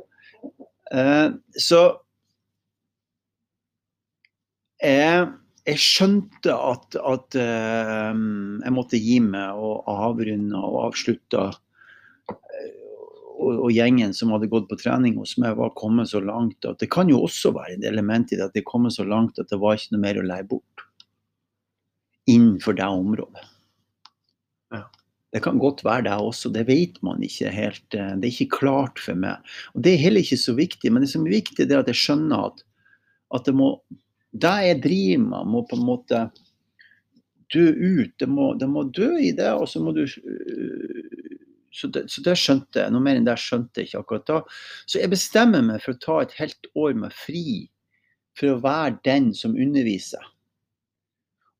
Uh, 0.93 1.33
så 1.57 1.81
jeg, 4.81 5.25
jeg 5.65 5.81
skjønte 5.81 6.53
at, 6.53 6.99
at 7.01 7.39
uh, 7.41 8.13
jeg 8.13 8.75
måtte 8.75 9.01
gi 9.01 9.17
meg 9.25 9.57
og 9.57 9.89
avrunde 9.91 10.61
og 10.61 10.79
avslutte. 10.91 11.49
Og, 13.41 13.57
og, 13.65 13.71
gjengen 13.73 14.13
som 14.15 14.31
hadde 14.35 14.49
gått 14.51 14.69
på 14.69 14.77
trening 14.79 15.17
hos 15.19 15.35
meg, 15.41 15.57
var 15.57 15.73
kommet 15.77 16.11
så 16.11 16.21
langt 16.23 16.67
at 16.69 16.79
det 16.81 16.91
kan 16.93 17.09
jo 17.11 17.23
også 17.25 17.53
være 17.55 17.79
et 17.79 17.87
element 17.89 18.31
i 18.31 18.37
det 18.37 18.47
at 18.47 18.55
det 18.55 18.63
er 18.63 18.69
kommet 18.69 18.95
så 18.95 19.05
langt 19.07 19.41
at 19.41 19.49
det 19.51 19.59
var 19.61 19.77
ikke 19.77 19.95
noe 19.95 20.05
mer 20.05 20.21
å 20.21 20.27
lære 20.27 20.49
bort 20.51 20.85
innenfor 22.29 22.77
det 22.77 22.87
området. 22.87 23.47
Ja. 24.71 24.85
Det 25.31 25.41
kan 25.43 25.59
godt 25.59 25.83
være 25.87 26.05
det 26.09 26.17
også, 26.19 26.51
det 26.51 26.65
vet 26.67 26.99
man 27.05 27.23
ikke 27.23 27.51
helt. 27.55 27.87
eh, 27.95 28.13
Det 28.19 28.27
er 28.27 28.33
ikke 28.35 28.57
klart 28.59 28.99
for 28.99 29.15
meg. 29.15 29.39
Og 29.73 29.81
Det 29.83 29.93
er 29.93 30.03
heller 30.05 30.21
ikke 30.21 30.37
så 30.37 30.53
viktig, 30.55 30.91
men 30.91 31.03
det 31.03 31.09
som 31.09 31.25
er 31.25 31.37
viktig, 31.39 31.67
det 31.67 31.75
er 31.75 31.83
at 31.83 31.91
jeg 31.91 32.01
skjønner 32.03 32.51
at, 32.51 32.63
at 33.35 33.45
det 33.45 33.55
må 33.55 33.81
Det 34.31 34.47
jeg 34.63 34.79
driver 34.83 35.23
med, 35.27 35.47
må 35.51 35.61
på 35.67 35.75
en 35.75 35.83
måte 35.83 36.19
dø 37.51 37.67
ut. 37.67 38.13
Det 38.19 38.29
må, 38.29 38.53
det 38.55 38.69
må 38.69 38.85
dø 38.87 39.09
i 39.19 39.33
det, 39.35 39.49
og 39.51 39.67
så 39.67 39.81
må 39.83 39.91
du 39.91 40.05
øh, 40.05 41.30
så 41.71 41.87
det, 41.87 42.05
så 42.11 42.23
det 42.25 42.35
skjønte 42.39 42.83
jeg. 42.83 42.91
Noe 42.93 43.03
mer 43.05 43.19
enn 43.19 43.27
det 43.27 43.37
skjønte 43.39 43.81
jeg 43.81 43.89
ikke 43.89 44.03
akkurat 44.03 44.27
da. 44.27 44.39
Så 44.85 44.99
jeg 44.99 45.11
bestemmer 45.13 45.63
meg 45.65 45.83
for 45.83 45.95
å 45.95 46.01
ta 46.03 46.17
et 46.21 46.35
helt 46.39 46.71
år 46.75 46.97
med 46.99 47.15
fri 47.15 47.45
for 48.39 48.53
å 48.53 48.61
være 48.63 48.99
den 49.07 49.31
som 49.37 49.55
underviser. 49.55 50.23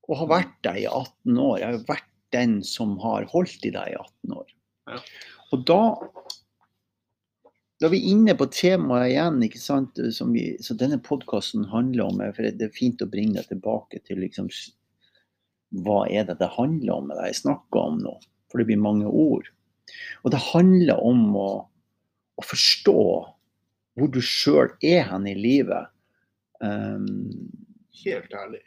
Og 0.08 0.18
har 0.22 0.32
vært 0.32 0.56
der 0.66 0.80
i 0.82 0.88
18 0.88 1.38
år. 1.38 1.56
Jeg 1.62 1.68
har 1.68 1.86
vært 1.88 2.10
den 2.36 2.58
som 2.66 2.96
har 3.02 3.28
holdt 3.32 3.64
i 3.68 3.72
deg 3.72 3.94
i 3.94 3.98
18 3.98 4.36
år. 4.40 4.52
Ja. 4.92 5.00
Og 5.52 5.64
da 5.68 5.80
da 7.82 7.88
er 7.88 7.96
vi 7.96 8.12
inne 8.12 8.36
på 8.38 8.46
temaet 8.54 9.08
igjen, 9.08 9.40
ikke 9.42 9.58
sant? 9.58 9.96
Som 10.14 10.36
vi, 10.36 10.52
så 10.62 10.76
denne 10.78 11.00
podkasten 11.02 11.64
handler 11.66 12.12
om. 12.12 12.20
For 12.36 12.46
det 12.46 12.68
er 12.68 12.76
fint 12.76 13.02
å 13.02 13.08
bringe 13.10 13.40
deg 13.40 13.48
tilbake 13.50 13.98
til 14.06 14.20
liksom, 14.22 14.46
hva 15.82 16.04
er 16.06 16.28
det 16.28 16.36
det 16.38 16.52
handler 16.54 16.92
om 16.94 17.10
det 17.10 17.24
jeg 17.32 17.40
snakker 17.40 17.80
om 17.82 17.98
nå. 18.04 18.12
For 18.52 18.62
det 18.62 18.68
blir 18.68 18.78
mange 18.78 19.10
ord. 19.10 19.50
Og 20.22 20.34
det 20.34 20.42
handler 20.52 21.00
om 21.02 21.24
å, 21.38 21.50
å 22.38 22.44
forstå 22.46 22.98
hvor 23.98 24.12
du 24.12 24.20
sjøl 24.24 24.72
er 24.84 25.04
hen 25.10 25.26
i 25.28 25.34
livet. 25.36 25.90
Um, 26.62 27.50
Helt 28.02 28.32
ærlig. 28.34 28.62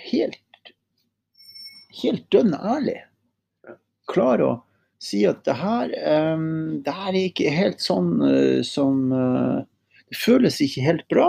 helt, 0.00 0.70
helt 2.02 2.24
dønn 2.32 2.54
ærlig. 2.56 3.00
Klar 4.10 4.42
å 4.44 4.52
si 5.02 5.22
at 5.28 5.42
det 5.46 5.56
her, 5.58 5.92
um, 6.34 6.80
det 6.84 6.94
her 6.94 7.10
er 7.12 7.26
ikke 7.28 7.52
helt 7.52 7.82
sånn 7.84 8.16
uh, 8.22 8.60
som 8.64 9.12
uh, 9.12 9.64
Det 10.08 10.18
føles 10.20 10.60
ikke 10.62 10.84
helt 10.84 11.06
bra. 11.12 11.28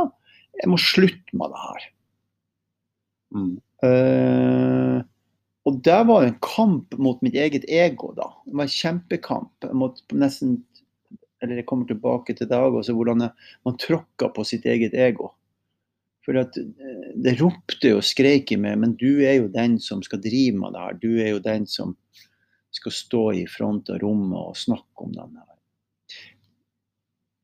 Jeg 0.60 0.72
må 0.72 0.80
slutte 0.80 1.36
med 1.36 1.52
det 1.52 1.62
her. 1.64 1.86
Mm. 3.36 3.56
Eh, 3.84 4.98
og 5.66 5.80
det 5.86 6.02
var 6.08 6.24
en 6.24 6.38
kamp 6.46 6.94
mot 7.02 7.22
mitt 7.26 7.36
eget 7.36 7.66
ego, 7.72 8.12
da. 8.18 8.30
Det 8.46 8.54
var 8.54 8.68
en 8.68 8.76
kjempekamp. 8.76 9.72
mot 9.74 10.02
nesten 10.14 10.64
Eller 11.44 11.60
jeg 11.60 11.66
kommer 11.68 11.86
tilbake 11.86 12.34
til 12.34 12.48
det 12.48 12.58
også, 12.58 12.94
hvordan 12.96 13.30
man 13.66 13.78
tråkka 13.78 14.30
på 14.34 14.44
sitt 14.48 14.66
eget 14.66 14.94
ego. 14.94 15.34
For 16.26 16.38
at 16.40 16.58
eh, 16.58 17.12
det 17.22 17.36
ropte 17.42 17.92
og 17.94 18.06
skreik 18.08 18.52
i 18.52 18.58
meg, 18.58 18.80
men 18.82 18.96
du 18.98 19.22
er 19.22 19.36
jo 19.42 19.52
den 19.52 19.76
som 19.84 20.02
skal 20.02 20.24
drive 20.24 20.56
med 20.58 20.74
det 20.74 20.86
her. 20.86 20.98
Du 21.02 21.12
er 21.20 21.30
jo 21.36 21.44
den 21.44 21.68
som 21.70 21.94
skal 22.74 22.96
stå 22.96 23.26
i 23.42 23.44
front 23.52 23.92
av 23.94 24.00
rommet 24.02 24.40
og 24.40 24.58
snakke 24.58 25.06
om 25.06 25.14
det 25.14 25.28
her. 25.28 25.55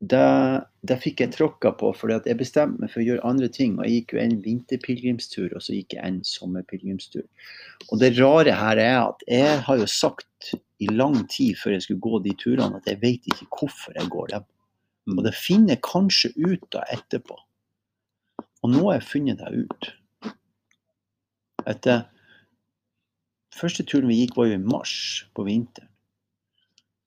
Det, 0.01 0.27
det 0.81 0.97
fikk 0.97 1.21
jeg 1.21 1.33
tråkka 1.35 1.75
på, 1.77 1.91
for 1.93 2.09
jeg 2.09 2.37
bestemte 2.39 2.81
meg 2.81 2.89
for 2.89 3.03
å 3.03 3.05
gjøre 3.05 3.27
andre 3.27 3.49
ting. 3.53 3.75
og 3.77 3.85
Jeg 3.85 3.99
gikk 3.99 4.15
jo 4.15 4.21
en 4.23 4.39
vinterpilegrimstur, 4.45 5.51
og 5.53 5.61
så 5.61 5.75
gikk 5.77 5.93
jeg 5.93 6.01
en 6.07 6.17
sommerpilegrimstur. 6.25 7.27
Og 7.91 8.01
det 8.01 8.15
rare 8.17 8.55
her 8.57 8.81
er 8.81 8.97
at 9.03 9.21
jeg 9.29 9.59
har 9.67 9.77
jo 9.77 9.89
sagt 9.89 10.55
i 10.81 10.89
lang 10.89 11.19
tid 11.29 11.59
før 11.61 11.75
jeg 11.75 11.85
skulle 11.85 12.01
gå 12.01 12.23
de 12.25 12.33
turene, 12.41 12.81
at 12.81 12.89
jeg 12.89 13.01
vet 13.03 13.29
ikke 13.29 13.45
hvorfor 13.53 13.93
jeg 13.99 14.09
går 14.09 14.33
dem. 14.33 14.47
Og 15.17 15.23
det 15.27 15.35
finner 15.37 15.75
jeg 15.75 15.85
kanskje 15.85 16.33
ut 16.39 16.65
da 16.73 16.81
etterpå. 16.93 17.37
Og 18.61 18.73
nå 18.73 18.81
har 18.87 18.97
jeg 18.97 19.09
funnet 19.11 19.41
det 19.41 19.65
ut. 19.65 19.91
Etter 21.69 22.07
første 23.53 23.85
turen 23.85 24.09
vi 24.09 24.23
gikk, 24.23 24.33
var 24.37 24.49
jo 24.49 24.57
i 24.57 24.65
mars 24.65 24.95
på 25.37 25.45
vinteren. 25.45 25.90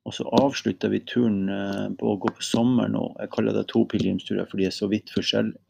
Og 0.05 0.13
så 0.13 0.27
avslutta 0.37 0.91
vi 0.93 1.01
turen 1.09 1.49
eh, 1.49 1.87
på 1.99 2.13
å 2.13 2.19
gå 2.21 2.33
på 2.37 2.45
sommeren, 2.45 2.97
nå. 2.97 3.05
jeg 3.23 3.33
kaller 3.33 3.57
det 3.57 3.67
to 3.73 3.85
pilegrimsturer 3.89 4.49
fordi 4.51 4.67
de 4.67 4.71
er 4.71 4.77
så 4.77 4.89
vidt 4.93 5.13
forskjellige. 5.15 5.61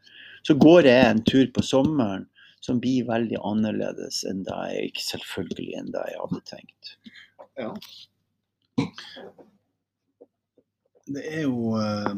Så 0.44 0.56
går 0.60 0.88
jeg 0.90 1.04
en 1.08 1.22
tur 1.24 1.46
på 1.54 1.62
sommeren 1.64 2.26
som 2.64 2.80
blir 2.80 3.06
veldig 3.08 3.38
annerledes 3.44 4.22
enn 4.28 4.42
det 4.44 4.58
jeg 4.72 4.90
ikke 4.90 5.04
selvfølgelig 5.06 5.78
enn 5.78 5.92
det 5.94 6.04
jeg 6.10 6.20
hadde 6.20 6.42
tenkt. 6.50 6.92
Ja. 7.60 7.70
Det 11.14 11.24
er 11.28 11.42
jo 11.44 11.74
eh, 11.78 12.14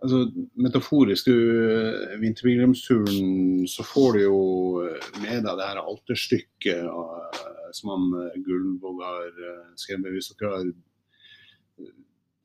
Altså, 0.00 0.22
metaforisk, 0.56 1.28
du, 1.28 2.16
vinterpilegrimsturen, 2.22 3.66
så 3.68 3.84
får 3.84 4.16
du 4.16 4.20
jo 4.22 4.38
eh, 4.86 5.08
med 5.20 5.44
deg 5.44 5.58
det 5.58 5.66
her 5.68 5.82
alterstykket 5.82 6.86
eh, 6.86 7.42
som 7.76 7.92
han 7.92 8.06
eh, 8.22 8.38
Gullvåg 8.46 9.02
har 9.04 9.26
skrevet. 9.76 10.14
Hvis 10.14 10.32
dere 10.32 10.54
har 10.54 10.70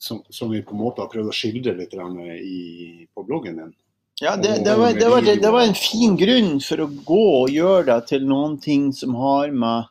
som, 0.06 0.22
som 0.30 0.52
vi 0.52 0.62
på 0.62 0.76
en 0.76 0.84
måte 0.84 1.02
har 1.02 1.10
prøvd 1.10 1.32
å 1.32 1.36
skildre 1.36 1.74
litt 1.80 1.96
i, 1.96 3.08
på 3.16 3.24
bloggen 3.26 3.62
din. 3.62 3.74
Ja, 4.22 4.36
det, 4.40 4.62
det, 4.64 4.76
var, 4.80 4.94
det, 4.94 5.08
var, 5.12 5.26
det, 5.26 5.52
var, 5.52 5.64
en 5.66 5.76
fin 5.76 6.16
grunn 6.16 6.60
for 6.64 6.86
å 6.86 6.92
gå 7.08 7.24
og 7.42 7.52
gjøre 7.52 7.88
det 7.90 7.98
til 8.12 8.28
noen 8.30 8.60
ting 8.64 8.92
som 8.96 9.16
har 9.20 9.52
med 9.52 9.90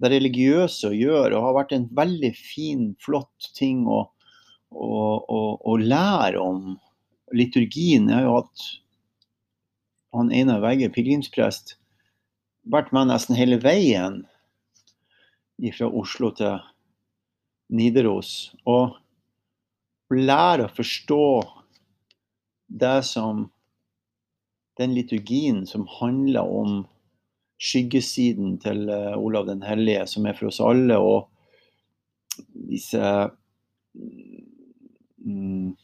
det 0.00 0.12
religiøse 0.14 0.88
å 0.88 0.96
gjøre, 0.96 1.34
og 1.36 1.48
har 1.48 1.56
vært 1.58 1.74
en 1.76 1.88
veldig 1.98 2.30
fin, 2.38 2.84
flott 3.02 3.50
ting 3.58 3.82
å, 3.90 4.04
å, 4.72 4.92
å, 5.20 5.40
å 5.68 5.76
lære 5.82 6.40
om 6.40 6.78
liturgien. 7.32 8.08
er 8.10 8.24
jo 8.26 8.38
at 8.42 8.68
han 10.16 10.32
Einar 10.32 10.62
Vegge, 10.64 10.88
pilegrimsprest, 10.92 11.76
vært 12.68 12.92
med 12.92 13.10
nesten 13.10 13.36
hele 13.38 13.60
veien 13.62 14.22
fra 15.74 15.88
Oslo 15.88 16.30
til 16.36 16.58
Nidaros. 17.68 18.52
Og 18.68 18.96
lære 20.14 20.68
å 20.68 20.74
forstå 20.74 21.24
det 22.68 22.98
som 23.08 23.48
den 24.78 24.94
liturgien 24.94 25.64
som 25.66 25.88
handler 25.98 26.46
om 26.46 26.84
skyggesiden 27.58 28.58
til 28.62 28.88
eh, 28.92 29.16
Olav 29.18 29.48
den 29.48 29.64
hellige, 29.66 30.06
som 30.06 30.26
er 30.26 30.36
for 30.38 30.52
oss 30.52 30.60
alle, 30.62 30.98
og 31.02 31.26
disse 32.68 33.02
mm, 35.26 35.74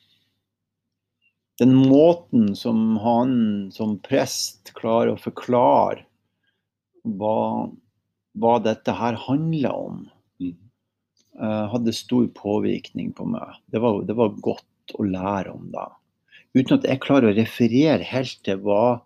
Den 1.62 1.74
måten 1.76 2.56
som 2.58 2.96
han 2.98 3.34
som 3.74 3.98
prest 4.02 4.72
klarer 4.74 5.12
å 5.14 5.20
forklare 5.20 6.02
hva, 7.04 7.70
hva 8.34 8.54
dette 8.64 8.94
her 8.98 9.18
handler 9.28 9.70
om, 9.72 10.04
Mm. 10.40 10.56
uh, 11.38 11.70
hadde 11.70 11.92
stor 11.94 12.26
påvirkning 12.34 13.12
på 13.14 13.26
meg. 13.30 13.54
Det 13.70 13.78
var, 13.78 14.02
det 14.02 14.16
var 14.18 14.34
godt 14.42 14.96
å 14.98 15.06
lære 15.06 15.52
om 15.54 15.70
det. 15.70 15.88
Uten 16.54 16.78
at 16.78 16.88
jeg 16.90 17.02
klarer 17.02 17.30
å 17.30 17.36
referere 17.36 18.02
helt 18.02 18.40
til 18.42 18.58
hva 18.66 19.00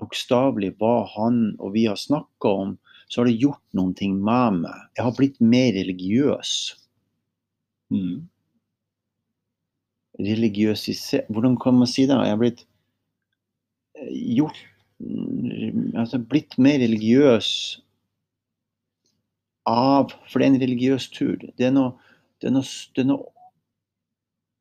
bokstavelig 0.00 0.74
hva 0.80 1.04
han 1.14 1.54
og 1.58 1.74
vi 1.76 1.86
har 1.88 1.98
snakka 2.00 2.52
om, 2.64 2.76
så 3.08 3.20
har 3.20 3.30
det 3.30 3.40
gjort 3.42 3.62
noen 3.76 3.94
ting 3.96 4.16
med 4.24 4.64
meg. 4.64 4.86
Jeg 4.96 5.06
har 5.06 5.16
blitt 5.16 5.40
mer 5.40 5.72
religiøs. 5.76 6.52
Mm. 7.94 8.24
Religiøsisert 10.20 11.30
Hvordan 11.32 11.56
kan 11.58 11.78
man 11.78 11.90
si 11.90 12.06
det? 12.06 12.14
Jeg 12.14 12.34
har 12.34 12.40
blitt 12.40 12.64
eh, 13.98 14.12
gjort 14.38 14.60
mm, 15.02 15.94
Altså 15.98 16.20
blitt 16.22 16.58
mer 16.58 16.78
religiøs 16.82 17.50
av 19.70 20.12
For 20.28 20.38
det 20.38 20.46
er 20.46 20.52
en 20.52 20.60
religiøs 20.62 21.08
tur. 21.14 21.38
Det 21.40 21.70
er 21.70 21.74
noe 21.74 21.94
Det, 22.42 22.50
er 22.50 22.54
noe, 22.54 22.68
det, 22.94 23.02
er 23.02 23.08
noe, 23.08 23.24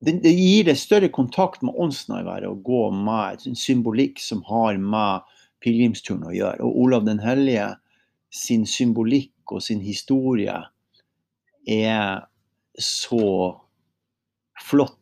det, 0.06 0.18
det 0.24 0.32
gir 0.32 0.68
deg 0.70 0.78
større 0.80 1.10
kontakt 1.12 1.64
med 1.66 1.76
åndsnærværet 1.76 2.48
å 2.48 2.60
gå 2.64 2.84
med 2.96 3.44
en 3.50 3.58
symbolikk 3.60 4.22
som 4.24 4.44
har 4.48 4.78
med 4.80 5.26
pilegrimsturen 5.64 6.24
å 6.30 6.36
gjøre. 6.36 6.64
Og 6.64 6.78
Olav 6.86 7.04
den 7.08 7.20
hellige 7.24 7.74
sin 8.34 8.64
symbolikk 8.70 9.52
og 9.52 9.66
sin 9.66 9.82
historie 9.84 10.56
er 11.70 12.24
så 12.80 13.26
flott 14.64 14.98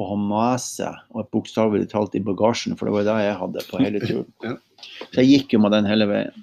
å 0.00 0.08
ha 0.08 0.16
med 0.18 0.62
seg, 0.62 0.96
og 1.14 1.28
bokstavelig 1.34 1.88
talt 1.92 2.16
i 2.18 2.22
bagasjen, 2.24 2.74
for 2.78 2.88
det 2.88 2.96
var 2.96 3.06
det 3.06 3.18
jeg 3.28 3.38
hadde 3.42 3.68
på 3.70 3.82
hele 3.82 4.02
turen. 4.04 4.30
Ja. 4.44 4.58
Så 5.14 5.22
jeg 5.22 5.30
gikk 5.30 5.54
jo 5.54 5.62
med 5.64 5.72
den 5.72 5.86
hele 5.88 6.04
veien. 6.10 6.42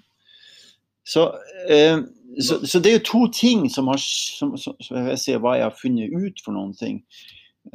Så, 1.05 1.27
eh, 1.69 1.99
så, 2.41 2.55
så 2.65 2.79
det 2.81 2.89
er 2.89 2.95
jo 2.95 3.03
to 3.05 3.21
ting 3.35 3.67
som 3.69 3.91
har 3.91 3.99
som, 4.01 4.55
som, 4.57 4.73
jeg 4.81 5.19
ser 5.21 5.43
hva 5.43 5.57
jeg 5.59 5.67
har 5.67 5.77
funnet 5.77 6.15
ut 6.15 6.41
for 6.41 6.55
noen 6.55 6.73
ting. 6.77 7.03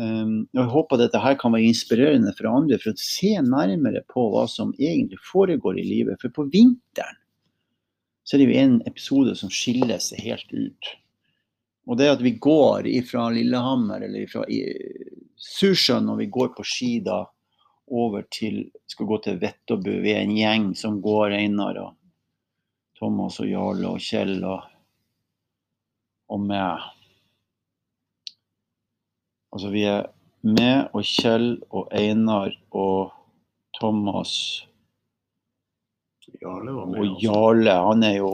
Um, 0.00 0.48
og 0.50 0.58
jeg 0.58 0.72
håper 0.72 0.98
dette 0.98 1.20
her 1.22 1.36
kan 1.38 1.54
være 1.54 1.68
inspirerende 1.68 2.32
for 2.34 2.50
andre, 2.50 2.80
for 2.82 2.90
å 2.90 2.98
se 2.98 3.30
nærmere 3.46 4.02
på 4.10 4.26
hva 4.32 4.42
som 4.50 4.74
egentlig 4.80 5.20
foregår 5.28 5.78
i 5.78 5.86
livet. 5.86 6.18
For 6.22 6.34
på 6.34 6.48
vinteren 6.50 7.20
så 8.26 8.34
er 8.34 8.42
det 8.42 8.48
jo 8.48 8.62
en 8.64 8.80
episode 8.90 9.36
som 9.38 9.52
skiller 9.54 10.00
seg 10.02 10.24
helt 10.26 10.50
ut. 10.50 10.94
Og 11.86 12.00
det 12.00 12.10
at 12.10 12.24
vi 12.24 12.34
går 12.42 12.88
ifra 12.90 13.28
Lillehammer 13.30 14.02
eller 14.02 14.26
fra 14.30 14.42
Susjøen 15.36 16.06
når 16.08 16.22
vi 16.22 16.26
går 16.32 16.52
på 16.56 16.64
ski 16.66 16.92
da 17.04 17.24
over 17.86 18.24
til 18.32 18.64
Skal 18.90 19.06
gå 19.06 19.18
til 19.22 19.38
Vettobu. 19.38 19.90
Vi 20.02 20.12
er 20.14 20.24
en 20.24 20.34
gjeng 20.34 20.70
som 20.78 21.00
går, 21.02 21.36
Einar 21.36 21.78
og 21.82 21.94
Thomas 22.96 23.40
og 23.42 23.50
Jarle 23.50 23.90
og 23.92 24.00
Kjell 24.00 24.38
og, 24.46 24.62
og 26.32 26.40
meg. 26.46 26.86
Altså 29.52 29.72
vi 29.74 29.84
er 29.90 30.06
meg 30.46 30.94
og 30.96 31.04
Kjell 31.04 31.50
og 31.68 31.92
Einar 31.92 32.54
og 32.70 33.12
Thomas 33.76 34.32
Jarle 36.42 36.72
var 36.72 36.86
med. 36.86 37.00
og. 37.00 37.20
Jarle. 37.22 37.74
Han 37.88 38.02
er 38.02 38.16
jo 38.18 38.30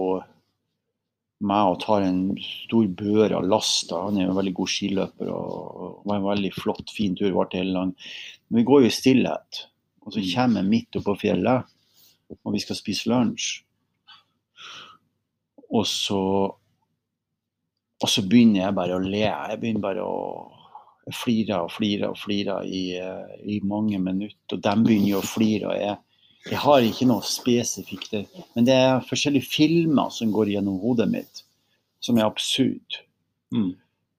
med 1.43 1.73
og 1.73 1.81
tar 1.83 2.05
en 2.07 2.23
stor 2.41 2.87
bør 2.99 3.37
av 3.39 3.49
last. 3.51 3.89
da. 3.91 4.05
Han 4.07 4.17
er 4.19 4.27
jo 4.27 4.31
en 4.33 4.39
veldig 4.39 4.55
god 4.55 4.71
skiløper 4.73 5.29
og 5.33 6.07
var 6.07 6.17
en 6.21 6.29
veldig 6.31 6.53
flott, 6.55 6.91
fin 6.95 7.17
tur. 7.19 7.33
Varte 7.35 7.59
hele 7.59 7.75
land. 7.77 7.95
Men 8.49 8.63
vi 8.63 8.67
går 8.69 8.83
jo 8.85 8.91
i 8.91 8.97
stillhet. 8.97 9.67
Og 10.07 10.13
så 10.13 10.19
Mm. 10.21 10.31
kommer 10.35 10.61
jeg 10.63 10.71
midt 10.71 10.97
oppå 10.99 11.15
fjellet, 11.19 11.65
og 12.45 12.53
vi 12.53 12.59
skal 12.59 12.77
spise 12.77 13.07
lunsj. 13.09 13.63
Og 15.73 15.87
så 15.87 16.55
Og 18.03 18.09
så 18.09 18.23
begynner 18.29 18.65
jeg 18.65 18.75
bare 18.75 18.97
å 18.97 18.99
le. 18.99 19.21
Jeg 19.31 19.61
begynner 19.61 19.81
bare 19.81 20.03
å 20.03 20.51
flire 21.15 21.61
og 21.63 21.71
flire 21.71 22.09
og 22.11 22.17
flire 22.19 22.57
i, 22.67 22.97
eh, 22.99 23.37
i 23.47 23.61
mange 23.63 23.97
minutter. 24.03 24.57
Og 24.57 24.61
de 24.61 24.71
begynner 24.83 25.09
jo 25.09 25.21
å 25.21 25.23
flire. 25.23 25.67
og 25.71 25.79
jeg 25.79 25.99
jeg 26.49 26.59
har 26.59 26.83
ikke 26.83 27.07
noe 27.07 27.23
spesifikt, 27.27 28.11
der. 28.11 28.45
men 28.57 28.67
det 28.67 28.75
er 28.75 29.05
forskjellige 29.07 29.47
filmer 29.47 30.11
som 30.11 30.33
går 30.35 30.51
gjennom 30.57 30.81
hodet 30.83 31.07
mitt, 31.11 31.45
som 32.03 32.19
er 32.19 32.27
absurd. 32.27 32.99
Mm. 33.55 33.73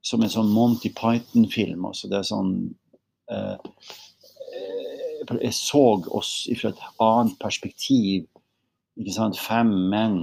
Som 0.04 0.24
en 0.24 0.32
sånn 0.32 0.52
Monty 0.52 0.92
Python-film. 0.96 1.84
Altså 1.88 2.10
det 2.12 2.20
er 2.20 2.28
sånn 2.28 2.54
eh, 3.32 3.56
eh, 4.54 5.36
Jeg 5.40 5.54
så 5.56 5.84
oss 6.12 6.34
fra 6.60 6.72
et 6.74 6.82
annet 7.04 7.38
perspektiv. 7.40 8.26
Ikke 9.00 9.16
sant? 9.16 9.40
Fem 9.40 9.72
menn 9.92 10.20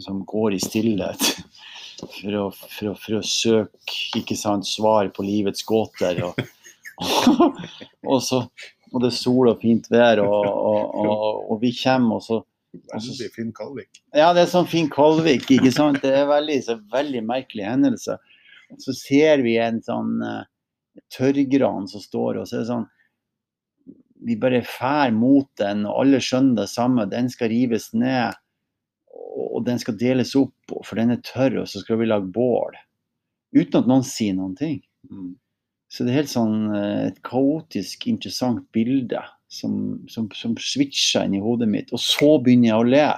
som 0.00 0.22
går 0.28 0.56
i 0.56 0.60
stillhet 0.62 1.24
for 2.16 2.36
å, 2.38 2.44
for 2.52 2.92
å, 2.92 2.96
for 2.96 3.18
å 3.18 3.24
søke 3.26 4.20
ikke 4.20 4.36
sant, 4.38 4.68
svar 4.68 5.10
på 5.12 5.24
livets 5.26 5.64
gåter. 5.68 6.22
Og, 6.28 6.40
og, 8.10 8.18
så, 8.24 8.44
og 8.92 9.02
det 9.02 9.08
er 9.08 9.16
sol 9.16 9.50
og 9.50 9.60
fint 9.62 9.88
vær, 9.92 10.20
og, 10.22 10.46
og, 10.46 10.96
og, 11.02 11.44
og 11.52 11.62
vi 11.62 11.72
kommer, 11.76 12.20
og 12.20 12.26
så 12.26 12.42
Veldig 12.72 13.28
fin 13.34 13.52
Kalvik. 13.52 14.00
Ja, 14.16 14.30
det 14.32 14.46
er 14.46 14.48
sånn 14.48 14.68
Finn 14.68 14.88
Kolvik, 14.88 15.44
ikke 15.52 15.72
sant. 15.74 15.98
Det 16.00 16.12
er 16.22 16.28
veldig, 16.30 16.56
så 16.64 16.78
veldig 16.92 17.20
merkelig 17.28 17.66
hendelse. 17.68 18.16
Så 18.80 18.94
ser 18.96 19.42
vi 19.44 19.58
en 19.60 19.82
sånn 19.84 20.14
uh, 20.24 20.46
tørrgran 21.12 21.88
som 21.90 22.00
står, 22.00 22.40
og 22.40 22.48
så 22.48 22.56
er 22.56 22.62
det 22.62 22.70
sånn 22.70 22.86
Vi 24.22 24.38
bare 24.40 24.62
fær 24.64 25.12
mot 25.12 25.50
den, 25.60 25.84
og 25.84 26.04
alle 26.04 26.22
skjønner 26.22 26.62
det 26.62 26.70
samme. 26.72 27.04
Den 27.10 27.28
skal 27.32 27.52
rives 27.52 27.90
ned, 27.92 28.38
og 29.12 29.66
den 29.66 29.82
skal 29.82 29.98
deles 30.00 30.32
opp, 30.38 30.72
for 30.72 30.96
den 30.96 31.12
er 31.12 31.20
tørr, 31.26 31.58
og 31.64 31.68
så 31.68 31.82
skal 31.82 32.00
vi 32.00 32.08
lage 32.08 32.30
bål. 32.32 32.78
Uten 33.52 33.82
at 33.82 33.90
noen 33.90 34.06
sier 34.06 34.36
noen 34.38 34.54
ting. 34.56 34.78
Mm. 35.10 35.34
Så 35.92 36.06
det 36.06 36.14
er 36.14 36.22
helt 36.22 36.32
sånn 36.32 36.72
eh, 36.72 37.08
et 37.10 37.18
kaotisk 37.26 38.06
interessant 38.08 38.64
bilde 38.72 39.20
som, 39.52 39.74
som, 40.08 40.30
som 40.32 40.54
switcha 40.56 41.26
inn 41.26 41.36
i 41.36 41.42
hodet 41.44 41.68
mitt. 41.68 41.92
Og 41.92 42.00
så 42.00 42.38
begynner 42.40 42.70
jeg 42.70 42.78
å 42.80 42.88
le. 42.88 43.08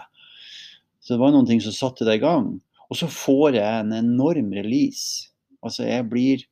Så 0.98 1.14
det 1.14 1.20
var 1.22 1.34
noen 1.36 1.46
ting 1.46 1.62
som 1.62 1.76
satte 1.76 2.06
det 2.08 2.18
i 2.18 2.24
gang. 2.24 2.50
Og 2.90 2.98
så 2.98 3.06
får 3.10 3.60
jeg 3.60 3.84
en 3.84 3.94
enorm 3.94 4.50
release. 4.56 5.30
Altså 5.64 5.86
jeg 5.86 6.08
blir 6.10 6.44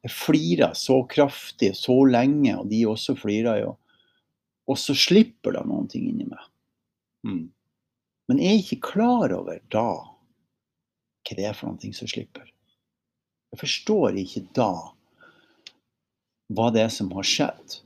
Jeg 0.00 0.16
flirer 0.16 0.72
så 0.80 1.02
kraftig 1.04 1.74
så 1.76 1.92
lenge, 2.08 2.54
og 2.56 2.70
de 2.70 2.86
også 2.88 3.12
flirer 3.20 3.58
jo. 3.60 3.74
Og 4.72 4.78
så 4.80 4.94
slipper 4.96 5.52
det 5.52 5.64
noen 5.68 5.90
ting 5.92 6.06
inni 6.08 6.24
meg. 6.24 6.46
Mm. 7.28 7.42
Men 8.32 8.40
jeg 8.40 8.54
er 8.54 8.62
ikke 8.62 8.94
klar 8.94 9.34
over 9.36 9.60
da 9.68 9.90
hva 10.00 11.36
det 11.36 11.44
er 11.44 11.52
for 11.52 11.68
noen 11.68 11.82
ting 11.82 11.92
som 11.92 12.08
slipper. 12.08 12.48
Jeg 13.50 13.62
forstår 13.64 14.18
ikke 14.20 14.44
da 14.54 14.72
hva 16.50 16.70
det 16.74 16.84
er 16.84 16.92
som 16.92 17.10
har 17.14 17.26
skjedd. 17.26 17.80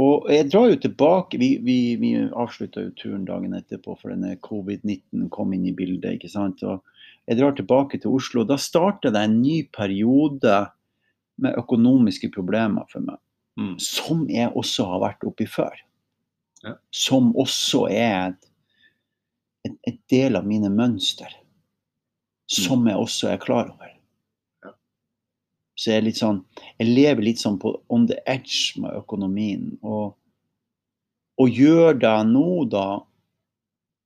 Og 0.00 0.28
jeg 0.32 0.48
drar 0.48 0.70
jo 0.70 0.78
tilbake 0.80 1.38
Vi, 1.40 1.50
vi, 1.64 1.78
vi 2.00 2.12
avslutta 2.16 2.86
jo 2.86 2.94
turen 2.96 3.26
dagen 3.28 3.56
etterpå, 3.56 3.96
for 4.00 4.12
denne 4.12 4.38
covid-19 4.44 5.28
kom 5.32 5.52
inn 5.52 5.66
i 5.68 5.74
bildet. 5.76 6.16
ikke 6.16 6.32
sant? 6.32 6.62
Og 6.64 6.80
jeg 7.28 7.38
drar 7.38 7.56
tilbake 7.56 8.00
til 8.00 8.16
Oslo. 8.16 8.46
Da 8.48 8.56
starter 8.60 9.12
det 9.12 9.20
en 9.26 9.40
ny 9.42 9.62
periode 9.72 10.56
med 11.42 11.58
økonomiske 11.60 12.32
problemer 12.32 12.88
for 12.92 13.04
meg. 13.04 13.20
Mm. 13.60 13.76
Som 13.84 14.24
jeg 14.32 14.52
også 14.56 14.88
har 14.88 15.04
vært 15.04 15.28
oppi 15.28 15.46
før. 15.50 15.76
Ja. 16.64 16.76
Som 16.94 17.32
også 17.36 17.84
er 17.92 18.32
et, 18.32 18.50
et, 19.68 19.78
et 19.92 20.00
del 20.10 20.40
av 20.40 20.48
mine 20.48 20.72
mønster. 20.72 21.30
Som 22.48 22.88
jeg 22.88 22.96
også 22.98 23.32
er 23.32 23.42
klar 23.42 23.68
over. 23.68 23.91
Så 25.82 25.96
jeg 25.96 26.14
sånn 26.14 26.44
Jeg 26.78 26.92
lever 26.92 27.24
litt 27.26 27.40
sånn 27.42 27.58
på 27.58 27.74
on 27.90 28.06
the 28.06 28.18
edge 28.30 28.78
med 28.80 28.94
økonomien. 28.94 29.72
Og, 29.82 30.12
og 31.42 31.62
gjør 31.62 31.98
det 31.98 32.18
nå, 32.30 32.64
da 32.70 32.86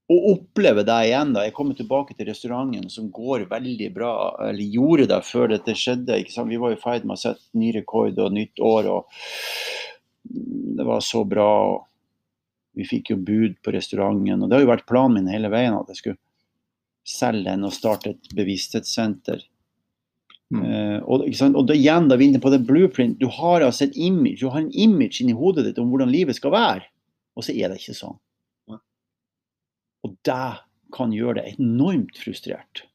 og 0.07 0.27
oppleve 0.31 0.85
det 0.87 0.97
igjen. 1.09 1.33
da, 1.35 1.45
Jeg 1.45 1.55
kommer 1.57 1.75
tilbake 1.75 2.15
til 2.15 2.29
restauranten 2.29 2.89
som 2.91 3.11
går 3.11 3.49
veldig 3.51 3.89
bra. 3.95 4.13
Eller 4.49 4.63
gjorde 4.63 5.09
det 5.11 5.23
før 5.27 5.51
dette 5.51 5.75
skjedde. 5.75 6.21
Vi 6.23 6.61
var 6.63 6.75
i 6.75 6.81
ferd 6.81 7.07
med 7.07 7.17
å 7.17 7.23
sette 7.25 7.59
ny 7.59 7.73
rekord 7.75 8.19
og 8.23 8.33
nytt 8.33 8.63
år. 8.63 8.87
og 8.87 9.11
Det 10.79 10.87
var 10.87 11.03
så 11.03 11.25
bra. 11.27 11.51
Vi 12.77 12.87
fikk 12.87 13.11
jo 13.11 13.19
bud 13.19 13.59
på 13.65 13.75
restauranten. 13.75 14.43
og 14.43 14.49
Det 14.49 14.57
har 14.57 14.63
jo 14.63 14.75
vært 14.75 14.87
planen 14.87 15.19
min 15.19 15.33
hele 15.33 15.51
veien 15.51 15.75
at 15.75 15.91
jeg 15.91 16.03
skulle 16.03 16.23
selge 17.07 17.51
den 17.51 17.67
og 17.67 17.75
starte 17.75 18.15
et 18.15 18.35
bevissthetssenter. 18.35 19.43
Mm. 20.55 20.63
Eh, 20.63 20.99
og, 21.03 21.25
og 21.27 21.65
da, 21.67 21.75
igjen 21.75 22.07
da 22.11 22.19
vi 22.21 22.29
er 22.31 22.43
på 22.43 22.53
det 22.55 22.63
blueprint. 22.69 23.19
Du 23.21 23.27
har 23.39 23.65
altså 23.67 23.87
et 23.87 23.97
image, 23.99 24.39
du 24.43 24.51
har 24.53 24.63
en 24.63 24.73
image 24.73 25.23
inni 25.23 25.35
hodet 25.37 25.67
ditt 25.67 25.81
om 25.83 25.91
hvordan 25.91 26.13
livet 26.13 26.39
skal 26.39 26.55
være. 26.55 26.87
Og 27.37 27.45
så 27.45 27.55
er 27.57 27.71
det 27.71 27.81
ikke 27.81 27.97
sånn. 27.99 28.19
Nei. 28.71 28.81
Og 30.07 30.15
det 30.27 30.43
kan 30.95 31.15
gjøre 31.15 31.41
deg 31.41 31.59
enormt 31.61 32.19
frustrert. 32.21 32.87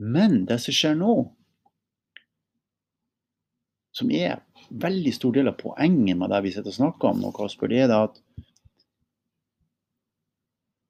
Men 0.00 0.44
det 0.48 0.58
som 0.64 0.76
skjer 0.76 0.96
nå, 0.98 1.14
som 3.96 4.10
er 4.12 4.42
veldig 4.68 5.12
stor 5.14 5.36
del 5.36 5.48
av 5.48 5.56
poenget 5.60 6.18
med 6.18 6.32
det 6.32 6.42
vi 6.44 6.52
sitter 6.52 6.72
og 6.72 6.76
snakker 6.76 7.12
om 7.12 7.22
nå, 7.22 7.30
Kasper, 7.36 7.70
det 7.72 7.84
er 7.84 7.92
det 7.92 8.00
at 8.08 8.18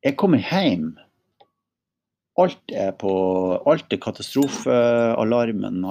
jeg 0.07 0.17
kommer 0.19 0.43
hjem. 0.43 0.95
Alt 2.37 2.73
er 2.73 2.91
på 3.01 3.13
Alt 3.65 3.93
er 3.93 4.01
katastrofealarmen. 4.03 5.87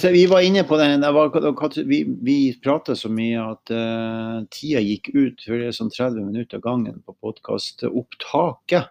Vi 0.00 0.24
var 0.26 0.40
inne 0.44 0.64
på 0.64 0.76
den, 0.80 1.04
vi, 1.88 1.98
vi 2.22 2.36
prata 2.62 2.96
så 2.96 3.10
mye 3.12 3.42
at 3.42 3.72
uh, 3.74 4.40
tida 4.52 4.80
gikk 4.82 5.10
ut 5.14 5.44
for 5.44 5.60
det 5.60 5.68
er 5.68 5.76
sånn 5.76 5.92
30 5.92 6.24
minutter 6.30 6.62
gangen 6.64 7.02
på 7.04 7.14
podkastopptaket. 7.20 8.90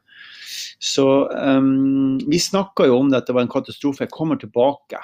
Så 0.83 1.07
um, 1.31 2.19
vi 2.29 2.39
snakka 2.39 2.87
jo 2.89 2.99
om 2.99 3.11
det 3.11 3.23
at 3.23 3.29
det 3.29 3.35
var 3.37 3.47
en 3.47 3.53
katastrofe. 3.53 4.05
Jeg 4.05 4.13
kommer 4.13 4.39
tilbake. 4.41 5.01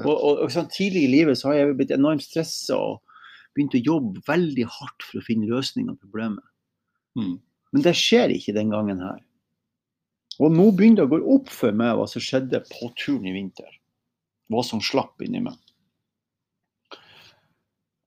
Og, 0.00 0.12
og, 0.12 0.44
og 0.44 0.52
sånn, 0.52 0.70
Tidlig 0.72 1.06
i 1.06 1.12
livet 1.12 1.38
så 1.38 1.50
har 1.50 1.60
jeg 1.60 1.76
blitt 1.78 1.94
enormt 1.94 2.24
stressa 2.24 2.78
og 2.78 3.02
begynt 3.52 3.76
å 3.76 3.84
jobbe 3.84 4.22
veldig 4.28 4.64
hardt 4.78 5.04
for 5.04 5.20
å 5.20 5.26
finne 5.26 5.50
løsninger 5.50 5.94
på 5.94 6.08
problemet. 6.08 6.44
Mm. 7.18 7.36
Men 7.72 7.84
det 7.84 7.94
skjer 7.98 8.32
ikke 8.32 8.56
den 8.56 8.72
gangen 8.72 9.02
her. 9.04 9.20
Og 10.40 10.52
nå 10.54 10.70
begynner 10.72 11.02
det 11.02 11.08
å 11.08 11.12
gå 11.12 11.20
opp 11.36 11.52
for 11.52 11.76
meg 11.76 11.96
hva 11.98 12.08
som 12.08 12.24
skjedde 12.24 12.62
på 12.70 12.88
turen 12.96 13.28
i 13.28 13.34
vinter. 13.36 13.68
Hva 14.50 14.64
som 14.66 14.82
slapp 14.84 15.22
inni 15.24 15.42
meg. 15.44 15.58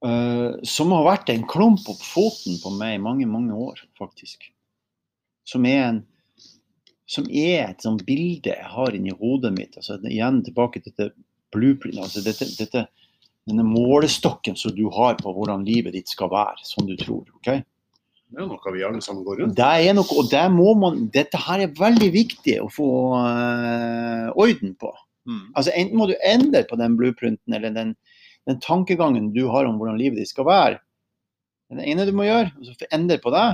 Uh, 0.06 0.60
som 0.68 0.92
har 0.94 1.06
vært 1.08 1.32
en 1.34 1.46
klump 1.50 1.88
opp 1.90 2.02
foten 2.04 2.60
på 2.62 2.74
meg 2.76 2.98
i 2.98 3.02
mange, 3.02 3.26
mange 3.30 3.56
år, 3.58 3.80
faktisk. 3.98 4.50
Som 5.48 5.66
er, 5.70 5.88
en, 5.88 6.02
som 7.10 7.26
er 7.30 7.72
et 7.72 7.86
sånt 7.86 8.04
bilde 8.06 8.54
jeg 8.54 8.74
har 8.76 8.98
inni 8.98 9.16
hodet 9.16 9.54
mitt. 9.56 9.78
Altså, 9.80 9.98
igjen 10.10 10.44
tilbake 10.46 10.84
til 10.84 10.94
dette 10.94 11.16
blueprint. 11.56 12.02
Altså 12.02 12.22
dette, 12.26 12.48
dette, 12.60 12.86
denne 13.50 13.66
målestokken 13.66 14.58
som 14.60 14.76
du 14.76 14.88
har 14.94 15.18
på 15.22 15.34
hvordan 15.34 15.66
livet 15.66 15.96
ditt 15.98 16.12
skal 16.12 16.32
være, 16.34 16.62
som 16.68 16.86
du 16.90 16.96
tror. 17.00 17.26
ok? 17.40 17.64
Det 18.26 18.42
er 18.42 18.50
noe 18.50 18.74
vi 18.74 18.84
alle 18.84 19.02
sammen 19.06 19.24
går 19.26 19.42
rundt. 19.42 19.58
Det 19.58 19.72
er 19.88 19.94
noe, 19.96 20.08
og 20.18 20.30
det 20.32 20.46
må 20.52 20.74
man, 20.82 21.04
dette 21.14 21.40
her 21.40 21.62
er 21.66 21.76
veldig 21.78 22.10
viktig 22.14 22.58
å 22.64 22.70
få 22.74 22.90
eh, 23.22 24.32
orden 24.34 24.74
på. 24.82 24.90
Mm. 25.26 25.44
Altså 25.58 25.74
Enten 25.76 25.98
må 26.00 26.08
du 26.10 26.16
endre 26.24 26.64
på 26.70 26.78
den 26.80 26.96
blueprinten 27.00 27.54
eller 27.58 27.74
den, 27.74 27.96
den 28.46 28.60
tankegangen 28.62 29.32
du 29.34 29.48
har 29.50 29.66
om 29.66 29.80
hvordan 29.80 29.98
livet 30.00 30.22
ditt 30.22 30.32
skal 30.32 30.48
være. 30.50 30.80
Det 31.76 31.86
ene 31.90 32.06
du 32.06 32.14
må 32.14 32.28
gjøre, 32.28 32.52
og 32.60 32.68
så 32.68 32.88
endre 32.94 33.18
på 33.22 33.32
det. 33.34 33.46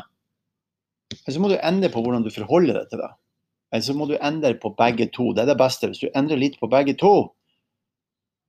Eller 1.16 1.36
så 1.36 1.42
må 1.44 1.52
du 1.52 1.58
endre 1.58 1.90
på 1.94 2.02
hvordan 2.04 2.26
du 2.26 2.32
forholder 2.34 2.82
deg 2.82 2.90
til 2.92 3.00
det. 3.04 3.12
Eller 3.72 3.86
så 3.88 3.96
må 3.96 4.08
du 4.10 4.18
endre 4.20 4.52
på 4.60 4.74
begge 4.76 5.08
to. 5.16 5.30
Det 5.32 5.46
er 5.46 5.52
det 5.54 5.60
beste. 5.62 5.88
Hvis 5.88 6.04
du 6.04 6.10
endrer 6.12 6.40
litt 6.42 6.58
på 6.60 6.68
begge 6.72 6.98
to, 7.00 7.14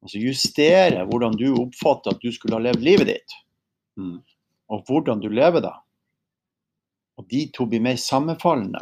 altså 0.03 0.19
justere 0.19 1.05
hvordan 1.07 1.39
du 1.39 1.47
oppfatter 1.63 2.17
at 2.17 2.25
du 2.25 2.35
skulle 2.35 2.59
ha 2.59 2.65
levd 2.71 2.83
livet 2.83 3.13
ditt, 3.15 3.39
Mm. 3.93 4.23
og 4.73 4.87
hvordan 4.89 5.21
du 5.21 5.27
lever 5.29 5.61
det, 5.61 5.73
og 7.21 7.27
de 7.29 7.43
to 7.53 7.67
blir 7.69 7.83
mer 7.85 7.99
sammenfallende, 8.01 8.81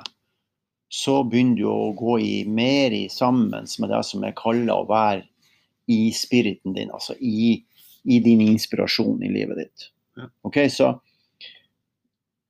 så 0.91 1.21
begynner 1.23 1.61
du 1.61 1.69
å 1.71 1.93
gå 1.95 2.17
i, 2.19 2.33
mer 2.51 2.91
i 2.91 3.05
sammen 3.13 3.69
med 3.79 3.93
det 3.93 4.01
som 4.09 4.25
jeg 4.27 4.39
kaller 4.41 4.73
å 4.75 4.89
være 4.91 5.23
i 5.91 6.11
spiriten 6.15 6.75
din, 6.75 6.91
altså 6.91 7.15
i, 7.23 7.61
i 8.11 8.19
din 8.25 8.43
inspirasjon 8.43 9.23
i 9.23 9.31
livet 9.31 9.63
ditt. 9.63 9.87
Ok, 10.43 10.59
så, 10.71 10.91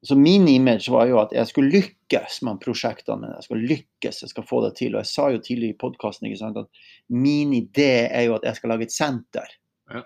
så 0.02 0.16
min 0.16 0.48
image 0.48 0.88
var 0.92 1.10
jo 1.10 1.20
at 1.20 1.34
jeg 1.36 1.50
skulle 1.50 1.72
lykkes 1.74 2.40
med 2.48 2.62
prosjektene 2.64 3.26
mine. 3.26 3.36
Jeg 3.38 3.48
skal 3.48 3.66
lykkes, 3.74 4.22
jeg 4.24 4.32
skal 4.32 4.48
få 4.48 4.62
det 4.64 4.72
til. 4.80 4.96
Og 4.96 5.02
jeg 5.02 5.12
sa 5.12 5.28
jo 5.34 5.44
tidligere 5.44 5.76
i 5.76 5.80
podkasten 5.84 6.32
at 6.48 6.82
min 7.12 7.52
idé 7.56 8.08
er 8.08 8.30
jo 8.30 8.38
at 8.38 8.48
jeg 8.48 8.60
skal 8.60 8.74
lage 8.74 8.88
et 8.88 8.96
senter. 8.96 9.52
Ja. 9.92 10.04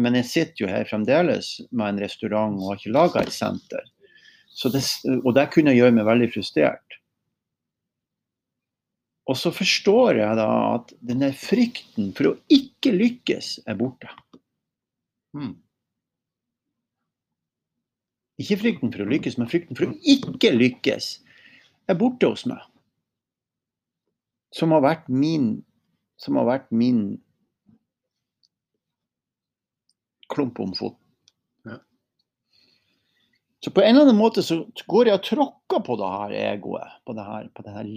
Men 0.00 0.16
jeg 0.16 0.30
sitter 0.32 0.64
jo 0.64 0.72
her 0.72 0.88
fremdeles 0.88 1.58
med 1.70 1.92
en 1.92 2.04
restaurant 2.06 2.56
og 2.56 2.72
har 2.72 2.80
ikke 2.80 2.96
laga 2.96 3.24
et 3.24 3.36
senter. 3.36 3.84
Så 4.54 4.70
det, 4.72 4.84
og 5.20 5.34
det 5.36 5.50
kunne 5.52 5.76
gjøre 5.76 5.92
meg 5.92 6.08
veldig 6.08 6.32
frustrert. 6.32 7.00
Og 9.24 9.38
så 9.40 9.52
forstår 9.54 10.20
jeg 10.20 10.36
da 10.36 10.48
at 10.74 10.92
denne 11.00 11.30
frykten 11.36 12.10
for 12.16 12.32
å 12.32 12.38
ikke 12.52 12.92
lykkes 12.92 13.54
er 13.70 13.78
borte. 13.78 14.10
Hmm. 15.34 15.56
Ikke 18.40 18.58
frykten 18.60 18.92
for 18.92 19.04
å 19.04 19.08
lykkes, 19.08 19.38
men 19.40 19.48
frykten 19.50 19.78
for 19.78 19.88
å 19.88 19.96
ikke 20.14 20.52
lykkes 20.52 21.08
er 21.88 21.98
borte 21.98 22.28
hos 22.28 22.44
meg. 22.50 22.60
Som 24.54 24.74
har 24.74 24.84
vært 24.84 25.08
min 25.10 25.62
Som 26.14 26.36
har 26.38 26.44
vært 26.46 26.68
min 26.70 27.16
klump 30.30 30.60
om 30.62 30.70
foten. 30.78 31.00
Ja. 31.66 31.80
Så 33.60 33.72
på 33.74 33.82
en 33.82 33.96
eller 33.96 34.06
annen 34.06 34.20
måte 34.20 34.44
så 34.46 34.60
går 34.86 35.10
jeg 35.10 35.18
og 35.18 35.26
tråkker 35.26 35.82
på 35.84 35.96
det 35.98 36.10
her 36.12 36.36
egoet, 36.38 36.94
på 37.04 37.16
det 37.18 37.26
her, 37.26 37.50
på 37.50 37.66
det 37.66 37.74
her 37.74 37.90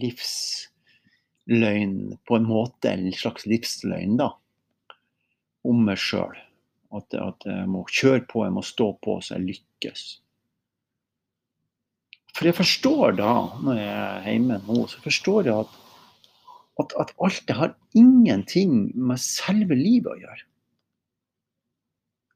livsløgn, 1.47 2.17
på 2.27 2.35
en 2.35 2.47
måte 2.47 2.91
en 2.91 3.11
slags 3.13 3.45
livsløgn, 3.45 4.17
da. 4.17 4.31
Om 5.63 5.85
meg 5.85 5.97
sjøl. 5.97 6.35
At, 6.95 7.13
at 7.13 7.43
jeg 7.45 7.67
må 7.67 7.85
kjøre 7.91 8.25
på, 8.27 8.45
jeg 8.45 8.53
må 8.53 8.63
stå 8.63 8.93
på 9.03 9.19
så 9.21 9.35
jeg 9.35 9.47
lykkes. 9.47 10.21
For 12.37 12.45
jeg 12.45 12.55
forstår 12.55 13.17
da, 13.17 13.33
når 13.63 13.79
jeg 13.79 13.97
er 13.97 14.27
hjemme 14.29 14.59
nå, 14.67 14.85
så 14.87 15.01
forstår 15.03 15.49
jeg 15.49 15.65
at, 15.65 15.77
at, 16.79 16.93
at 17.01 17.13
alt 17.17 17.43
det 17.47 17.55
har 17.57 17.75
ingenting 17.97 18.91
med 18.95 19.19
selve 19.19 19.75
livet 19.75 20.13
å 20.13 20.19
gjøre. 20.21 20.43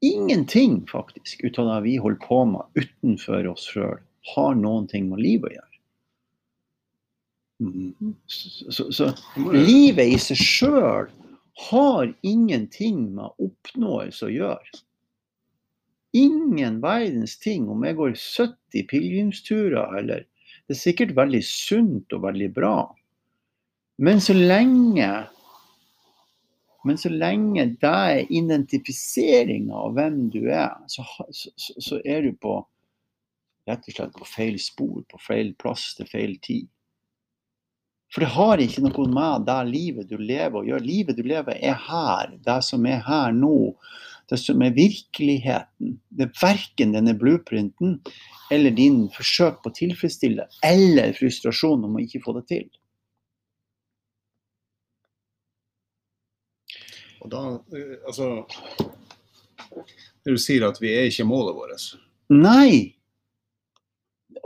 Ingenting, 0.01 0.81
faktisk, 0.89 1.43
ut 1.45 1.59
av 1.61 1.67
det 1.69 1.81
vi 1.85 1.99
holder 2.01 2.23
på 2.23 2.39
med 2.49 2.81
utenfor 2.81 3.51
oss 3.51 3.67
sjøl, 3.69 3.99
har 4.33 4.57
noen 4.57 4.89
ting 4.89 5.11
med 5.11 5.21
livet 5.21 5.51
å 5.51 5.55
gjøre. 5.59 5.70
Mm. 7.61 8.15
Så, 8.25 8.87
så, 8.91 9.11
livet 9.53 10.15
i 10.15 10.17
seg 10.21 10.39
sjøl 10.41 11.09
har 11.69 12.07
ingenting 12.25 13.03
med 13.19 13.35
oppnåelse 13.43 14.25
å 14.25 14.31
gjøre. 14.33 14.79
Ingen 16.17 16.79
verdens 16.83 17.37
ting 17.39 17.69
om 17.71 17.85
jeg 17.85 17.95
går 17.99 18.15
70 18.17 18.87
pilegrimsturer 18.89 19.99
eller 20.01 20.25
Det 20.67 20.75
er 20.77 20.79
sikkert 20.79 21.13
veldig 21.17 21.41
sunt 21.43 22.13
og 22.15 22.21
veldig 22.23 22.47
bra. 22.55 22.75
Men 24.01 24.21
så 24.23 24.33
lenge 24.33 25.09
men 26.87 26.97
så 26.97 27.11
lenge 27.13 27.65
det 27.81 27.89
er 27.93 28.31
identifiseringa 28.33 29.75
av 29.85 29.91
hvem 29.99 30.15
du 30.33 30.39
er, 30.49 30.71
så, 30.89 31.03
så, 31.29 31.51
så- 31.55 31.75
så 31.77 31.99
er 32.05 32.23
du 32.25 32.31
på 32.41 32.55
rett 33.69 33.85
og 33.85 33.93
slett 33.93 34.15
på 34.17 34.25
feil 34.25 34.57
spor, 34.59 35.03
på 35.11 35.19
feil 35.21 35.51
plass 35.61 35.91
til 35.99 36.07
feil 36.09 36.33
tid. 36.41 36.65
For 38.11 38.23
det 38.23 38.33
har 38.33 38.59
ikke 38.59 38.83
noe 38.83 39.07
med 39.07 39.45
det 39.47 39.59
livet 39.69 40.09
du 40.09 40.17
lever 40.19 40.59
å 40.59 40.65
gjøre. 40.67 40.83
Livet 40.83 41.19
du 41.19 41.23
lever 41.23 41.55
er 41.63 41.77
her. 41.87 42.35
Det 42.43 42.59
som 42.67 42.85
er 42.89 42.99
her 43.05 43.31
nå. 43.35 43.71
Det 44.27 44.39
som 44.39 44.61
er 44.63 44.75
virkeligheten. 44.75 45.95
Det 46.11 46.27
er 46.27 46.35
verken 46.41 46.95
denne 46.95 47.15
blueprinten 47.19 47.99
eller 48.51 48.75
din 48.75 49.05
forsøk 49.15 49.61
på 49.63 49.71
å 49.71 49.75
tilfredsstille 49.75 50.47
eller 50.67 51.15
frustrasjon 51.15 51.87
om 51.87 51.95
å 51.95 52.03
ikke 52.03 52.23
få 52.23 52.35
det 52.39 52.45
til. 52.51 52.69
Og 57.21 57.29
da, 57.31 57.41
eh, 57.77 57.99
altså 58.07 58.31
du 60.25 60.37
sier 60.41 60.65
at 60.67 60.79
vi 60.81 60.91
er 60.91 61.07
ikke 61.09 61.27
målet 61.27 61.55
vårt. 61.55 61.85
Nei! 62.33 63.00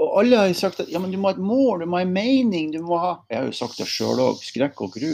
Og 0.01 0.19
alle 0.19 0.41
har 0.41 0.53
sagt 0.57 0.81
at 0.83 0.91
ja, 0.91 0.99
men 0.99 1.13
du 1.13 1.17
må 1.19 1.29
ha 1.29 1.37
et 1.37 1.43
mål, 1.43 1.83
du 1.83 1.89
må 1.89 1.99
ha 1.99 2.05
en 2.05 2.15
mening. 2.15 2.71
du 2.73 2.81
må 2.83 2.99
ha... 2.99 3.13
Jeg 3.31 3.39
har 3.39 3.47
jo 3.47 3.55
sagt 3.55 3.79
det 3.79 3.87
sjøl 3.89 4.19
òg. 4.23 4.41
Skrekk 4.43 4.81
og 4.83 4.97
gru. 4.97 5.13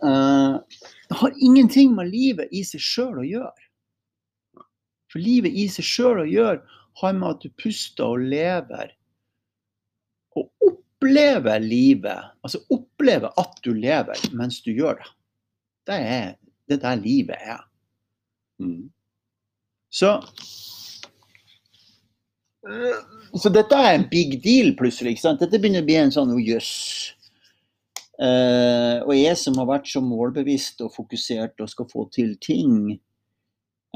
uh, 0.00 0.56
det 1.08 1.18
har 1.20 1.40
ingenting 1.40 1.92
med 1.96 2.12
livet 2.12 2.52
i 2.52 2.64
seg 2.66 2.82
sjøl 2.82 3.20
å 3.20 3.28
gjøre. 3.28 3.68
For 5.12 5.22
livet 5.22 5.54
i 5.54 5.68
seg 5.70 5.86
sjøl 5.86 6.24
å 6.24 6.28
gjøre 6.28 6.80
har 7.02 7.18
med 7.18 7.28
at 7.28 7.44
du 7.44 7.52
puster 7.60 8.06
og 8.06 8.24
lever. 8.32 8.94
Og 10.38 10.48
opplever 10.70 11.60
livet. 11.62 12.32
Altså 12.42 12.62
opplever 12.72 13.34
at 13.40 13.60
du 13.66 13.74
lever 13.76 14.24
mens 14.32 14.62
du 14.64 14.72
gjør 14.72 14.98
det. 15.02 15.12
Det 15.84 16.00
er 16.00 16.32
det 16.68 16.78
er 16.78 16.80
der 16.80 16.94
livet 16.94 17.36
er. 17.40 17.60
Mm. 18.58 18.90
Så 19.92 20.16
Så 23.34 23.50
dette 23.52 23.76
er 23.76 23.96
en 23.96 24.06
big 24.10 24.38
deal 24.44 24.72
plutselig. 24.78 25.14
ikke 25.14 25.26
sant? 25.26 25.42
Dette 25.42 25.60
begynner 25.60 25.84
å 25.84 25.88
bli 25.88 25.98
en 26.00 26.14
sånn 26.14 26.32
oh, 26.32 26.40
jøss. 26.40 26.72
Uh, 28.14 29.02
og 29.02 29.14
jeg 29.16 29.34
som 29.40 29.56
har 29.58 29.66
vært 29.72 29.88
så 29.90 30.00
målbevisst 30.04 30.84
og 30.84 30.92
fokusert 30.94 31.58
og 31.60 31.70
skal 31.72 31.88
få 31.90 32.06
til 32.14 32.36
ting, 32.42 32.94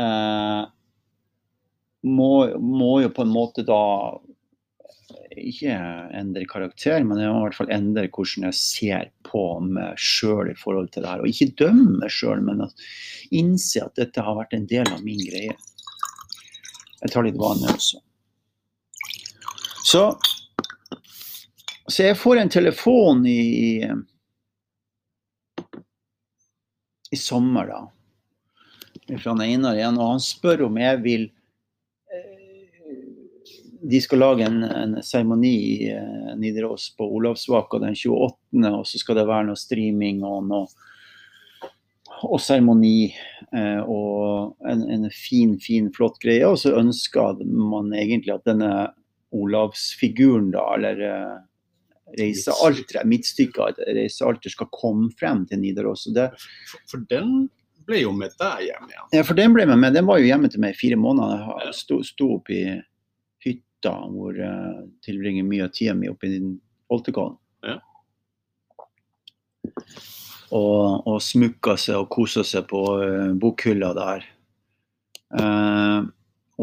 uh, 0.01 0.65
må, 2.09 2.33
må 2.59 2.97
jo 3.05 3.13
på 3.15 3.23
en 3.23 3.31
måte 3.31 3.63
da 3.67 3.79
ikke 5.39 5.75
endre 6.19 6.49
karakter, 6.51 7.05
men 7.07 7.21
jeg 7.23 7.31
må 7.31 7.39
i 7.39 7.45
hvert 7.47 7.59
fall 7.61 7.71
endre 7.73 8.09
hvordan 8.11 8.49
jeg 8.49 8.59
ser 8.59 9.13
på 9.29 9.43
meg 9.65 9.95
sjøl 10.03 10.51
i 10.51 10.57
forhold 10.59 10.91
til 10.93 11.05
det 11.05 11.13
her. 11.13 11.23
Og 11.23 11.31
ikke 11.31 11.55
dømme 11.63 12.01
meg 12.03 12.13
sjøl, 12.13 12.43
men 12.45 12.67
at 12.67 12.87
innse 13.31 13.85
at 13.85 13.95
dette 14.01 14.25
har 14.25 14.39
vært 14.41 14.57
en 14.59 14.67
del 14.71 14.91
av 14.93 15.05
min 15.07 15.23
greie. 15.23 15.55
Jeg 16.99 17.15
tar 17.15 17.27
litt 17.27 17.39
vann 17.39 17.63
også. 17.71 18.03
Så, 19.88 20.18
så 21.87 22.03
jeg 22.03 22.16
får 22.20 22.37
en 22.37 22.51
telefon 22.53 23.22
i, 23.26 23.86
i 27.11 27.16
sommer, 27.16 27.70
da. 27.70 27.78
Fra 29.22 29.32
Einar 29.41 29.78
igjen, 29.78 29.97
og 29.97 30.11
han 30.11 30.20
spør 30.20 30.66
om 30.66 30.76
jeg 30.76 30.99
vil 31.07 31.24
eh, 32.12 32.82
De 33.89 34.03
skal 34.05 34.20
lage 34.20 34.45
en, 34.45 34.99
seremoni 35.01 35.55
i 35.57 35.89
eh, 35.95 36.36
Nidaros 36.36 36.91
på 36.99 37.09
Olavsvaka 37.16 37.80
den 37.86 37.97
28., 37.97 38.68
og 38.68 38.84
så 38.91 39.01
skal 39.01 39.22
det 39.22 39.26
være 39.30 39.49
noe 39.49 39.62
streaming 39.62 40.20
og 40.20 40.45
noe 40.51 40.68
og 42.28 42.41
seremoni 42.43 43.07
eh, 43.55 43.80
og 43.80 44.68
en, 44.68 44.84
en 44.99 45.09
fin, 45.14 45.57
fin, 45.62 45.89
flott 45.97 46.20
greie. 46.20 46.45
Og 46.45 46.61
så 46.61 46.76
ønsker 46.76 47.41
man 47.49 47.95
egentlig 47.97 48.36
at 48.36 48.45
denne 48.51 48.91
Olavsfiguren, 49.37 50.51
da, 50.55 50.64
eller 50.76 51.01
eh, 51.05 51.37
reisealteret, 52.18 53.07
midtstykket, 53.09 53.83
reisealter, 53.97 54.53
skal 54.53 54.70
komme 54.72 55.11
frem 55.20 55.45
til 55.49 55.61
Nidaros. 55.62 56.07
Det, 56.14 56.31
For, 56.70 56.85
for 56.93 57.09
den 57.11 57.49
ble 57.89 58.03
jo 58.03 58.12
med 58.16 58.35
deg 58.41 58.68
hjem 58.68 58.89
igjen. 58.91 59.11
ja, 59.16 59.24
for 59.24 59.39
den 59.39 59.57
ble 59.57 59.66
med 59.68 59.81
meg. 59.81 59.97
Den 59.97 60.09
var 60.09 60.20
jo 60.20 60.29
hjemme 60.29 60.51
til 60.53 60.62
meg 60.64 60.76
i 60.76 60.79
fire 60.79 60.99
måneder. 61.01 61.45
Jeg 61.66 61.76
sto, 61.76 62.01
sto 62.05 62.35
opp 62.39 62.51
i 62.53 62.62
hytta 63.45 63.95
hvor 64.12 64.37
jeg 64.37 64.89
tilbringer 65.07 65.47
mye 65.49 65.68
av 65.68 65.74
tida 65.76 65.97
mi 65.97 66.11
oppe 66.11 66.29
i 66.29 66.41
Holtekollen. 66.89 67.39
Ja. 67.68 67.79
Og, 70.57 71.07
og 71.09 71.18
smukka 71.20 71.76
seg 71.81 72.01
og 72.01 72.09
kosa 72.12 72.45
seg 72.47 72.68
på 72.70 72.83
eh, 73.05 73.33
bokhylla 73.37 73.93
der. 73.97 74.29
Uh, 75.29 76.09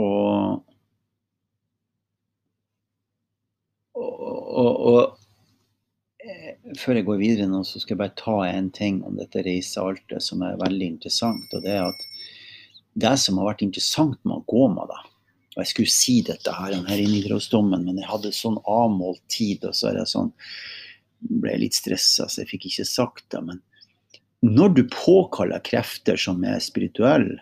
og 0.02 0.64
og, 3.96 4.76
og 4.92 6.26
eh, 6.26 6.54
før 6.80 7.00
jeg 7.00 7.08
går 7.08 7.20
videre 7.22 7.50
nå, 7.52 7.64
så 7.68 7.80
skal 7.82 7.96
jeg 7.96 8.04
bare 8.04 8.20
ta 8.20 8.38
en 8.50 8.70
ting 8.76 9.02
om 9.08 9.18
dette 9.20 9.44
reisealtet 9.46 10.24
som 10.24 10.44
er 10.46 10.60
veldig 10.62 10.90
interessant. 10.96 11.48
Og 11.56 11.64
det 11.66 11.76
er 11.78 11.88
at 11.88 12.08
det 12.96 13.16
som 13.20 13.40
har 13.40 13.52
vært 13.52 13.66
interessant 13.66 14.20
med 14.24 14.40
å 14.40 14.48
gå 14.48 14.68
med 14.72 14.92
det 14.92 15.04
og 15.56 15.62
Jeg 15.64 15.72
skulle 15.72 15.92
si 15.94 16.16
dette 16.28 16.52
her, 16.52 16.74
her 16.84 17.00
i 17.00 17.08
Nidarosdomen, 17.08 17.86
men 17.88 18.02
jeg 18.02 18.10
hadde 18.10 18.34
sånn 18.36 18.58
avmålt 18.68 19.22
tid. 19.32 19.64
Og 19.64 19.76
så 19.78 19.88
er 19.88 20.02
jeg 20.02 20.12
sånn, 20.12 20.34
ble 21.32 21.54
jeg 21.54 21.62
litt 21.62 21.78
stressa, 21.78 22.28
så 22.28 22.42
jeg 22.42 22.50
fikk 22.50 22.68
ikke 22.68 22.88
sagt 22.90 23.24
det. 23.32 23.40
Men 23.48 23.62
når 24.44 24.74
du 24.76 24.82
påkaller 24.92 25.64
krefter 25.64 26.20
som 26.20 26.44
er 26.44 26.60
spirituelle, 26.64 27.40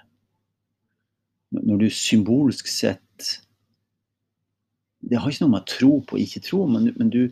når 1.58 1.82
du 1.82 1.88
symbolsk 1.90 2.70
sett 2.70 3.34
Det 5.14 5.20
har 5.22 5.30
ikke 5.30 5.46
noe 5.46 5.54
med 5.54 5.68
tro 5.70 5.96
på 6.10 6.18
ikke 6.18 6.42
tro, 6.42 6.64
men, 6.66 6.90
men 6.98 7.12
du, 7.14 7.28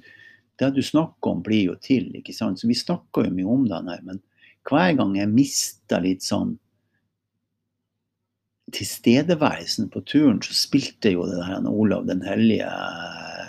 det 0.62 0.68
du 0.76 0.84
snakker 0.86 1.34
om, 1.34 1.40
blir 1.42 1.72
jo 1.72 1.78
til. 1.82 2.12
ikke 2.20 2.36
sant? 2.38 2.62
Så 2.62 2.70
Vi 2.70 2.78
snakker 2.78 3.26
jo 3.26 3.34
mye 3.34 3.56
om 3.56 3.64
det 3.66 3.82
her, 3.90 4.04
men 4.06 4.22
hver 4.70 4.94
gang 5.00 5.16
jeg 5.18 5.32
mister 5.32 6.04
litt 6.04 6.22
sånn 6.22 6.60
tilstedeværelsen 8.72 9.90
på 9.92 10.04
turen, 10.08 10.38
så 10.46 10.54
spilte 10.56 11.12
jo 11.16 11.26
det 11.28 11.42
her 11.44 11.66
Olav 11.68 12.06
den 12.08 12.22
hellige 12.24 12.70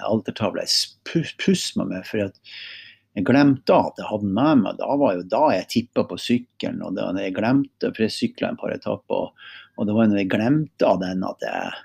altertavla. 0.08 0.64
Jeg 0.64 1.28
puss 1.38 1.68
meg 1.78 1.92
med, 1.92 2.08
for 2.08 2.24
at 2.24 2.40
jeg 3.12 3.26
glemte 3.28 3.76
at 3.76 4.00
jeg 4.00 4.08
hadde 4.08 4.24
den 4.24 4.34
med 4.34 4.62
meg. 4.64 4.80
Da 4.80 4.96
var 4.98 5.16
jo 5.18 5.28
da 5.28 5.44
jeg 5.52 5.70
tippa 5.76 6.06
på 6.08 6.18
sykkelen, 6.20 6.80
og 6.82 6.96
da 6.96 7.10
jeg 7.20 7.36
glemte, 7.36 7.92
for 7.92 8.06
jeg 8.06 8.16
sykla 8.16 8.52
en 8.52 8.60
par 8.60 8.74
etapper, 8.74 9.32
og 9.76 9.88
det 9.88 9.96
var 9.96 10.08
når 10.08 10.22
jeg 10.22 10.32
glemte 10.32 10.88
av 10.88 11.00
den 11.02 11.24
at 11.28 11.44
jeg, 11.44 11.82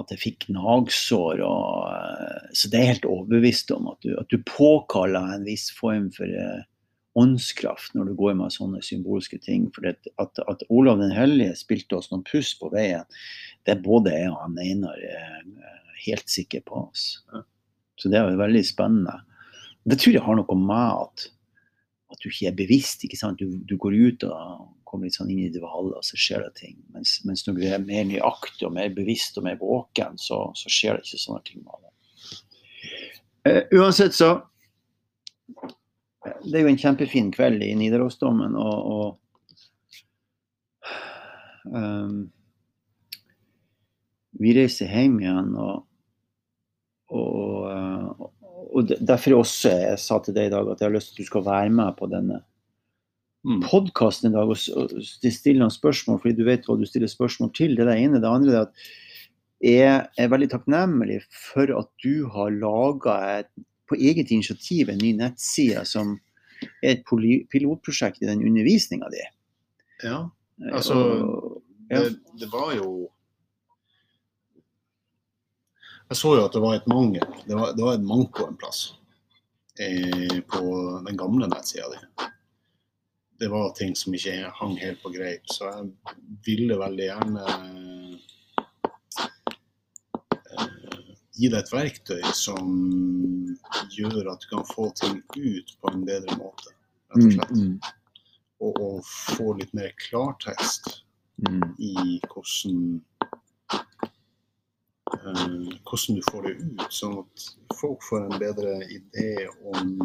at 0.00 0.12
jeg 0.12 0.22
fikk 0.22 0.46
gnagsår. 0.48 1.42
Og, 1.46 2.52
så 2.56 2.70
det 2.70 2.80
er 2.80 2.92
helt 2.94 3.08
overbevist 3.08 3.72
om 3.74 3.90
at 3.92 4.00
du, 4.06 4.14
at 4.20 4.30
du 4.32 4.40
påkaller 4.48 5.36
en 5.36 5.46
viss 5.46 5.68
form 5.74 6.10
for 6.14 6.28
eh, 6.28 6.64
åndskraft 7.18 7.94
når 7.94 8.10
du 8.10 8.16
går 8.18 8.34
med 8.40 8.54
sånne 8.54 8.82
symbolske 8.84 9.38
ting. 9.42 9.68
For 9.74 9.86
at, 9.90 10.10
at, 10.22 10.42
at 10.50 10.64
Olav 10.68 11.02
den 11.02 11.14
hellige 11.14 11.54
spilte 11.60 12.00
oss 12.00 12.10
noen 12.10 12.26
puss 12.26 12.54
på 12.58 12.72
veien, 12.74 13.06
det 13.64 13.76
er 13.76 13.84
både 13.86 14.16
jeg 14.16 14.32
og 14.32 14.40
han 14.42 14.58
Einar 14.60 14.98
helt 16.04 16.28
sikker 16.28 16.64
på. 16.66 16.88
oss. 16.90 17.22
Så 18.00 18.10
det 18.10 18.18
er 18.18 18.28
jo 18.28 18.40
veldig 18.40 18.64
spennende. 18.66 19.20
Det 19.84 19.98
tror 20.00 20.16
jeg 20.16 20.24
har 20.24 20.38
noe 20.38 20.58
med 20.58 21.04
at, 21.04 21.26
at 22.12 22.22
du 22.22 22.30
ikke 22.30 22.50
er 22.50 22.58
bevisst. 22.58 23.04
ikke 23.04 23.20
sant? 23.20 23.40
Du, 23.40 23.60
du 23.62 23.76
går 23.80 23.94
ut 23.94 24.26
og 24.28 24.68
kommer 24.94 25.10
litt 25.10 25.16
sånn 25.18 25.32
inn 25.34 25.48
i 25.48 25.50
dvale, 25.50 25.96
og 25.98 26.04
så 26.06 26.18
skjer 26.20 26.44
det 26.46 26.52
ting. 26.60 26.76
Mens, 26.94 27.16
mens, 27.26 27.42
når 27.46 27.56
du 27.58 27.64
er 27.66 27.82
mer 27.82 28.04
nøyaktig 28.06 28.68
og 28.68 28.76
mer 28.76 28.92
bevisst 28.94 29.38
og 29.40 29.48
mer 29.48 29.58
våken, 29.58 30.14
så, 30.22 30.46
så 30.54 30.70
skjer 30.70 30.94
det 30.94 31.08
ikke 31.08 31.22
sånne 31.24 31.42
ting 31.48 31.64
med 31.64 31.74
deg. 31.80 31.90
Eh, 33.50 33.62
uansett 33.76 34.14
så 34.16 34.30
Det 36.24 36.54
er 36.56 36.62
jo 36.64 36.70
en 36.70 36.80
kjempefin 36.80 37.26
kveld 37.34 37.60
i 37.66 37.74
Nidarosdomen, 37.76 38.54
og, 38.56 38.76
og 38.94 39.08
um, 41.68 42.22
vi 44.40 44.54
reiser 44.56 44.88
hjem 44.88 45.18
igjen. 45.20 45.50
og, 45.60 45.84
og, 47.12 48.30
og 48.72 48.94
derfor 49.04 49.42
også 49.42 49.74
jeg 49.74 50.00
sa 50.00 50.18
til 50.24 50.34
deg 50.38 50.48
i 50.48 50.54
dag 50.54 50.70
at 50.72 50.80
jeg 50.80 50.88
har 50.88 50.96
lyst 50.96 51.12
til 51.12 51.18
at 51.18 51.26
du 51.26 51.28
skal 51.28 51.46
være 51.50 51.76
med 51.76 51.92
på 51.98 52.08
denne. 52.08 52.40
Podkasten 53.44 54.30
i 54.30 54.34
dag 54.34 54.50
og, 54.50 54.58
stille 55.04 55.60
noen 55.60 55.72
spørsmål, 55.72 56.20
fordi 56.22 56.38
du 56.38 56.46
vet 56.46 56.64
hva 56.68 56.76
du 56.80 56.86
stiller 56.88 57.10
spørsmål 57.10 57.52
til. 57.56 57.76
Det 57.76 57.84
er 57.84 57.92
det 57.92 57.98
ene. 58.00 58.20
Det 58.22 58.30
andre 58.30 58.54
er 58.54 58.62
at 58.64 58.84
jeg 59.64 59.98
er 60.20 60.30
veldig 60.32 60.50
takknemlig 60.52 61.20
for 61.32 61.70
at 61.76 61.90
du 62.04 62.26
har 62.32 62.52
laga 62.56 63.16
på 63.88 63.98
eget 64.00 64.32
initiativ 64.32 64.90
en 64.90 65.00
ny 65.00 65.12
nettside 65.16 65.84
som 65.88 66.16
er 66.82 66.96
et 66.96 67.04
pilotprosjekt 67.52 68.22
i 68.22 68.28
den 68.28 68.44
undervisninga 68.44 69.10
di. 69.12 69.24
Ja, 70.04 70.24
altså 70.72 70.96
og, 70.96 71.62
ja. 71.90 72.04
Det, 72.04 72.16
det, 72.40 72.48
var 72.52 72.72
jo 72.76 73.10
Jeg 76.08 76.16
så 76.20 76.34
jo 76.38 76.44
at 76.44 76.56
det 76.56 76.62
var 76.64 76.76
et 76.76 76.88
mangel. 76.88 77.24
Det 77.48 77.56
var, 77.56 77.76
det 77.76 77.84
var 77.84 77.98
et 77.98 78.04
manko 78.04 78.48
en 78.48 78.56
plass 78.60 78.86
eh, 79.80 80.40
på 80.48 80.62
den 81.04 81.20
gamle 81.20 81.48
nettsida 81.52 81.92
di 81.92 82.32
det 83.44 83.50
var 83.50 83.70
ting 83.70 83.96
som 83.96 84.14
ikke 84.16 84.50
hang 84.56 84.76
helt 84.80 85.02
på 85.02 85.10
greip. 85.12 85.42
Så 85.52 85.66
jeg 85.68 85.90
ville 86.46 86.78
veldig 86.80 87.08
gjerne 87.10 87.42
eh, 90.54 90.94
gi 91.36 91.50
deg 91.52 91.58
et 91.58 91.72
verktøy 91.74 92.22
som 92.32 92.70
gjør 93.92 94.32
at 94.32 94.40
du 94.40 94.48
kan 94.54 94.64
få 94.70 94.88
ting 94.96 95.20
ut 95.36 95.74
på 95.76 95.92
en 95.92 96.08
bedre 96.08 96.38
måte, 96.40 96.72
rett 97.12 97.20
og 97.20 97.26
mm, 97.26 97.36
slett. 97.36 97.54
Mm. 97.60 97.76
Og, 98.64 98.72
og, 98.80 98.98
få 99.36 99.52
litt 99.60 99.76
mer 99.76 99.92
klartekst 100.06 100.88
mm. 101.44 101.76
i 101.84 101.94
hvordan 102.32 102.80
uh, 105.20 105.68
hvordan 105.84 106.16
du 106.16 106.28
får 106.32 106.48
det 106.48 106.58
ut, 106.64 106.86
sånn 106.88 107.20
at 107.26 107.50
folk 107.76 108.00
får 108.08 108.24
en 108.24 108.40
bedre 108.40 108.78
idé 108.88 109.50
om 109.68 109.98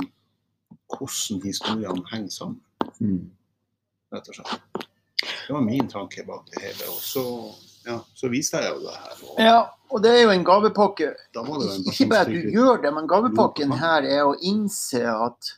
hvordan 0.91 1.45
historiene 1.47 2.11
henger 2.11 2.35
sammen. 2.35 2.65
Mm. 2.99 3.29
Rett 4.13 4.31
og 4.31 4.39
slett. 4.39 4.85
Det 5.47 5.53
var 5.53 5.65
min 5.65 5.87
tanke 5.89 6.23
bak 6.27 6.49
det 6.53 6.63
hele. 6.63 6.89
Og 6.91 7.01
så, 7.03 7.23
ja, 7.87 7.99
så 8.15 8.29
viste 8.31 8.61
jeg 8.61 8.73
jo 8.75 8.83
det 8.85 8.95
her. 8.95 9.23
Og, 9.25 9.39
ja, 9.43 9.59
og 9.89 10.03
det 10.03 10.11
er 10.15 10.21
jo 10.23 10.33
en 10.33 10.45
gavepakke. 10.45 11.13
Ikke 11.33 12.09
bare 12.11 12.27
at 12.27 12.33
du 12.33 12.51
gjør 12.53 12.83
det, 12.83 12.93
men 12.95 13.09
gavepakken 13.09 13.73
her 13.81 14.05
er 14.07 14.27
å 14.27 14.35
innse 14.45 15.03
at 15.09 15.55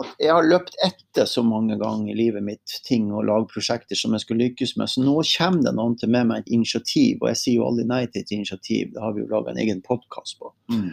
at 0.00 0.22
jeg 0.22 0.32
har 0.32 0.46
løpt 0.46 0.76
etter 0.86 1.26
så 1.28 1.42
mange 1.44 1.76
ganger 1.80 2.12
i 2.12 2.16
livet 2.16 2.44
mitt 2.44 2.76
ting 2.86 3.10
og 3.12 3.26
lagprosjekter 3.28 3.98
som 3.98 4.14
jeg 4.14 4.24
skulle 4.24 4.46
lykkes 4.46 4.76
med. 4.78 4.90
Så 4.90 5.02
nå 5.04 5.16
kommer 5.32 5.66
det 5.66 5.74
noen 5.76 5.96
til 6.00 6.12
med 6.14 6.28
meg 6.30 6.44
et 6.44 6.52
initiativ, 6.54 7.18
og 7.20 7.30
jeg 7.32 7.40
sier 7.40 7.58
jo 7.58 7.66
aldri 7.68 7.86
nei 7.90 8.04
til 8.06 8.22
et 8.22 8.34
initiativ. 8.36 8.92
Det 8.94 9.02
har 9.02 9.16
vi 9.16 9.24
jo 9.24 9.30
laga 9.32 9.52
en 9.52 9.62
egen 9.62 9.82
podkast 9.84 10.38
på. 10.40 10.52
Mm. 10.72 10.92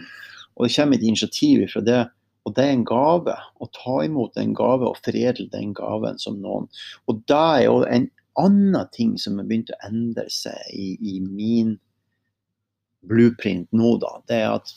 Og 0.58 0.66
det 0.66 0.74
kommer 0.74 0.98
et 0.98 1.06
initiativ 1.06 1.64
fra 1.72 1.84
det 1.86 2.00
og 2.48 2.54
det 2.56 2.64
er 2.64 2.76
en 2.76 2.86
gave. 2.88 3.34
Å 3.36 3.68
ta 3.76 3.98
imot 4.06 4.38
en 4.40 4.54
gave 4.56 4.88
og 4.88 5.00
foredle 5.04 5.48
den 5.52 5.74
gaven 5.76 6.20
som 6.22 6.38
noen. 6.40 6.68
Og 7.10 7.20
det 7.28 7.42
er 7.58 7.64
jo 7.66 7.82
en 7.84 8.08
annen 8.38 8.92
ting 8.94 9.16
som 9.20 9.36
har 9.40 9.48
begynt 9.48 9.72
å 9.74 9.80
endre 9.88 10.28
seg 10.32 10.58
i, 10.72 10.94
i 10.96 11.18
min 11.20 11.74
blueprint 13.08 13.68
nå, 13.76 13.96
da. 14.02 14.14
Det 14.30 14.38
er 14.42 14.54
at, 14.54 14.72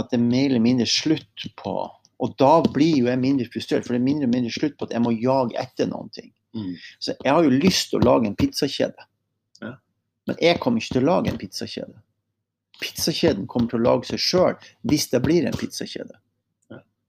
at 0.00 0.10
det 0.10 0.18
er 0.18 0.24
mer 0.24 0.48
eller 0.48 0.64
mindre 0.64 0.88
slutt 0.90 1.46
på 1.60 1.76
Og 2.24 2.34
da 2.40 2.62
blir 2.72 3.02
jo 3.02 3.08
jeg 3.10 3.20
mindre 3.20 3.46
frustrert, 3.52 3.84
for 3.84 3.94
det 3.94 4.00
er 4.00 4.06
mindre 4.06 4.28
og 4.28 4.32
mindre 4.32 4.52
slutt 4.54 4.76
på 4.78 4.86
at 4.86 4.94
jeg 4.94 5.02
må 5.04 5.12
jage 5.18 5.58
etter 5.60 5.88
noen 5.90 6.08
ting. 6.14 6.30
Mm. 6.54 6.74
Så 7.02 7.12
jeg 7.12 7.34
har 7.34 7.44
jo 7.44 7.50
lyst 7.52 7.90
til 7.90 8.00
å 8.00 8.06
lage 8.06 8.30
en 8.30 8.36
pizzakjede. 8.38 9.06
Ja. 9.60 9.72
Men 10.30 10.38
jeg 10.40 10.60
kommer 10.62 10.80
ikke 10.80 10.96
til 10.96 11.04
å 11.04 11.10
lage 11.10 11.32
en 11.32 11.40
pizzakjede. 11.40 11.98
Pizzakjeden 12.80 13.48
kommer 13.50 13.70
til 13.70 13.82
å 13.82 13.86
lage 13.88 14.08
seg 14.08 14.22
sjøl 14.22 14.70
hvis 14.88 15.10
det 15.12 15.20
blir 15.26 15.46
en 15.46 15.58
pizzakjede. 15.58 16.16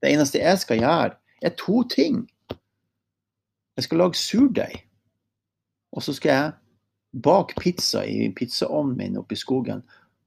Det 0.02 0.12
eneste 0.12 0.42
jeg 0.42 0.58
skal 0.58 0.80
gjøre, 0.82 1.16
er 1.42 1.54
to 1.58 1.82
ting. 1.88 2.24
Jeg 3.76 3.84
skal 3.84 3.98
lage 3.98 4.20
surdeig. 4.20 4.82
Og 5.92 6.02
så 6.02 6.12
skal 6.12 6.30
jeg 6.30 6.52
bake 7.22 7.56
pizza 7.60 8.04
i 8.04 8.28
pizzaovnen 8.36 8.96
min 8.96 9.16
oppe 9.20 9.36
i 9.36 9.40
skogen. 9.40 9.82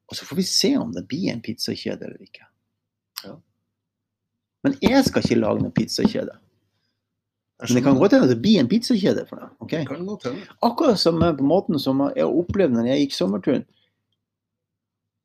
Og 0.09 0.15
så 0.17 0.25
får 0.25 0.35
vi 0.35 0.43
se 0.43 0.73
om 0.77 0.93
det 0.93 1.05
blir 1.07 1.31
en 1.33 1.41
pizzakjede 1.41 2.05
eller 2.05 2.21
ikke. 2.25 2.45
Ja. 3.23 3.35
Men 4.63 4.77
jeg 4.81 5.03
skal 5.05 5.25
ikke 5.25 5.39
lage 5.39 5.61
noen 5.61 5.75
pizzakjede. 5.75 6.37
Men 7.59 7.75
det 7.75 7.83
kan 7.83 7.97
godt 7.99 8.15
hende 8.15 8.29
det 8.31 8.39
blir 8.41 8.59
en 8.61 8.69
pizzakjede 8.71 9.25
for 9.29 9.41
deg. 9.41 9.49
Okay? 9.59 9.83
Akkurat 10.63 10.99
som 10.99 11.19
på 11.19 11.45
måten 11.45 11.79
som 11.79 12.01
jeg 12.15 12.25
opplevde 12.25 12.77
når 12.77 12.93
jeg 12.93 13.05
gikk 13.05 13.17
sommerturen. 13.17 13.65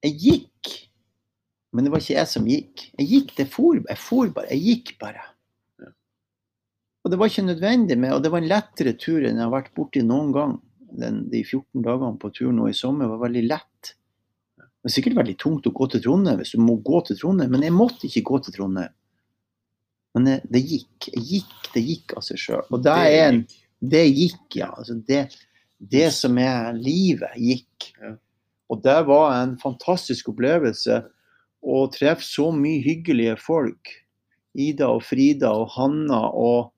Jeg 0.05 0.19
gikk 0.21 0.73
men 1.75 1.87
det 1.87 1.91
var 1.91 2.03
ikke 2.03 2.15
jeg 2.21 2.31
som 2.31 2.45
gikk. 2.47 2.85
Jeg 3.01 3.09
gikk, 3.11 3.33
det 3.41 3.49
for, 3.51 3.81
jeg 3.83 3.99
for 3.99 4.31
bare. 4.35 4.53
Jeg 4.55 4.63
gikk 4.63 4.93
bare. 5.01 5.25
Og 7.05 7.13
det 7.13 7.19
var 7.21 7.29
ikke 7.29 7.45
nødvendig 7.45 7.97
med, 8.01 8.15
og 8.15 8.23
det 8.25 8.31
var 8.33 8.41
en 8.41 8.49
lettere 8.49 8.95
tur 8.97 9.19
enn 9.21 9.37
jeg 9.37 9.45
har 9.45 9.53
vært 9.53 9.75
borti 9.77 10.01
noen 10.07 10.31
gang. 10.33 10.55
Den, 10.95 11.25
de 11.33 11.43
14 11.43 11.83
dagene 11.83 12.21
på 12.23 12.31
tur 12.33 12.53
nå 12.55 12.69
i 12.71 12.77
sommer 12.79 13.11
var 13.11 13.25
veldig 13.27 13.43
lett. 13.49 13.91
Det 14.57 14.87
var 14.87 14.95
sikkert 14.95 15.19
veldig 15.19 15.35
tungt 15.43 15.67
å 15.67 15.73
gå 15.75 15.89
til 15.91 16.05
Trondheim 16.05 16.39
hvis 16.39 16.55
du 16.55 16.63
må 16.63 16.79
gå 16.87 17.01
til 17.09 17.19
Trondheim, 17.19 17.51
men 17.53 17.67
jeg 17.67 17.75
måtte 17.75 18.07
ikke 18.07 18.23
gå 18.31 18.41
til 18.45 18.57
Trondheim. 18.57 18.95
Men 20.15 20.29
det, 20.29 20.37
det 20.55 20.63
gikk. 20.63 21.09
Jeg 21.11 21.25
gikk, 21.33 21.57
det 21.75 21.83
gikk 21.89 22.15
av 22.21 22.25
seg 22.25 22.39
sjøl. 22.39 22.63
Og 22.71 22.85
det, 22.87 22.95
er 22.95 23.17
en, 23.25 23.41
det 23.83 24.05
gikk, 24.07 24.45
ja. 24.61 24.71
Altså 24.71 24.95
det, 25.09 25.25
det 25.83 26.07
som 26.15 26.39
er 26.39 26.71
livet, 26.79 27.35
gikk. 27.35 27.91
Og 28.71 28.81
det 28.87 29.01
var 29.11 29.35
en 29.41 29.59
fantastisk 29.61 30.31
opplevelse 30.31 31.03
og 31.65 31.93
treffe 31.97 32.27
så 32.27 32.51
mye 32.55 32.83
hyggelige 32.85 33.37
folk. 33.41 33.91
Ida 34.55 34.91
og 34.93 35.03
Frida 35.07 35.51
og 35.57 35.73
Hanna 35.75 36.21
og 36.31 36.71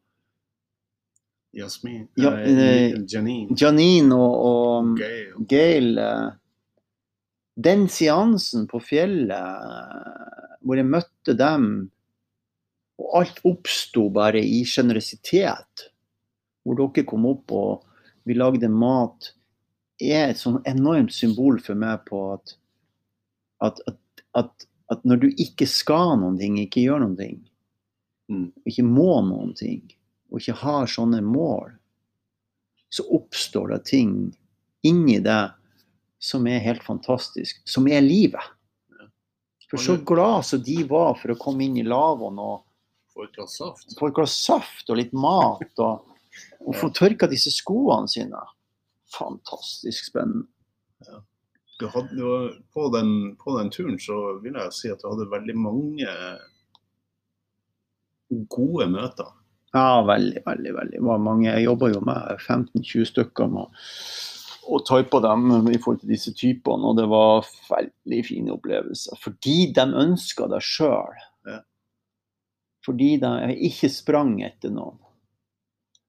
Jasmin. 1.57 2.07
Ja, 2.21 2.35
eh, 2.37 2.95
Janine. 3.09 3.57
Janine 3.57 4.17
og, 4.17 4.35
og 4.47 4.99
Gail. 5.01 5.47
Gail. 5.49 6.01
Den 7.57 7.87
seansen 7.89 8.67
på 8.69 8.81
fjellet 8.85 10.35
hvor 10.67 10.81
jeg 10.81 10.89
møtte 10.91 11.37
dem, 11.39 11.67
og 13.01 13.13
alt 13.21 13.43
oppsto 13.47 14.09
bare 14.13 14.41
i 14.43 14.63
sjenerøsitet, 14.67 15.89
hvor 16.67 16.79
dere 16.81 17.05
kom 17.07 17.27
opp 17.29 17.53
og 17.55 17.85
vi 18.27 18.35
lagde 18.35 18.71
mat, 18.73 19.31
er 20.03 20.33
et 20.33 20.41
sånn 20.41 20.59
enormt 20.69 21.15
symbol 21.15 21.61
for 21.63 21.79
meg 21.79 22.03
på 22.09 22.23
at, 22.35 22.57
at, 23.65 23.79
at, 23.87 24.01
at, 24.43 24.67
at 24.93 25.03
når 25.05 25.21
du 25.23 25.29
ikke 25.43 25.67
skal 25.69 26.17
noen 26.21 26.37
ting, 26.39 26.59
ikke 26.63 26.85
gjør 26.87 27.05
noen 27.05 27.17
ting, 27.19 27.37
Mm. 28.29 28.49
ikke 28.67 28.83
må 28.83 29.21
noen 29.23 29.53
ting, 29.55 29.85
og 30.33 30.41
ikke 30.41 30.57
har 30.59 30.89
sånne 30.91 31.21
mål, 31.23 31.77
så 32.91 33.05
oppstår 33.15 33.69
det 33.71 33.85
ting 33.87 34.35
inni 34.83 35.21
deg 35.23 35.53
som 36.19 36.47
er 36.51 36.59
helt 36.65 36.83
fantastisk, 36.83 37.61
som 37.69 37.87
er 37.87 38.01
livet. 38.03 38.43
For 39.71 39.79
så 39.79 39.95
glad 40.05 40.43
som 40.45 40.63
de 40.63 40.83
var 40.91 41.15
for 41.21 41.35
å 41.35 41.39
komme 41.39 41.63
inn 41.67 41.77
i 41.79 41.87
lavvoen 41.87 42.39
og 42.43 42.65
Få 43.15 43.25
et 43.29 43.33
glass 43.39 43.57
saft. 43.59 43.95
få 43.99 44.09
et 44.11 44.15
glass 44.19 44.35
saft 44.45 44.91
og 44.91 44.99
litt 44.99 45.13
mat, 45.15 45.63
og, 45.79 46.03
og 46.67 46.75
få 46.75 46.91
tørka 46.91 47.27
disse 47.31 47.51
skoene 47.55 48.11
sine. 48.11 48.43
Fantastisk 49.15 50.11
spennende. 50.11 50.47
Du 51.81 51.89
hadde, 51.93 52.17
jo 52.17 52.37
på, 52.73 52.89
den, 52.95 53.11
på 53.37 53.59
den 53.59 53.71
turen 53.75 53.99
så 54.01 54.39
vil 54.43 54.57
jeg 54.57 54.73
si 54.73 54.93
at 54.93 55.03
du 55.03 55.11
hadde 55.11 55.29
veldig 55.33 55.57
mange 55.61 56.15
gode 58.51 58.87
møter. 58.91 59.29
Ja, 59.77 60.01
veldig, 60.09 60.41
veldig. 60.47 60.73
veldig. 60.79 60.97
Det 60.99 61.05
var 61.05 61.21
mange. 61.21 61.51
Jeg 61.51 61.67
jobba 61.67 61.91
jo 61.93 62.01
med 62.07 62.41
15-20 62.41 63.11
stykker 63.13 63.53
med 63.53 63.77
og 64.67 64.83
typa 64.83 65.21
dem 65.23 65.69
i 65.71 65.79
forhold 65.79 66.01
til 66.01 66.11
disse 66.11 66.33
typene, 66.35 66.89
og 66.89 66.97
det 66.99 67.05
var 67.07 67.45
veldig 67.69 68.23
fine 68.27 68.51
opplevelser. 68.57 69.19
Fordi 69.23 69.57
de 69.77 69.85
ønska 70.03 70.49
det 70.51 70.59
sjøl. 70.67 71.21
Ja. 71.47 71.61
Fordi 72.83 73.13
de 73.23 73.31
ikke 73.69 73.91
sprang 73.95 74.33
etter 74.43 74.75
noen. 74.75 74.99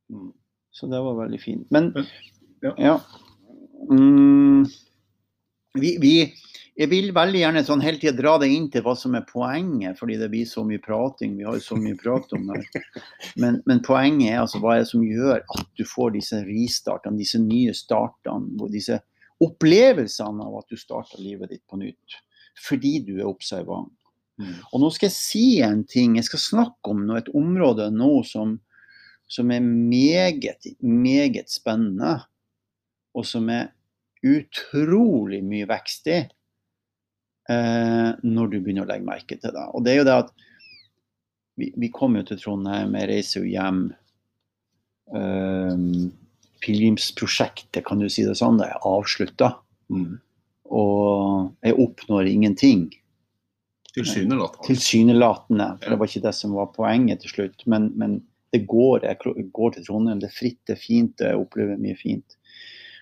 Mm. 0.10 0.32
Så 0.74 0.90
det 0.90 1.04
var 1.06 1.20
veldig 1.22 1.42
fint. 1.42 1.70
Men 1.74 1.92
Ja. 2.66 2.74
ja. 2.82 2.98
Mm, 3.92 4.66
vi, 5.82 5.96
vi, 6.02 6.14
jeg 6.78 6.92
vil 6.92 7.10
veldig 7.16 7.40
gjerne 7.42 7.64
sånn 7.66 7.82
hele 7.82 7.98
tida 8.02 8.14
dra 8.14 8.36
det 8.42 8.52
inn 8.54 8.68
til 8.74 8.84
hva 8.86 8.94
som 8.98 9.16
er 9.18 9.26
poenget, 9.26 9.98
fordi 9.98 10.20
det 10.22 10.30
blir 10.30 10.46
så 10.46 10.62
mye 10.68 10.82
prating. 10.84 11.34
Vi 11.40 11.46
har 11.48 11.58
jo 11.58 11.64
så 11.66 11.78
mye 11.80 11.98
prat 11.98 12.34
om 12.38 12.52
det. 12.52 12.84
Men, 13.42 13.62
men 13.66 13.82
poenget 13.86 14.30
er 14.30 14.42
altså 14.44 14.62
hva 14.62 14.76
er 14.76 14.84
det 14.84 14.92
som 14.92 15.06
gjør 15.06 15.42
at 15.42 15.70
du 15.80 15.84
får 15.90 16.14
disse 16.20 16.42
ristartene, 16.46 17.18
disse 17.18 17.42
nye 17.42 17.74
startene, 17.74 18.70
disse 18.74 19.00
opplevelsene 19.42 20.46
av 20.46 20.60
at 20.62 20.70
du 20.70 20.78
starter 20.78 21.22
livet 21.22 21.56
ditt 21.56 21.64
på 21.70 21.80
nytt. 21.82 22.20
Fordi 22.68 22.94
du 23.06 23.16
er 23.18 23.30
observant. 23.30 23.94
Mm. 24.38 24.54
Og 24.72 24.82
nå 24.84 24.92
skal 24.94 25.10
jeg 25.10 25.18
si 25.18 25.46
en 25.66 25.82
ting. 25.90 26.18
Jeg 26.18 26.30
skal 26.30 26.44
snakke 26.44 26.94
om 26.94 27.04
noe, 27.06 27.22
et 27.22 27.34
område 27.34 27.90
nå 27.94 28.12
som, 28.26 28.58
som 29.26 29.54
er 29.54 29.66
meget, 29.66 30.70
meget 30.82 31.50
spennende. 31.54 32.20
Og 33.18 33.26
som 33.26 33.50
er 33.50 33.72
utrolig 34.26 35.44
mye 35.46 35.68
vekst 35.70 36.10
i 36.10 36.20
eh, 37.52 38.10
når 38.24 38.52
du 38.52 38.60
begynner 38.60 38.86
å 38.86 38.90
legge 38.90 39.08
merke 39.08 39.40
til 39.40 39.54
det. 39.56 39.66
Og 39.74 39.86
det 39.86 39.94
er 39.94 40.02
jo 40.02 40.08
det 40.08 40.20
at 40.26 40.32
vi, 41.58 41.72
vi 41.74 41.90
kommer 41.94 42.22
jo 42.22 42.32
til 42.32 42.42
Trondheim, 42.44 42.96
jeg 43.00 43.10
reiser 43.12 43.42
jo 43.42 43.52
hjem. 43.56 43.82
Eh, 45.18 45.76
Pilegrimsprosjektet, 46.58 47.84
kan 47.86 48.02
du 48.02 48.08
si 48.10 48.26
det 48.26 48.38
sånn, 48.40 48.58
det 48.62 48.70
er 48.72 48.88
avslutta. 48.88 49.52
Mm. 49.94 50.18
Og 50.78 51.52
jeg 51.64 51.78
oppnår 51.80 52.30
ingenting. 52.32 52.88
Tilsynelatende. 53.94 54.66
Tilsynelatende. 54.68 55.68
For 55.82 55.94
det 55.94 56.00
var 56.02 56.12
ikke 56.12 56.26
det 56.26 56.34
som 56.38 56.58
var 56.58 56.74
poenget 56.74 57.24
til 57.24 57.34
slutt. 57.34 57.64
Men, 57.70 57.92
men 57.98 58.20
det 58.54 58.66
går. 58.70 59.06
Jeg 59.06 59.48
går 59.54 59.76
til 59.76 59.86
Trondheim, 59.88 60.22
det 60.22 60.30
er 60.32 60.38
fritt, 60.38 60.60
det 60.68 60.76
er 60.76 60.82
fint, 60.82 61.24
jeg 61.24 61.40
opplever 61.40 61.80
mye 61.82 61.98
fint. 62.00 62.38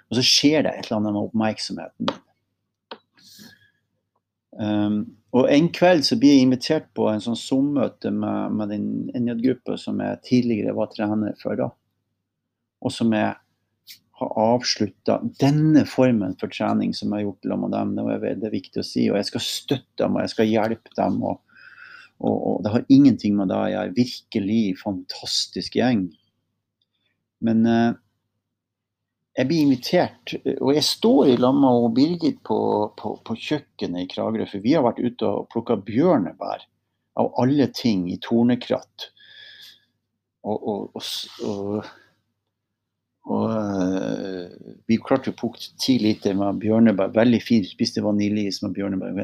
Og 0.09 0.19
så 0.19 0.25
skjer 0.25 0.65
det 0.65 0.73
et 0.73 0.87
eller 0.87 0.99
annet 0.99 1.15
med 1.15 1.27
oppmerksomheten. 1.29 2.11
Um, 4.55 4.99
og 5.35 5.49
en 5.51 5.65
kveld 5.75 6.05
så 6.07 6.15
blir 6.19 6.37
jeg 6.37 6.45
invitert 6.45 6.85
på 6.95 7.09
en 7.11 7.23
sånn 7.23 7.35
Zoom-møte 7.35 8.11
med, 8.15 8.53
med 8.55 8.71
den 8.71 8.85
NJ-gruppa 9.17 9.75
som 9.81 9.99
jeg 9.99 10.21
tidligere 10.27 10.75
var 10.77 10.93
trener 10.93 11.35
for, 11.41 11.57
da. 11.59 11.71
Og 12.85 12.93
som 12.93 13.11
jeg 13.15 13.33
har 14.15 14.37
avslutta 14.39 15.17
denne 15.41 15.83
formen 15.89 16.37
for 16.39 16.51
trening 16.51 16.93
som 16.95 17.11
jeg 17.11 17.17
har 17.17 17.25
gjort 17.25 17.49
sammen 17.49 17.65
med 17.65 17.75
dem. 17.75 17.89
Det 17.97 18.05
er 18.13 18.21
veldig 18.23 18.51
viktig 18.53 18.79
å 18.79 18.87
si. 18.87 19.09
Og 19.09 19.17
jeg 19.19 19.27
skal 19.27 19.43
støtte 19.43 20.05
dem, 20.05 20.15
og 20.15 20.23
jeg 20.23 20.31
skal 20.31 20.51
hjelpe 20.51 20.95
dem. 20.95 21.17
Og, 21.27 21.41
og, 22.21 22.37
og 22.37 22.61
det 22.63 22.71
har 22.71 22.87
ingenting 22.95 23.35
med 23.35 23.51
det 23.51 23.57
å 23.59 23.73
gjøre. 23.73 23.95
Virkelig 23.97 24.61
fantastisk 24.79 25.75
gjeng. 25.81 26.05
Men 27.43 27.67
eh, 27.67 27.97
jeg 29.35 29.49
blir 29.49 29.65
invitert, 29.65 30.31
og 30.61 30.69
jeg 30.77 30.83
står 30.87 31.33
i 31.33 31.39
lag 31.39 31.57
med 31.59 31.89
Birgit 31.97 32.37
på, 32.47 32.57
på, 32.95 33.17
på 33.27 33.35
kjøkkenet 33.35 34.05
i 34.05 34.07
Kragerø, 34.13 34.47
for 34.47 34.63
vi 34.63 34.75
har 34.77 34.85
vært 34.85 35.01
ute 35.03 35.27
og 35.27 35.49
plukka 35.51 35.75
bjørnebær 35.83 36.63
av 37.19 37.33
alle 37.41 37.67
ting 37.75 38.05
i 38.11 38.15
tornekratt. 38.23 39.09
Og, 40.45 40.69
og, 40.71 41.03
og, 41.49 41.89
og, 43.25 43.45
eh, 43.57 44.71
vi 44.87 44.99
klarte 45.03 45.33
å 45.33 45.37
plukke 45.39 45.73
ti 45.81 45.97
liter 45.99 46.37
med 46.37 46.61
bjørnebær. 46.61 47.11
Veldig 47.15 47.41
fint. 47.43 47.67
Spiste 47.67 48.03
vaniljeis 48.05 48.61
med 48.63 48.75
bjørnebær. 48.77 49.19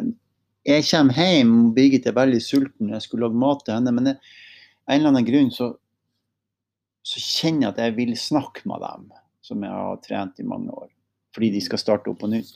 Jeg 0.68 0.88
kommer 0.90 1.24
hjem, 1.24 1.56
Birgit 1.78 2.10
er 2.10 2.18
veldig 2.18 2.42
sulten, 2.44 2.92
jeg 2.92 3.06
skulle 3.06 3.30
lage 3.30 3.40
mat 3.46 3.64
til 3.64 3.78
henne. 3.78 3.96
Men 3.96 4.12
av 4.12 4.18
en 4.18 4.98
eller 5.00 5.14
annen 5.14 5.30
grunn 5.30 5.56
så, 5.56 5.72
så 7.08 7.24
kjenner 7.24 7.70
jeg 7.70 7.74
at 7.76 7.84
jeg 7.86 8.00
vil 8.02 8.16
snakke 8.20 8.68
med 8.68 8.84
dem, 8.84 9.12
som 9.52 9.64
jeg 9.68 9.76
har 9.76 10.04
trent 10.06 10.40
i 10.40 10.48
mange 10.48 10.72
år. 10.72 10.90
Fordi 11.36 11.52
de 11.54 11.64
skal 11.64 11.80
starte 11.82 12.12
opp 12.12 12.22
på 12.24 12.32
nytt. 12.32 12.54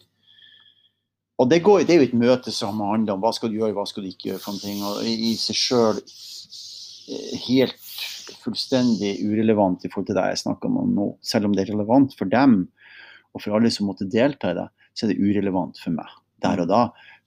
Og 1.40 1.50
det, 1.52 1.60
går, 1.66 1.84
det 1.84 1.96
er 1.96 2.00
jo 2.00 2.08
et 2.08 2.16
møte 2.16 2.52
som 2.56 2.80
handler 2.80 3.18
om 3.18 3.24
hva 3.24 3.34
skal 3.36 3.52
du 3.52 3.58
gjøre, 3.60 3.76
hva 3.76 3.84
skal 3.90 4.06
du 4.06 4.12
ikke 4.12 4.30
gjøre. 4.32 4.44
for 4.44 4.56
noe, 4.56 4.94
Og 5.02 5.10
i 5.10 5.34
seg 5.40 5.60
sjøl 5.60 6.00
helt 7.46 7.82
fullstendig 8.42 9.18
urelevant 9.22 9.84
i 9.86 9.92
forhold 9.92 10.08
til 10.10 10.18
det 10.18 10.30
jeg 10.32 10.44
snakker 10.46 10.72
om 10.72 10.94
nå. 10.96 11.10
Selv 11.22 11.50
om 11.50 11.56
det 11.56 11.66
er 11.66 11.74
relevant 11.74 12.16
for 12.18 12.32
dem 12.32 12.64
og 13.36 13.44
for 13.44 13.58
alle 13.58 13.72
som 13.74 13.90
måtte 13.90 14.08
delta 14.08 14.54
i 14.54 14.58
det, 14.58 14.70
så 14.96 15.06
er 15.06 15.12
det 15.12 15.20
urelevant 15.20 15.80
for 15.82 15.96
meg 15.96 16.10
der 16.44 16.64
og 16.64 16.72
da. 16.72 16.82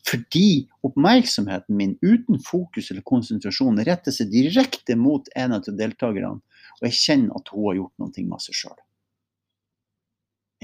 Fordi 0.08 0.68
oppmerksomheten 0.86 1.76
min 1.76 1.96
uten 2.00 2.38
fokus 2.40 2.90
eller 2.90 3.04
konsentrasjon 3.06 3.80
retter 3.84 4.14
seg 4.14 4.30
direkte 4.32 4.96
mot 4.96 5.28
en 5.36 5.56
av 5.58 5.68
deltakerne, 5.68 6.38
og 6.78 6.86
jeg 6.86 6.96
kjenner 6.96 7.36
at 7.36 7.50
hun 7.52 7.66
har 7.66 7.80
gjort 7.82 8.04
noe 8.04 8.28
med 8.30 8.44
seg 8.44 8.60
sjøl. 8.62 8.78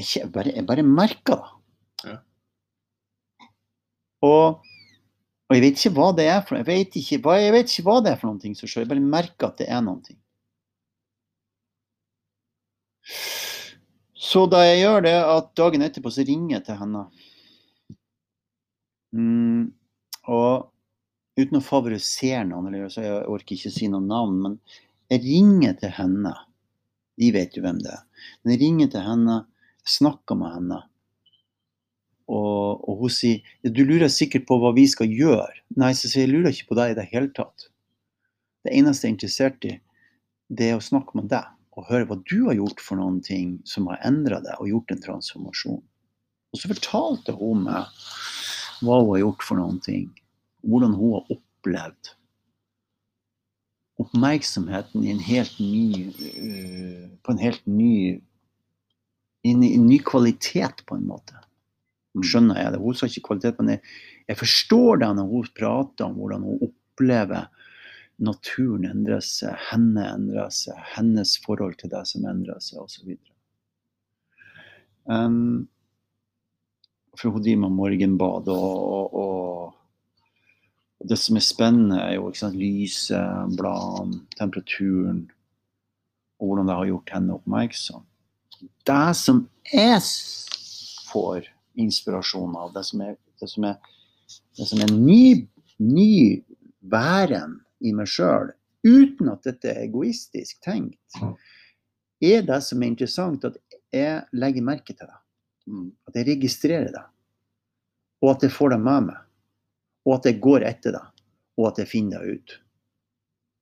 Jeg, 0.00 0.28
bare, 0.34 0.50
jeg 0.56 0.66
bare 0.66 0.82
merker 0.86 1.38
det. 1.38 1.50
Ja. 2.10 2.16
Og, 4.24 4.64
og 5.46 5.56
jeg 5.56 5.62
vet 5.62 5.78
ikke 5.78 5.94
hva 5.98 6.10
det 6.16 6.26
er 6.32 6.42
for 6.42 6.56
noe. 6.56 6.64
Jeg 6.64 6.70
vet 6.70 6.98
ikke 7.00 7.20
hva, 7.24 7.38
jeg 7.38 7.54
vet 7.54 7.70
ikke 7.70 7.86
hva 7.88 7.96
det 8.02 8.12
er 8.14 8.20
for 8.20 8.32
noe 8.32 8.58
som 8.58 8.70
skjer. 8.70 8.84
Jeg 8.84 8.92
bare 8.94 9.12
merker 9.14 9.50
at 9.50 9.60
det 9.62 9.68
er 9.70 9.84
noe. 9.84 10.16
Så 14.24 14.46
da 14.50 14.64
jeg 14.64 14.80
gjør 14.82 15.04
det, 15.04 15.14
at 15.20 15.50
dagen 15.58 15.84
etterpå 15.84 16.10
så 16.10 16.24
ringer 16.26 16.56
jeg 16.56 16.66
til 16.66 16.78
henne. 16.80 17.04
Mm, 19.14 19.64
og 20.32 20.70
uten 21.38 21.60
å 21.60 21.64
favorisere 21.64 22.42
noen, 22.48 22.70
eller, 22.70 22.88
så 22.90 23.04
jeg 23.04 23.26
orker 23.30 23.58
ikke 23.58 23.72
si 23.74 23.90
noen 23.92 24.08
navn, 24.10 24.40
men 24.42 24.56
jeg 25.12 25.22
ringer 25.26 25.76
til 25.78 25.92
henne. 25.98 26.32
De 27.20 27.28
vet 27.34 27.54
jo 27.54 27.62
hvem 27.62 27.78
det 27.84 27.92
er. 27.94 28.30
Men 28.42 28.54
jeg 28.54 28.62
ringer 28.64 28.90
til 28.94 29.04
henne, 29.06 29.36
snakker 29.88 30.38
med 30.38 30.54
henne. 30.56 30.80
Og, 32.24 32.80
og 32.88 33.02
hun 33.02 33.12
sier 33.12 33.44
du 33.68 33.82
lurer 33.84 34.08
sikkert 34.12 34.46
på 34.48 34.56
hva 34.60 34.72
vi 34.76 34.86
skal 34.88 35.10
gjøre. 35.12 35.52
Nei, 35.80 35.92
så 35.96 36.08
sier 36.08 36.24
jeg 36.24 36.32
lurer 36.32 36.54
ikke 36.54 36.70
på 36.72 36.78
deg 36.78 36.94
i 36.94 36.98
det 36.98 37.08
hele 37.12 37.32
tatt. 37.36 37.68
Det 38.64 38.72
eneste 38.72 39.04
jeg 39.04 39.10
er 39.10 39.14
interessert 39.14 39.66
i, 39.68 39.74
det 40.48 40.70
er 40.70 40.78
å 40.78 40.84
snakke 40.84 41.18
med 41.18 41.28
deg 41.32 41.50
og 41.74 41.88
høre 41.88 42.06
hva 42.08 42.16
du 42.22 42.36
har 42.46 42.56
gjort 42.56 42.80
for 42.80 43.00
noen 43.00 43.18
ting 43.24 43.56
som 43.68 43.88
har 43.90 44.00
endra 44.06 44.38
deg 44.44 44.60
og 44.62 44.70
gjort 44.70 44.94
en 44.94 45.02
transformasjon. 45.04 45.80
Og 46.54 46.60
så 46.60 46.70
fortalte 46.70 47.34
hun 47.36 47.64
meg 47.66 47.88
hva 48.84 49.00
hun 49.00 49.10
har 49.10 49.24
gjort 49.24 49.46
for 49.46 49.58
noen 49.58 49.80
ting. 49.84 50.06
Hvordan 50.64 50.94
hun 50.96 51.16
har 51.16 51.34
opplevd 51.34 52.14
oppmerksomheten 54.00 55.04
en 55.06 55.20
ny 55.58 56.06
øh, 56.10 57.08
På 57.22 57.32
en 57.32 57.38
helt 57.38 57.66
ny 57.66 58.22
en, 59.50 59.64
i 59.64 59.74
en 59.76 59.86
ny 59.86 59.98
kvalitet, 60.06 60.84
på 60.88 60.96
en 60.98 61.08
måte. 61.08 61.36
Skjønner 62.14 62.60
jeg 62.60 62.74
det? 62.74 62.80
Hun 62.82 62.96
sa 62.96 63.08
ikke 63.10 63.28
kvalitet, 63.28 63.58
men 63.58 63.74
jeg, 63.74 63.82
jeg 64.30 64.40
forstår 64.40 65.02
det 65.02 65.10
når 65.18 65.30
hun 65.30 65.52
prater 65.58 66.06
om 66.06 66.16
hvordan 66.18 66.46
hun 66.46 66.64
opplever 66.68 67.50
naturen 68.22 68.86
endrer 68.86 69.22
seg, 69.24 69.56
henne 69.72 70.04
endrer 70.06 70.50
seg, 70.54 70.78
hennes 70.94 71.34
forhold 71.42 71.74
til 71.80 71.90
det 71.92 72.04
som 72.06 72.26
endrer 72.30 72.60
seg, 72.62 72.84
osv. 72.84 73.16
Um, 75.10 75.66
For 77.18 77.34
hun 77.34 77.42
driver 77.42 77.64
med 77.66 77.76
morgenbad, 77.80 78.48
og, 78.54 79.14
og, 79.18 79.74
og 81.02 81.10
det 81.10 81.18
som 81.20 81.36
er 81.36 81.44
spennende, 81.44 82.00
er 82.00 82.16
jo 82.16 82.30
ikke 82.30 82.44
sant, 82.46 82.58
lyset, 82.58 83.58
bladene, 83.58 84.22
temperaturen, 84.38 85.24
og 86.38 86.48
hvordan 86.48 86.70
det 86.70 86.78
har 86.78 86.90
gjort 86.90 87.14
henne 87.14 87.36
oppmerksom. 87.36 88.06
Det 88.60 89.14
som 89.18 89.44
jeg 89.72 90.00
får 91.10 91.48
inspirasjon 91.80 92.56
av, 92.56 92.72
det 92.74 92.84
som 92.86 93.02
er, 93.04 93.16
det 93.40 93.48
som 93.50 93.66
er, 93.68 93.78
det 94.58 94.68
som 94.70 94.82
er 94.84 94.92
ny, 94.94 95.46
ny 95.82 96.42
væren 96.92 97.58
i 97.84 97.94
meg 97.96 98.08
sjøl, 98.10 98.52
uten 98.84 99.32
at 99.32 99.46
dette 99.46 99.72
er 99.72 99.84
egoistisk 99.86 100.60
tenkt, 100.64 101.18
er 102.24 102.44
det 102.46 102.60
som 102.64 102.82
er 102.82 102.92
interessant, 102.92 103.44
at 103.44 103.58
jeg 103.94 104.22
legger 104.36 104.66
merke 104.66 104.94
til 104.94 105.08
det. 105.08 105.20
Mm. 105.66 105.90
At 106.08 106.18
jeg 106.18 106.28
registrerer 106.28 106.92
det. 106.92 107.04
Og 108.24 108.34
at 108.34 108.46
jeg 108.46 108.54
får 108.54 108.74
det 108.74 108.80
med 108.84 109.08
meg. 109.10 109.20
Og 110.04 110.18
at 110.18 110.28
jeg 110.28 110.40
går 110.44 110.66
etter 110.68 110.96
det. 110.96 111.04
Og 111.60 111.68
at 111.70 111.80
jeg 111.80 111.90
finner 111.90 112.24
det 112.24 112.38
ut. 112.38 112.54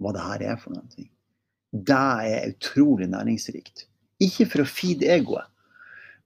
Hva 0.03 0.13
det 0.15 0.27
her 0.27 0.45
er 0.53 0.61
for 0.61 0.75
noe. 0.75 1.09
Det 1.73 1.99
er 2.29 2.51
utrolig 2.51 3.09
næringsrikt. 3.11 3.87
Ikke 4.23 4.47
for 4.51 4.65
å 4.65 4.69
feede 4.69 5.09
egoet, 5.13 5.49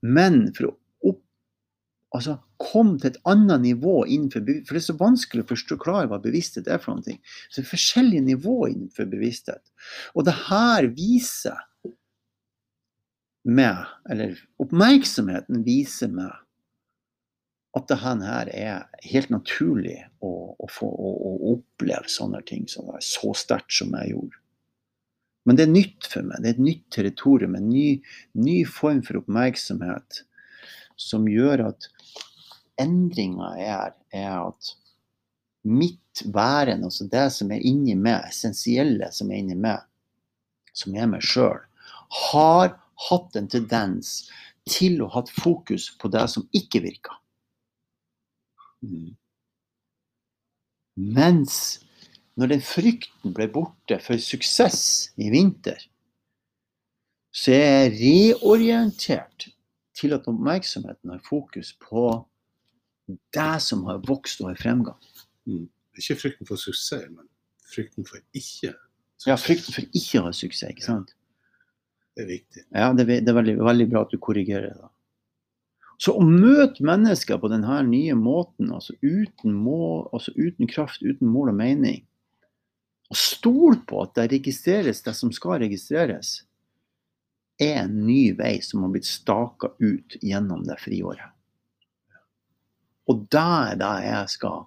men 0.04 0.50
for 0.56 0.70
å 0.70 0.74
opp, 1.10 1.20
altså, 2.16 2.38
komme 2.60 2.98
til 3.00 3.12
et 3.12 3.20
annet 3.28 3.64
nivå 3.64 3.98
innenfor 4.04 4.44
bevissthet. 4.44 4.68
For 4.68 4.76
det 4.76 4.82
er 4.82 4.88
så 4.88 4.98
vanskelig 5.00 5.44
å 5.44 5.50
forstå 5.52 5.78
klare 5.82 6.10
hva 6.10 6.20
bevissthet 6.22 6.68
er 6.70 6.80
for 6.82 6.98
noe. 6.98 7.18
Så 7.48 7.60
det 7.60 7.66
er 7.66 7.72
forskjellige 7.72 8.28
nivåer 8.30 8.72
innenfor 8.72 9.08
bevissthet. 9.12 9.62
Og 10.14 10.26
det 10.28 10.36
her 10.46 10.90
viser 10.96 11.60
meg, 13.46 13.86
eller 14.10 14.34
oppmerksomheten 14.62 15.62
viser 15.66 16.10
meg, 16.12 16.32
at 17.76 17.90
det 17.90 17.98
her 18.00 18.48
er 18.56 18.84
helt 19.04 19.28
naturlig 19.30 19.98
å, 20.24 20.30
å, 20.56 20.68
få, 20.72 20.88
å, 20.88 21.10
å 21.28 21.32
oppleve 21.52 22.08
sånne 22.08 22.40
ting 22.48 22.64
som 22.72 22.88
er 22.94 23.04
så 23.04 23.34
sterkt 23.36 23.74
som 23.76 23.92
jeg 24.00 24.14
gjorde. 24.14 24.40
Men 25.46 25.58
det 25.58 25.66
er 25.66 25.72
nytt 25.72 26.08
for 26.10 26.26
meg. 26.26 26.42
Det 26.42 26.50
er 26.50 26.56
et 26.56 26.64
nytt 26.66 26.86
territorium, 26.94 27.54
en 27.54 27.68
ny, 27.70 28.00
ny 28.34 28.56
form 28.66 29.02
for 29.06 29.20
oppmerksomhet 29.20 30.24
som 30.98 31.28
gjør 31.30 31.68
at 31.68 31.86
endringa 32.82 33.52
er, 33.62 33.94
er 34.10 34.40
at 34.40 34.72
mitt 35.66 36.24
væren, 36.34 36.84
altså 36.86 37.06
det 37.12 37.28
som 37.34 37.52
er 37.52 37.62
inni 37.66 37.94
meg, 37.98 38.26
essensielle 38.30 39.10
som 39.14 39.30
er 39.30 39.42
inni 39.42 39.58
meg, 39.58 39.84
som 40.76 40.96
er 40.96 41.08
meg 41.10 41.24
sjøl, 41.24 41.62
har 42.30 42.74
hatt 43.08 43.38
en 43.38 43.48
tendens 43.52 44.26
til 44.66 45.00
å 45.04 45.10
ha 45.14 45.22
fokus 45.30 45.92
på 46.00 46.10
det 46.10 46.26
som 46.32 46.46
ikke 46.56 46.82
virker. 46.86 47.18
Mm. 48.82 49.14
Mens 50.96 51.85
når 52.36 52.50
den 52.52 52.62
frykten 52.64 53.32
ble 53.36 53.46
borte 53.52 53.96
for 54.04 54.20
suksess 54.20 54.80
i 55.16 55.30
vinter, 55.32 55.78
så 57.36 57.52
er 57.52 57.92
jeg 57.96 58.36
reorientert 58.40 59.48
til 59.96 60.12
at 60.16 60.26
oppmerksomheten 60.28 61.12
har 61.14 61.22
fokus 61.24 61.74
på 61.80 62.06
det 63.36 63.52
som 63.64 63.84
har 63.88 64.00
vokst 64.04 64.40
og 64.42 64.50
har 64.50 64.58
fremgang. 64.60 64.98
Ikke 65.96 66.16
frykten 66.20 66.48
for 66.48 66.60
suksess, 66.60 67.06
men 67.12 67.24
frykten 67.72 68.04
for 68.08 68.20
ikke 68.36 68.72
suksess. 68.72 68.82
Ja, 69.26 69.36
frykten 69.40 69.72
for 69.72 69.96
ikke 69.96 70.20
å 70.20 70.26
ha 70.26 70.32
suksess, 70.36 70.68
ikke 70.74 70.84
sant? 70.84 71.14
Det 72.16 72.24
er 72.24 72.28
viktig. 72.34 72.64
Ja, 72.72 72.90
det, 72.96 73.06
er- 73.06 73.22
det 73.24 73.32
er 73.32 73.36
veldig, 73.38 73.54
veldig 73.64 73.86
bra 73.92 74.02
at 74.04 74.12
du 74.12 74.18
korrigerer 74.20 74.74
det. 74.76 74.90
Så 76.00 76.12
å 76.20 76.24
møte 76.24 76.84
mennesker 76.84 77.38
på 77.40 77.48
denne 77.48 77.78
nye 77.88 78.12
måten, 78.20 78.68
altså 78.76 78.92
uten, 79.00 79.54
mål, 79.56 80.10
altså 80.12 80.34
uten 80.36 80.68
kraft, 80.68 81.00
uten 81.00 81.28
mål 81.32 81.54
og 81.54 81.56
mening, 81.62 82.02
og 83.10 83.18
stol 83.18 83.80
på 83.86 84.02
at 84.02 84.16
det 84.18 84.30
registreres 84.32 85.02
det 85.06 85.14
som 85.14 85.32
skal 85.34 85.60
registreres, 85.62 86.40
er 87.62 87.84
en 87.84 88.00
ny 88.04 88.34
vei 88.36 88.58
som 88.64 88.82
har 88.84 88.92
blitt 88.92 89.08
staka 89.08 89.70
ut 89.80 90.16
gjennom 90.20 90.64
det 90.66 90.76
friåret. 90.82 91.32
Og 93.06 93.22
det 93.30 93.42
er 93.42 93.78
det 93.80 93.92
jeg 94.04 94.32
skal 94.34 94.66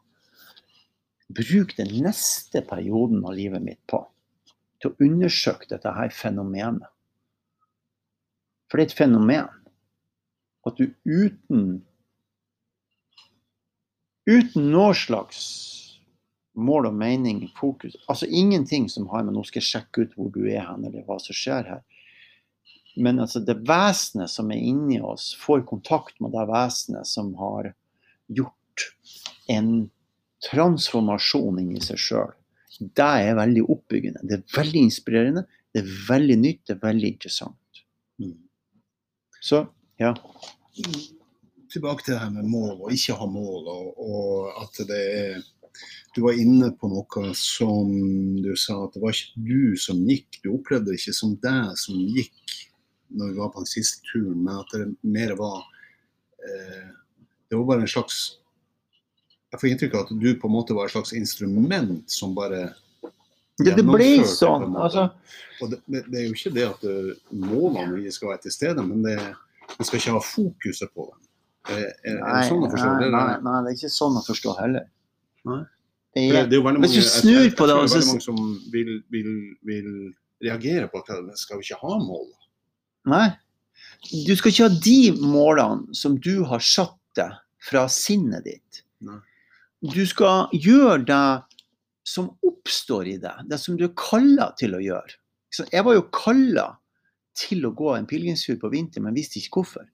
bruke 1.30 1.76
den 1.78 1.92
neste 2.06 2.64
perioden 2.66 3.22
av 3.28 3.36
livet 3.38 3.62
mitt 3.62 3.82
på. 3.90 4.02
Til 4.80 4.94
å 4.94 5.06
undersøke 5.10 5.68
dette 5.70 5.92
her 5.92 6.10
fenomenet. 6.16 6.88
For 8.70 8.80
det 8.80 8.88
er 8.88 8.92
et 8.92 9.00
fenomen 9.02 9.50
at 10.68 10.80
du 10.80 10.90
uten 11.06 11.82
Uten 14.30 14.68
noe 14.70 14.94
slags 14.94 15.40
mål 16.58 16.90
og 16.90 16.96
mening, 16.98 17.44
fokus 17.58 17.96
Altså 18.08 18.26
ingenting 18.26 18.90
som 18.90 19.08
har 19.12 19.24
med 19.24 19.36
Nå 19.36 19.44
skal 19.48 19.62
jeg 19.62 19.70
sjekke 19.70 20.06
ut 20.06 20.16
hvor 20.18 20.32
du 20.34 20.42
er 20.48 20.66
hen, 20.66 20.86
eller 20.88 21.06
hva 21.08 21.20
som 21.22 21.36
skjer 21.36 21.68
her. 21.70 21.84
Men 23.00 23.22
altså 23.24 23.40
det 23.46 23.60
vesenet 23.68 24.32
som 24.32 24.50
er 24.52 24.60
inni 24.60 25.00
oss, 25.02 25.32
får 25.40 25.64
kontakt 25.70 26.18
med 26.20 26.34
det 26.36 26.48
vesenet 26.50 27.08
som 27.08 27.32
har 27.40 27.72
gjort 28.28 28.90
en 29.50 29.90
transformasjon 30.50 31.62
inni 31.62 31.82
seg 31.84 32.02
sjøl. 32.02 32.34
Det 32.80 33.06
er 33.06 33.38
veldig 33.38 33.64
oppbyggende. 33.72 34.24
Det 34.24 34.40
er 34.40 34.56
veldig 34.56 34.84
inspirerende. 34.88 35.46
Det 35.74 35.84
er 35.84 35.96
veldig 36.10 36.38
nytt. 36.40 36.62
Det 36.68 36.76
er 36.76 36.84
veldig 36.84 37.14
interessant. 37.14 37.84
Mm. 38.20 38.38
Så 39.44 39.66
ja. 40.00 40.14
Tilbake 41.70 42.06
til 42.06 42.16
det 42.16 42.22
her 42.22 42.32
med 42.34 42.48
mål 42.50 42.86
og 42.88 42.94
ikke 42.96 43.18
ha 43.20 43.28
mål, 43.30 43.68
og, 43.68 44.00
og 44.02 44.62
at 44.64 44.80
det 44.90 45.00
er 45.14 45.42
Du 46.16 46.24
var 46.26 46.40
inne 46.42 46.72
på 46.76 46.90
noe 46.90 47.30
som 47.38 47.92
du 48.42 48.52
sa 48.58 48.80
at 48.86 48.96
det 48.96 49.04
var 49.04 49.14
ikke 49.14 49.44
du 49.46 49.78
som 49.80 50.02
gikk. 50.10 50.42
Du 50.44 50.52
opplevde 50.56 50.92
det 50.92 51.00
ikke 51.00 51.16
som 51.16 51.36
deg 51.44 51.78
som 51.80 52.00
gikk 52.16 52.56
når 53.10 53.32
vi 53.32 53.40
var 53.40 53.50
på 53.54 53.64
den 53.64 53.70
siste 53.70 54.04
turen, 54.06 54.44
men 54.44 54.60
at 54.62 54.74
det 54.74 54.88
mer 55.02 55.34
var 55.38 55.64
eh, 56.46 56.90
Det 57.50 57.58
var 57.58 57.66
bare 57.66 57.82
en 57.82 57.90
slags 57.90 58.20
Jeg 59.50 59.62
får 59.62 59.70
inntrykk 59.72 59.96
av 59.98 60.04
at 60.06 60.12
du 60.22 60.30
på 60.38 60.50
en 60.50 60.54
måte 60.54 60.76
var 60.78 60.86
et 60.86 60.94
slags 60.94 61.14
instrument 61.18 62.04
som 62.12 62.36
bare 62.38 62.68
Det, 63.58 63.74
det 63.76 63.84
ble 63.84 64.12
sånn. 64.30 64.76
Altså, 64.78 65.10
Og 65.60 65.74
det, 65.74 65.82
det, 65.88 66.04
det 66.12 66.22
er 66.22 66.28
jo 66.28 66.36
ikke 66.38 66.54
det 66.56 66.68
at 66.68 66.86
eh, 66.88 67.16
målene 67.36 68.14
skal 68.14 68.32
være 68.32 68.46
til 68.46 68.54
stede, 68.56 68.86
men 68.86 69.02
det, 69.04 69.18
man 69.74 69.88
skal 69.88 70.00
ikke 70.00 70.14
ha 70.16 70.22
fokuset 70.24 70.94
på 70.96 71.10
dem. 71.10 71.26
Er, 71.70 71.82
er, 72.08 72.22
er 72.22 72.38
det 72.38 72.46
sånn 72.48 72.64
å 72.64 72.70
forstå? 72.72 72.94
nei, 73.02 73.10
nei, 73.12 73.26
nei, 73.44 73.58
det 73.66 73.74
er 73.74 73.76
ikke 73.82 73.92
sånn 73.92 74.16
å 74.16 74.24
forstå 74.24 74.54
heller. 74.62 74.86
Nei. 75.50 75.66
Det 76.16 76.24
det, 76.26 76.38
er, 76.40 76.48
er 76.48 76.56
jo 76.58 76.66
veldig 76.66 76.82
Hvis 76.82 76.96
mange, 76.96 77.04
du 77.04 77.10
snur 77.14 77.44
på 77.58 77.68
det, 77.70 77.76
jeg 77.76 77.80
tror 77.80 77.84
og 77.84 77.92
veldig 77.94 78.08
mange 78.10 78.26
som 78.26 78.40
vil, 78.74 78.96
vil, 79.14 79.34
vil 79.70 79.90
reagere 80.42 80.88
på 80.90 81.04
at 81.04 81.12
vi 81.28 81.36
skal 81.38 81.60
vi 81.60 81.68
ikke 81.68 81.82
ha 81.84 82.00
mål. 82.02 82.26
nei. 83.14 83.28
Du 84.26 84.32
skal 84.38 84.54
ikke 84.54 84.68
ha 84.70 84.82
de 84.84 85.00
målene 85.20 85.96
som 85.98 86.16
du 86.24 86.46
har 86.48 86.64
satt 86.64 86.96
deg 87.20 87.36
fra 87.68 87.84
sinnet 87.92 88.46
ditt. 88.48 88.82
Nei. 89.04 89.20
Du 89.84 90.02
skal 90.08 90.52
gjøre 90.56 91.02
det 91.08 91.24
som 92.08 92.30
oppstår 92.46 93.12
i 93.12 93.18
deg, 93.22 93.44
det 93.52 93.60
som 93.62 93.78
du 93.80 93.86
er 93.90 93.96
kalla 94.00 94.50
til 94.60 94.76
å 94.78 94.82
gjøre. 94.84 95.20
Jeg 95.72 95.86
var 95.86 95.98
jo 95.98 96.08
kalla 96.16 96.68
til 97.38 97.66
å 97.68 97.74
gå 97.76 97.94
en 97.96 98.08
pilegrimstur 98.10 98.60
på 98.62 98.72
vinteren, 98.74 99.08
men 99.08 99.18
visste 99.18 99.40
ikke 99.40 99.60
hvorfor. 99.60 99.88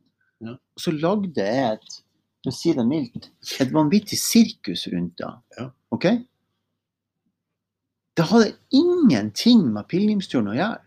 Ja. 0.44 0.56
Og 0.56 0.82
så 0.82 0.94
lagde 0.96 1.46
jeg 1.46 1.78
et 1.78 2.00
for 2.46 2.54
å 2.54 2.56
si 2.56 2.74
det 2.78 2.86
mildt, 2.86 3.30
et 3.60 3.74
vanvittig 3.74 4.20
sirkus 4.22 4.86
rundt 4.94 5.18
det. 5.22 5.32
Ja. 5.58 5.70
Ok? 5.96 6.08
Det 8.16 8.28
hadde 8.30 8.54
ingenting 8.76 9.66
med 9.74 9.90
pilegrimsturen 9.92 10.52
å 10.54 10.56
gjøre. 10.56 10.82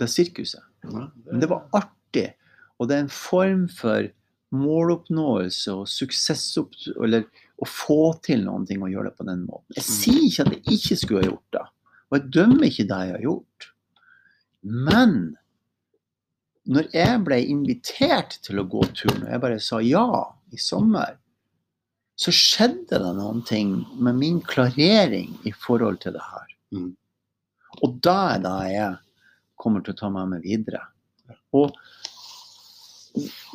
Det 0.00 0.08
sirkuset. 0.12 0.62
Ja, 0.84 1.08
Men 1.26 1.42
det 1.42 1.48
var 1.50 1.66
artig. 1.76 2.30
Og 2.78 2.88
det 2.88 2.96
er 2.96 3.04
en 3.06 3.12
form 3.12 3.66
for 3.72 4.08
måloppnåelse 4.56 5.74
og 5.74 5.88
suksessopp... 5.90 6.76
Eller 7.02 7.26
å 7.56 7.64
få 7.68 8.12
til 8.24 8.42
noen 8.44 8.66
ting 8.68 8.82
og 8.84 8.92
gjøre 8.92 9.10
det 9.10 9.16
på 9.16 9.24
den 9.24 9.46
måten. 9.48 9.76
Jeg 9.78 9.86
sier 9.88 10.20
ikke 10.26 10.44
at 10.44 10.52
jeg 10.52 10.76
ikke 10.76 10.98
skulle 11.00 11.22
ha 11.22 11.30
gjort 11.30 11.56
det. 11.56 11.64
Og 12.06 12.16
jeg 12.18 12.32
dømmer 12.36 12.66
ikke 12.68 12.88
det 12.90 12.98
jeg 13.06 13.14
har 13.14 13.24
gjort. 13.24 13.68
Men 14.86 15.14
når 16.66 16.90
jeg 16.94 17.22
ble 17.26 17.38
invitert 17.46 18.38
til 18.46 18.60
å 18.60 18.66
gå 18.70 18.82
turen, 18.96 19.24
og 19.24 19.30
jeg 19.32 19.42
bare 19.42 19.62
sa 19.62 19.80
ja 19.84 20.06
i 20.52 20.58
sommer, 20.60 21.16
så 22.16 22.32
skjedde 22.32 22.98
det 23.02 23.12
noen 23.18 23.42
ting 23.46 23.74
med 24.00 24.16
min 24.18 24.40
klarering 24.40 25.34
i 25.46 25.52
forhold 25.52 26.00
til 26.02 26.16
det 26.16 26.24
her. 26.24 26.54
Mm. 26.74 26.92
Og 27.84 27.98
da 28.02 28.16
er 28.34 28.44
det 28.44 28.54
jeg 28.72 28.92
kommer 29.60 29.84
til 29.84 29.94
å 29.94 30.00
ta 30.00 30.10
med 30.12 30.32
meg 30.32 30.46
videre. 30.46 30.80
Og 31.56 31.76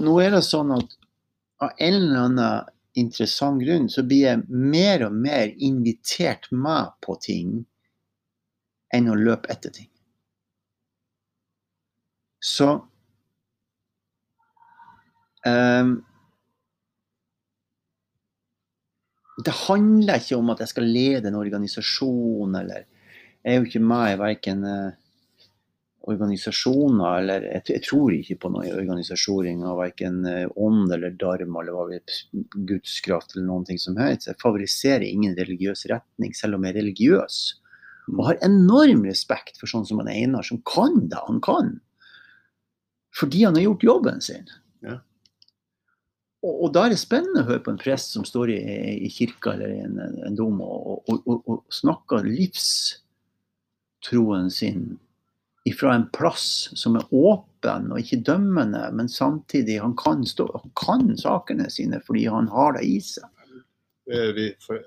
nå 0.02 0.14
er 0.22 0.36
det 0.36 0.44
sånn 0.46 0.76
at 0.78 0.96
av 1.62 1.74
en 1.78 1.98
eller 1.98 2.22
annen 2.26 2.70
interessant 2.98 3.62
grunn 3.64 3.88
så 3.90 4.04
blir 4.06 4.26
jeg 4.26 4.46
mer 4.50 5.06
og 5.08 5.16
mer 5.16 5.52
invitert 5.64 6.50
med 6.52 6.94
på 7.06 7.16
ting 7.24 7.62
enn 8.94 9.10
å 9.10 9.18
løpe 9.18 9.52
etter 9.54 9.74
ting. 9.74 9.90
Så 12.42 12.74
det 19.46 19.54
handler 19.68 20.22
ikke 20.22 20.38
om 20.38 20.52
at 20.54 20.62
jeg 20.64 20.72
skal 20.74 20.90
lede 20.90 21.30
en 21.30 21.40
organisasjon, 21.40 22.56
eller 22.56 22.88
Jeg 23.42 23.56
er 23.56 23.58
jo 23.58 23.66
ikke 23.66 23.80
med 23.82 24.12
i 24.14 24.18
verken 24.22 24.66
eh, 24.70 24.92
organisasjoner 26.12 27.20
eller 27.20 27.46
jeg, 27.48 27.64
jeg, 27.72 27.82
tror 27.88 28.14
ikke 28.14 28.38
på 28.44 28.52
noen 28.54 28.76
organisasjoning 28.76 29.64
av 29.66 29.80
verken 29.82 30.20
eh, 30.30 30.46
ånd 30.62 30.94
eller 30.94 31.16
dharma 31.18 31.64
eller 31.64 31.74
hva 31.74 31.88
vi 31.90 32.00
gudskraft 32.70 33.36
eller 33.36 33.48
noen 33.48 33.66
ting 33.66 33.82
som 33.82 33.98
helst. 33.98 34.30
Jeg 34.30 34.42
favoriserer 34.42 35.08
ingen 35.08 35.34
religiøs 35.38 35.88
retning, 35.90 36.36
selv 36.38 36.58
om 36.58 36.66
jeg 36.66 36.76
er 36.76 36.80
religiøs. 36.84 37.40
Og 38.14 38.26
har 38.28 38.42
enorm 38.46 39.06
respekt 39.10 39.58
for 39.62 39.70
sånn 39.70 39.88
som 39.90 40.02
han 40.02 40.12
Einar, 40.12 40.46
som 40.46 40.62
kan 40.68 41.08
det 41.10 41.22
han 41.28 41.42
kan. 41.42 41.76
Fordi 43.18 43.46
han 43.46 43.58
har 43.58 43.72
gjort 43.72 43.90
jobben 43.90 44.22
sin. 44.26 44.50
Ja. 44.86 45.00
Og, 46.42 46.54
og, 46.64 46.70
da 46.74 46.80
er 46.86 46.90
det 46.94 47.00
spennende 47.02 47.44
å 47.44 47.48
høre 47.52 47.62
på 47.66 47.72
en 47.74 47.82
prest 47.82 48.08
som 48.16 48.24
står 48.26 48.48
i, 48.56 48.60
i 49.06 49.10
kirka 49.14 49.54
eller 49.54 49.70
i 49.76 49.80
en, 49.86 49.96
en 50.26 50.36
dom 50.38 50.58
og, 50.66 51.04
og, 51.12 51.18
og 51.46 51.58
snakker 51.74 52.26
livstroen 52.26 53.00
sin 54.54 55.00
ifra 55.70 55.96
en 55.96 56.10
plass 56.10 56.70
som 56.74 56.96
er 56.98 57.06
åpen 57.14 57.92
og 57.94 58.00
ikke 58.02 58.26
dømmende, 58.26 58.92
men 58.98 59.10
samtidig 59.10 59.82
han 59.82 59.96
kan, 60.00 60.26
stå, 60.26 60.50
han 60.64 60.72
kan 60.80 61.18
sakene 61.22 61.70
sine 61.70 62.02
fordi 62.08 62.26
han 62.34 62.48
har 62.50 62.74
det 62.80 62.84
i 62.90 63.00
seg. 63.06 63.26
Vi, 64.10 64.56
for, 64.66 64.82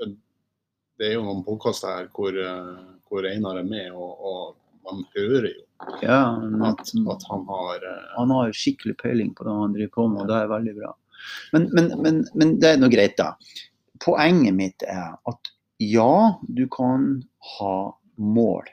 det 0.99 1.07
er 1.07 1.15
jo 1.15 1.23
noen 1.29 1.45
påkaster 1.47 1.89
her 1.95 2.09
hvor, 2.15 2.35
hvor, 3.09 3.23
Einar 3.31 3.57
er 3.63 3.69
med, 3.69 3.95
og, 3.95 4.57
man 4.85 5.01
hører 5.15 5.49
jo 5.49 5.63
ja, 6.03 6.37
at, 6.69 6.91
at, 6.93 7.23
han 7.31 7.47
har 7.49 7.87
uh... 7.89 8.11
Han 8.19 8.31
har 8.35 8.53
skikkelig 8.53 8.99
peiling 9.01 9.31
på 9.33 9.47
det 9.47 9.55
han 9.57 9.73
driver 9.73 9.93
på 9.95 10.05
med, 10.11 10.21
og 10.21 10.29
det 10.29 10.37
er 10.37 10.51
veldig 10.51 10.75
bra. 10.77 10.91
Men, 11.53 11.69
men, 11.73 11.91
men, 12.03 12.23
men 12.35 12.57
det 12.63 12.75
er 12.75 12.81
nå 12.81 12.91
greit, 12.93 13.17
da. 13.21 13.35
Poenget 14.05 14.57
mitt 14.57 14.87
er 14.87 15.15
at 15.17 15.53
ja, 15.83 16.39
du 16.47 16.67
kan 16.71 17.23
ha 17.59 17.77
mål 18.21 18.69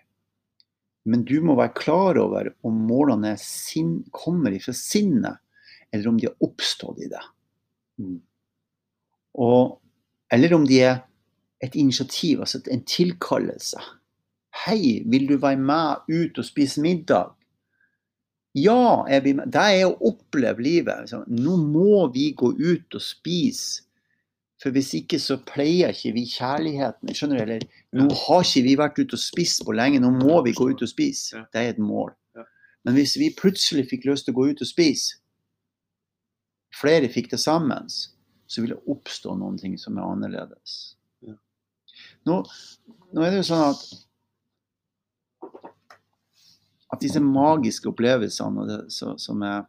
men 1.04 1.24
du 1.26 1.40
må 1.42 1.56
være 1.58 1.74
klar 1.78 2.20
over 2.22 2.52
om 2.68 2.84
målene 2.90 3.34
sin, 3.42 4.02
kommer 4.14 4.54
fra 4.62 4.74
sinnet, 4.78 5.42
eller 5.92 6.12
om 6.12 6.20
de 6.20 6.30
har 6.30 6.46
oppstått 6.46 7.02
i 7.02 7.10
det. 7.12 7.24
Mm. 8.02 8.20
Og, 9.42 9.80
eller 10.34 10.54
om 10.56 10.68
de 10.68 10.78
er 10.86 11.02
et 11.62 11.76
initiativ, 11.78 12.42
altså 12.42 12.62
en 12.70 12.86
tilkallelse. 12.86 13.82
Hei, 14.66 15.02
vil 15.10 15.28
du 15.30 15.38
være 15.42 15.62
med 15.62 16.06
ut 16.12 16.38
og 16.38 16.46
spise 16.46 16.84
middag? 16.84 17.34
Ja, 18.58 19.06
jeg 19.08 19.24
blir 19.24 19.38
med. 19.40 19.52
Det 19.54 19.64
er 19.64 19.86
å 19.88 20.12
oppleve 20.12 20.64
livet. 20.64 21.14
Nå 21.32 21.56
må 21.62 22.08
vi 22.12 22.32
gå 22.38 22.52
ut 22.58 22.98
og 22.98 23.04
spise. 23.04 23.86
For 24.62 24.74
hvis 24.76 24.92
ikke 24.94 25.18
så 25.18 25.40
pleier 25.42 25.90
ikke 25.96 26.12
vi 26.14 26.28
kjærligheten. 26.30 27.10
Skjønner 27.18 27.40
du? 27.40 27.44
Eller 27.48 27.64
nå 27.98 28.06
har 28.14 28.44
ikke 28.46 28.66
vi 28.68 28.76
vært 28.78 29.00
ute 29.00 29.18
og 29.18 29.24
spist 29.24 29.64
på 29.66 29.74
lenge, 29.74 30.02
nå 30.04 30.12
må 30.14 30.44
vi 30.46 30.54
gå 30.54 30.68
ut 30.70 30.84
og 30.86 30.92
spise. 30.92 31.42
Det 31.50 31.64
er 31.64 31.74
et 31.74 31.82
mål. 31.82 32.12
Men 32.86 32.98
hvis 32.98 33.16
vi 33.18 33.32
plutselig 33.38 33.88
fikk 33.90 34.06
lyst 34.10 34.28
til 34.28 34.36
å 34.36 34.40
gå 34.40 34.52
ut 34.52 34.62
og 34.62 34.70
spise, 34.70 35.18
flere 36.78 37.10
fikk 37.14 37.32
det 37.34 37.42
sammen, 37.42 37.90
så 38.52 38.62
vil 38.62 38.76
det 38.76 38.82
oppstå 38.92 39.34
noen 39.38 39.58
ting 39.62 39.78
som 39.82 39.98
er 39.98 40.06
annerledes. 40.06 40.78
Nå, 42.28 42.42
nå 43.16 43.26
er 43.26 43.34
det 43.34 43.42
jo 43.42 43.50
sånn 43.50 43.66
at 43.72 43.82
at 46.92 47.02
disse 47.04 47.22
magiske 47.24 47.90
opplevelsene 47.92 48.68
det, 48.68 48.80
så, 48.92 49.16
som, 49.22 49.44
jeg, 49.48 49.66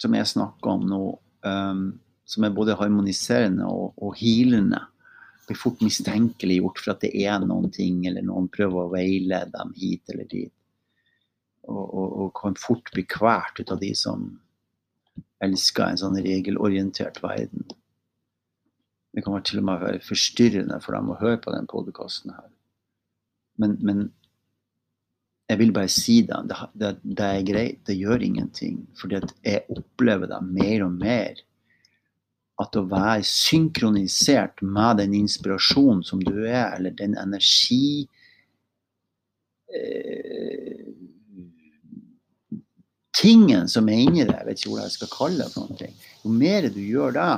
som 0.00 0.16
jeg 0.18 0.30
snakker 0.34 0.74
om 0.74 0.88
nå, 0.90 1.02
um, 1.48 1.84
som 2.28 2.46
er 2.46 2.54
både 2.56 2.76
harmoniserende 2.78 3.68
og, 3.68 3.96
og 3.96 4.16
healende, 4.20 4.82
blir 5.46 5.58
fort 5.58 5.80
mistenkeliggjort 5.82 6.80
for 6.80 6.94
at 6.94 7.02
det 7.02 7.12
er 7.24 7.42
noen 7.42 7.70
ting, 7.74 8.04
eller 8.06 8.24
noen 8.26 8.48
prøver 8.52 8.84
å 8.84 8.92
veilede 8.92 9.50
dem 9.56 9.72
hit 9.78 10.12
eller 10.12 10.28
dit. 10.30 10.52
Og, 11.66 11.82
og, 11.82 12.06
og 12.24 12.32
kan 12.38 12.56
fort 12.58 12.90
bli 12.94 13.04
kvært 13.06 13.60
ut 13.60 13.70
av 13.70 13.80
de 13.82 13.92
som 13.98 14.30
elsker 15.42 15.88
en 15.88 16.00
sånn 16.00 16.18
regelorientert 16.22 17.20
verden. 17.22 17.66
Det 19.12 19.24
kan 19.24 19.42
til 19.44 19.60
og 19.60 19.68
med 19.68 19.82
være 19.82 20.02
forstyrrende 20.04 20.78
for 20.82 20.96
dem 20.96 21.10
å 21.12 21.18
høre 21.20 21.40
på 21.42 21.52
den 21.54 21.68
podkasten. 21.70 22.32
Men, 23.60 23.76
men, 23.84 24.06
jeg 25.52 25.60
vil 25.60 25.72
bare 25.76 25.90
si 25.92 26.20
det. 26.24 26.38
Det, 26.48 26.58
det. 26.80 26.92
det, 27.02 27.28
er 27.28 27.46
greit. 27.46 27.80
Det 27.88 27.96
gjør 27.98 28.24
ingenting. 28.24 28.82
For 28.96 29.12
jeg 29.12 29.64
opplever 29.72 30.30
det 30.30 30.40
mer 30.48 30.86
og 30.86 30.94
mer 30.96 31.42
at 32.62 32.76
å 32.78 32.84
være 32.88 33.24
synkronisert 33.26 34.62
med 34.62 35.00
den 35.02 35.16
inspirasjonen 35.18 36.02
som 36.06 36.20
du 36.22 36.44
er, 36.44 36.72
eller 36.76 36.94
den 36.98 37.16
energi 37.20 38.08
eh, 39.72 40.88
Tingen 43.22 43.68
som 43.68 43.90
er 43.92 44.00
inni 44.00 44.22
deg, 44.24 44.32
jeg 44.32 44.46
vet 44.46 44.60
ikke 44.62 44.70
hva 44.72 44.84
jeg 44.86 44.94
skal 44.94 45.10
kalle 45.12 45.44
det. 45.44 45.52
for 45.52 45.68
noe. 45.68 45.88
Jo 46.24 46.30
mer 46.32 46.64
du 46.72 46.78
gjør 46.80 47.12
det, 47.14 47.32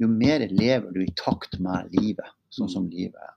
jo 0.00 0.08
mer 0.08 0.46
lever 0.48 0.94
du 0.94 1.02
i 1.04 1.12
takt 1.18 1.58
med 1.60 1.92
livet, 1.92 2.32
sånn 2.56 2.70
som 2.72 2.88
livet 2.90 3.20
er. 3.20 3.34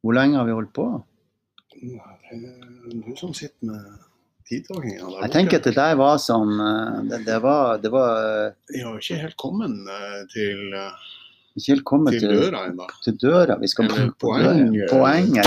Hvor 0.00 0.16
lenge 0.16 0.38
har 0.40 0.46
vi 0.48 0.56
holdt 0.56 0.72
på? 0.76 0.86
Det 1.74 1.96
er 1.96 3.02
du 3.04 3.12
som 3.16 3.34
sitter 3.34 3.72
med 3.72 3.82
jeg 4.50 5.30
tenker 5.30 5.60
at 5.60 5.66
det 5.68 5.76
der 5.76 5.94
var 5.94 6.16
som 6.18 6.48
eh, 6.58 6.94
Det, 7.06 7.20
det 7.26 7.36
var, 7.42 7.76
det 7.78 7.92
var 7.92 8.50
Vi 8.72 8.80
har 8.82 8.96
ikke 8.98 9.18
helt 9.20 9.36
kommet 9.38 9.90
eh, 9.94 10.24
til 10.32 10.74
ikke 11.56 11.72
helt 11.72 11.84
kommet 11.84 12.12
til, 12.14 12.20
til 12.20 12.38
døra 12.38 12.60
ennå. 12.70 12.86
Til 13.04 13.16
døra. 13.22 13.56
Vi 13.60 13.68
skal 13.68 13.88
på 13.90 13.94
poenget. 14.26 14.90
poenget. 14.90 15.46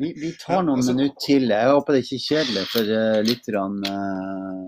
Vi, 0.00 0.12
vi, 0.20 0.30
tar 0.40 0.62
noen 0.64 0.80
altså, 0.80 0.92
minutter 0.92 1.20
til. 1.26 1.48
Jeg 1.52 1.70
håper 1.70 1.92
det 1.92 2.00
er 2.00 2.06
ikke 2.06 2.16
er 2.16 2.24
kjedelig 2.28 2.64
for 2.72 2.84
uh, 3.00 3.18
lytterne. 3.28 3.92
Uh, 3.92 4.64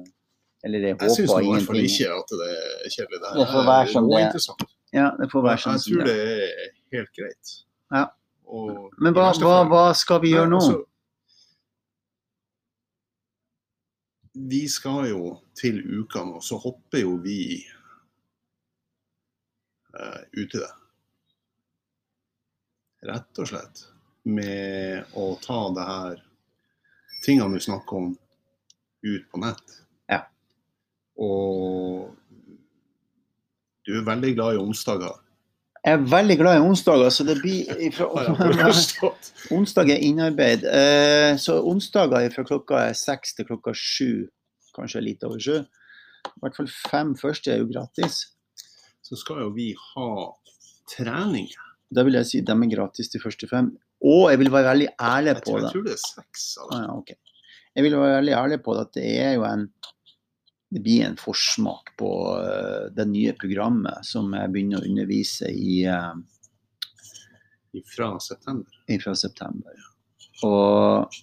eller 0.65 0.79
jeg, 0.87 0.97
jeg 0.97 0.97
håper 0.97 1.09
ingenting. 1.09 1.09
Jeg 1.09 1.17
syns 1.17 1.33
i 1.33 1.53
hvert 1.53 1.69
fall 1.69 1.81
ikke 1.85 2.09
at 2.19 2.35
det 2.41 2.51
er 2.53 2.95
kjedelig. 2.97 3.21
Det, 3.25 3.33
det 3.41 3.49
får 3.55 3.65
være 3.73 3.87
som 3.95 4.11
det 4.13 4.21
er. 4.21 4.29
Ja, 4.99 5.07
det 5.21 5.31
får 5.33 5.47
være 5.49 5.63
sånn 5.65 5.79
jeg 5.79 5.85
tror 5.89 6.09
det 6.09 6.19
er 6.29 6.78
helt 6.93 7.13
greit. 7.17 7.55
Ja. 7.95 8.05
Men 8.99 9.17
hva, 9.17 9.31
hva, 9.37 9.57
hva, 9.69 9.83
skal 9.97 10.23
vi 10.23 10.33
gjøre 10.33 10.49
nå? 10.49 10.61
Altså, 10.63 10.85
vi 14.39 14.69
skal 14.71 15.09
jo 15.11 15.33
til 15.59 15.81
uka 15.83 16.23
nå, 16.25 16.41
så 16.45 16.59
hopper 16.63 17.03
jo 17.03 17.17
vi 17.23 17.41
uh, 19.97 20.23
uti 20.37 20.61
det. 20.61 20.71
Rett 23.09 23.43
og 23.43 23.51
slett. 23.51 23.85
Med 24.29 25.15
å 25.17 25.31
ta 25.43 25.61
det 25.75 25.85
her 25.89 26.25
tingene 27.25 27.59
du 27.59 27.65
snakker 27.65 28.01
om, 28.01 28.11
ut 29.03 29.29
på 29.31 29.41
nett. 29.43 29.77
Ja. 30.11 30.25
Og 31.23 32.15
du 33.87 33.95
er 33.97 34.07
veldig 34.07 34.35
glad 34.37 34.57
i 34.57 34.63
onsdager. 34.63 35.17
Jeg 35.89 35.97
er 35.97 36.03
veldig 36.05 36.35
glad 36.37 36.59
i 36.59 36.65
onsdager, 36.69 37.09
så 37.09 37.25
det 37.25 37.39
blir 37.41 37.69
ifra, 37.87 38.09
Onsdag 39.57 39.89
er 39.95 40.03
innarbeid. 40.05 40.67
Eh, 40.69 41.37
så 41.41 41.63
onsdager 41.65 42.29
fra 42.35 42.45
klokka 42.45 42.83
seks 42.99 43.33
til 43.39 43.49
klokka 43.49 43.73
sju, 43.73 44.27
kanskje 44.77 45.01
litt 45.07 45.25
over 45.25 45.41
sju. 45.41 45.63
I 46.29 46.43
hvert 46.43 46.59
fall 46.59 46.69
fem 46.69 47.15
første 47.17 47.55
er 47.55 47.63
jo 47.63 47.71
gratis. 47.71 48.21
Så 49.01 49.17
skal 49.17 49.41
jo 49.47 49.49
vi 49.57 49.71
ha 49.95 50.11
trening. 50.93 51.49
Da 51.89 52.05
vil 52.05 52.19
jeg 52.21 52.29
si 52.29 52.43
de 52.45 52.53
er 52.53 52.73
gratis 52.75 53.09
de 53.15 53.23
første 53.23 53.49
fem. 53.49 53.73
Og 54.05 54.29
jeg 54.29 54.43
vil 54.43 54.53
være 54.53 54.75
veldig 54.75 54.91
ærlig 55.01 55.39
på 55.41 55.57
det. 55.57 55.71
Jeg 55.71 55.73
tror 55.73 55.89
det 55.89 55.95
er 55.97 56.03
seks. 56.03 56.45
Altså. 56.61 56.69
Ah, 56.69 56.83
ja, 56.85 56.99
okay. 56.99 57.17
Jeg 57.73 57.87
vil 57.87 57.97
være 57.97 58.19
veldig 58.19 58.37
ærlig 58.43 58.61
på 58.67 58.77
det 58.77 58.85
at 58.85 58.95
det 58.99 59.09
er 59.23 59.33
jo 59.39 59.49
en 59.49 59.65
det 60.71 60.83
blir 60.85 61.05
en 61.05 61.17
forsmak 61.17 61.95
på 61.97 62.11
uh, 62.37 62.89
det 62.93 63.07
nye 63.09 63.33
programmet 63.41 64.05
som 64.07 64.33
jeg 64.37 64.53
begynner 64.53 64.83
å 64.83 64.89
undervise 64.89 65.49
i 65.49 65.81
uh, 65.89 66.13
Fra 67.89 68.11
september? 68.21 68.83
Fra 69.05 69.15
september. 69.17 69.87
Og 70.45 71.17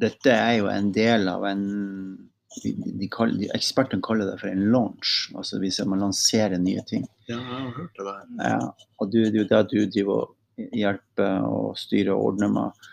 dette 0.00 0.32
er 0.32 0.58
jo 0.60 0.68
en 0.72 0.92
del 0.92 1.28
av 1.28 1.44
en 1.48 1.64
de, 2.64 2.72
de 2.98 3.08
Ekspertene 3.54 4.02
kaller 4.02 4.26
det 4.26 4.38
for 4.40 4.50
en 4.50 4.64
launch, 4.72 5.30
altså 5.38 5.60
hvis 5.62 5.78
man 5.86 6.02
lanserer 6.02 6.58
nye 6.58 6.82
ting. 6.88 7.04
Ja, 7.28 7.36
jeg 7.36 7.46
har 7.46 7.74
hørt 7.76 7.98
det 7.98 8.06
der. 8.08 8.22
Ja, 8.42 8.70
og 8.98 9.12
det 9.12 9.26
er 9.28 9.38
jo 9.38 9.48
det 9.52 9.60
du 9.70 9.76
driver 9.86 10.24
og 10.24 10.72
hjelper 10.76 11.46
og 11.46 11.78
styrer 11.78 12.12
og 12.16 12.32
ordner 12.32 12.50
med 12.52 12.88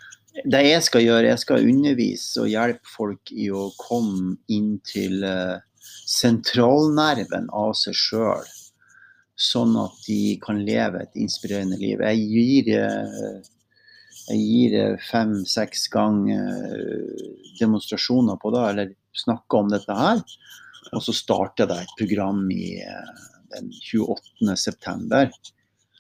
det 0.46 0.64
jeg 0.66 0.84
skal 0.86 1.06
gjøre, 1.06 1.32
jeg 1.32 1.42
skal 1.42 1.70
undervise 1.70 2.44
og 2.44 2.52
hjelpe 2.52 2.92
folk 2.92 3.32
i 3.34 3.50
å 3.50 3.70
komme 3.80 4.36
inn 4.54 4.76
til 4.86 5.24
uh, 5.26 5.58
sentralnerven 6.08 7.50
av 7.54 7.74
seg 7.80 7.98
sjøl. 7.98 8.54
sånn 9.38 9.76
at 9.78 9.98
de 10.08 10.40
kan 10.42 10.64
leve 10.66 11.04
et 11.04 11.18
inspirerende 11.22 11.78
liv. 11.78 12.00
Jeg 12.02 12.22
gir, 12.26 12.70
eh, 12.74 13.36
jeg 14.32 14.40
gir 14.42 14.78
eh, 14.80 15.04
fem-seks 15.12 15.84
ganger 15.94 16.56
eh, 16.66 17.28
demonstrasjoner 17.60 18.40
på 18.42 18.50
det, 18.56 18.64
eller 18.72 18.96
snakker 19.22 19.62
om 19.62 19.70
dette 19.70 20.00
her. 20.00 20.24
Og 20.90 21.06
så 21.06 21.14
starter 21.14 21.70
det 21.70 21.84
et 21.84 21.94
program 22.00 22.48
i 22.50 22.80
eh, 22.82 23.14
den 23.54 23.70
28. 23.92 24.58
september. 24.58 25.30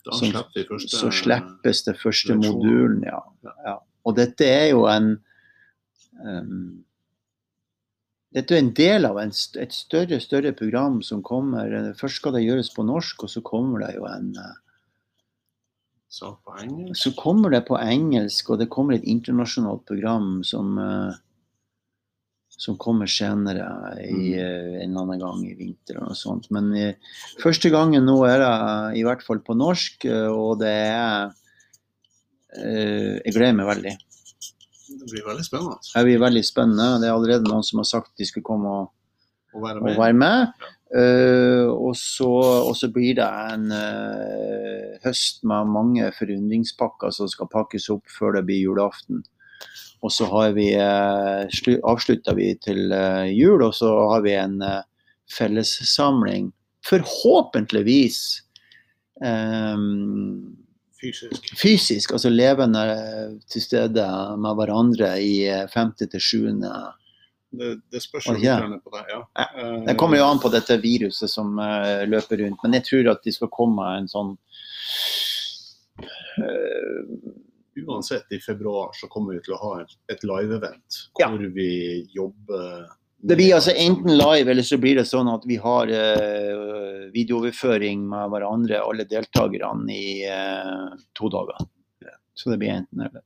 Da 0.07 0.17
slipper 0.17 0.65
første 0.71 0.97
Så 0.97 1.13
slippes 1.13 1.85
det 1.85 1.93
første 2.01 2.39
modulen, 2.41 3.03
ja. 3.05 3.21
ja. 3.67 3.77
Dette 4.17 4.49
er 4.49 4.69
jo 4.71 4.85
en 4.89 5.13
um, 6.25 6.83
Dette 8.37 8.53
er 8.53 8.61
en 8.61 8.73
del 8.75 9.07
av 9.07 9.17
en, 9.21 9.31
et 9.31 9.73
større 9.73 10.19
større 10.21 10.51
program 10.53 10.99
som 11.05 11.23
kommer. 11.25 11.71
Først 11.97 12.19
skal 12.21 12.35
det 12.35 12.43
gjøres 12.43 12.73
på 12.75 12.85
norsk, 12.85 13.23
og 13.23 13.31
så 13.31 13.41
kommer 13.45 13.85
det 13.85 13.93
jo 13.95 14.03
en 14.09 14.33
eh, 14.37 14.57
engelsk. 16.61 16.99
Så 17.01 17.13
kommer 17.17 17.55
det 17.55 17.63
på 17.69 17.79
engelsk, 17.79 18.51
og 18.51 18.59
det 18.61 18.69
kommer 18.73 18.97
et 18.97 19.07
internasjonalt 19.07 19.87
program 19.89 20.43
som 20.47 20.75
eh, 20.81 21.23
som 22.57 22.73
kommer 22.81 23.05
senere 23.05 23.65
i, 24.01 24.31
eh, 24.33 24.79
en 24.81 24.91
eller 24.91 25.01
annen 25.03 25.19
gang 25.21 25.41
i 25.45 25.55
vinter 25.57 25.99
og 26.01 26.15
sånt. 26.17 26.49
Men 26.53 26.71
i, 26.75 26.87
første 27.41 27.69
gangen 27.73 28.05
nå 28.09 28.17
er 28.25 28.41
det 28.41 28.53
i 28.97 29.03
hvert 29.05 29.21
fall 29.25 29.43
på 29.45 29.57
norsk, 29.57 30.09
og 30.33 30.59
det 30.63 30.77
er 30.85 31.35
Jeg 32.57 33.33
gleder 33.35 33.53
meg 33.53 33.67
veldig. 33.67 33.91
Det 34.97 35.11
blir 35.11 35.25
veldig 35.27 35.45
spennende 35.45 35.77
Det 35.93 36.03
blir 36.07 36.23
veldig 36.23 36.43
spennende. 36.45 36.87
Det 37.01 37.09
er 37.09 37.15
allerede 37.15 37.49
noen 37.49 37.65
som 37.65 37.81
har 37.83 37.89
sagt 37.89 38.17
de 38.17 38.27
skulle 38.27 38.47
komme 38.47 38.73
og, 38.81 38.89
og 39.53 39.63
være 39.63 39.81
og 39.81 39.87
med. 39.87 39.99
være 40.01 40.17
med. 40.23 40.67
Eh, 40.95 41.67
og, 41.67 41.95
så, 41.99 42.29
og 42.69 42.75
så 42.79 42.87
blir 42.93 43.17
det 43.17 43.27
en 43.27 43.71
uh, 43.75 44.93
høst 45.03 45.43
med 45.47 45.73
mange 45.73 46.11
forundringspakker 46.15 47.11
som 47.11 47.27
skal 47.31 47.49
pakkes 47.51 47.89
opp 47.91 48.07
før 48.07 48.37
det 48.37 48.45
blir 48.47 48.63
julaften. 48.63 49.25
Og 50.05 50.13
så 50.13 50.27
har 50.29 50.53
vi, 50.53 50.69
eh, 50.77 51.79
avslutter 51.89 52.37
vi 52.37 52.51
til 52.61 52.93
jul, 53.33 53.63
og 53.65 53.73
så 53.73 53.89
har 54.13 54.21
vi 54.21 54.35
en 54.37 54.61
fellessamling. 55.33 56.51
Forhåpentligvis 56.85 58.19
Fysisk. 60.97 61.51
fysisk, 61.61 62.11
altså 62.17 62.29
levende 62.33 62.81
til 63.51 63.61
stede 63.61 64.05
med 64.41 64.55
hverandre 64.57 65.11
i 65.21 65.33
eh, 65.45 65.67
femte 65.69 66.07
til 66.09 66.19
7. 66.19 66.39
Det, 67.57 67.67
det 67.93 68.01
spørs 68.03 68.27
Å, 68.33 68.35
ja. 68.41 68.57
på 68.83 68.91
det. 68.95 69.03
Ja. 69.11 69.19
Ja, 69.37 69.45
Eh, 69.61 69.83
Det 69.85 69.95
kommer 69.97 70.17
jo 70.19 70.25
an 70.27 70.41
på 70.43 70.49
dette 70.53 70.77
viruset 70.81 71.29
som 71.31 71.57
eh, 71.61 72.03
løper 72.09 72.41
rundt, 72.43 72.59
men 72.63 72.73
jeg 72.79 72.83
tror 72.89 73.11
at 73.13 73.23
de 73.23 73.31
skal 73.35 73.49
komme 73.53 73.85
en 73.97 74.09
sånn 74.11 74.33
eh, 76.41 77.01
Uansett, 77.77 78.25
i 78.33 78.39
februar 78.41 78.89
så 78.97 79.05
kommer 79.07 79.35
vi 79.37 79.43
til 79.45 79.53
å 79.53 79.59
ha 79.61 79.71
et, 79.83 80.23
live-event 80.25 80.95
Ja. 81.21 81.27
hvor 81.29 81.43
vi 81.53 82.07
jobber 82.09 82.87
Det 83.17 83.35
blir 83.35 83.55
altså 83.55 83.73
enten 83.73 84.13
live, 84.13 84.51
eller 84.51 84.65
så 84.65 84.77
blir 84.77 84.99
det 84.99 85.07
sånn 85.09 85.29
at 85.31 85.45
vi 85.49 85.57
har 85.61 85.89
uh, 85.89 87.07
videooverføring 87.13 88.03
med 88.09 88.29
hverandre, 88.33 88.83
alle 88.83 89.07
deltakerne, 89.09 89.89
i 89.89 90.21
uh, 90.29 90.93
to 91.17 91.31
dager. 91.33 91.65
Så 92.37 92.51
det 92.53 92.59
blir 92.61 92.75
enten 92.75 93.01
eller. 93.07 93.23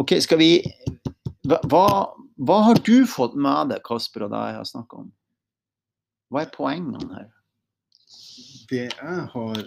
OK, 0.00 0.16
skal 0.24 0.40
vi 0.40 0.54
hva, 1.44 1.84
hva, 2.40 2.56
har 2.64 2.80
du 2.86 3.04
fått 3.08 3.36
med 3.36 3.74
deg, 3.74 3.82
Kasper, 3.84 4.24
og 4.24 4.32
det 4.32 4.40
jeg 4.48 4.56
har 4.56 4.68
snakka 4.68 5.02
om? 5.02 5.10
Hva 6.32 6.44
er 6.44 6.52
poengene 6.54 7.10
her? 7.12 7.28
Det 8.70 8.86
jeg 8.86 9.24
har 9.34 9.60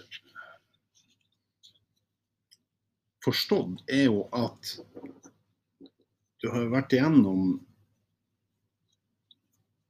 forstått, 3.23 3.83
er 3.91 4.07
jo 4.07 4.25
at 4.33 4.73
du 6.43 6.49
har 6.51 6.71
vært 6.73 6.95
igjennom 6.95 7.59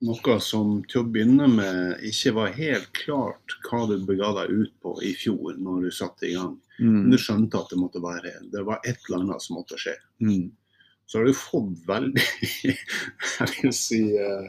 noe 0.04 0.36
som 0.44 0.82
til 0.92 1.02
å 1.02 1.08
begynne 1.10 1.48
med 1.52 2.02
ikke 2.10 2.34
var 2.36 2.56
helt 2.58 2.90
klart 2.98 3.56
hva 3.68 3.86
du 3.90 3.96
bega 4.08 4.34
deg 4.42 4.52
ut 4.52 4.74
på 4.84 4.98
i 5.06 5.14
fjor 5.16 5.56
når 5.62 5.86
du 5.86 5.92
satte 5.96 6.28
i 6.28 6.36
gang. 6.36 6.58
Men 6.80 7.04
Mm. 7.06 7.12
du 7.12 7.18
skjønte 7.22 7.60
at 7.60 7.70
det 7.70 7.78
måtte 7.78 8.02
være 8.02 8.32
det 8.52 8.64
var 8.66 8.80
et 8.84 8.98
eller 9.08 9.22
annet 9.22 9.42
som 9.44 9.56
måtte 9.60 9.78
skje. 9.78 9.94
Mm. 10.20 10.52
Så 11.06 11.20
har 11.20 11.26
du 11.28 11.34
fått 11.38 11.84
veldig 11.86 12.24
jeg 12.64 13.50
vil 13.62 13.74
si, 13.78 14.02
eh, 14.18 14.48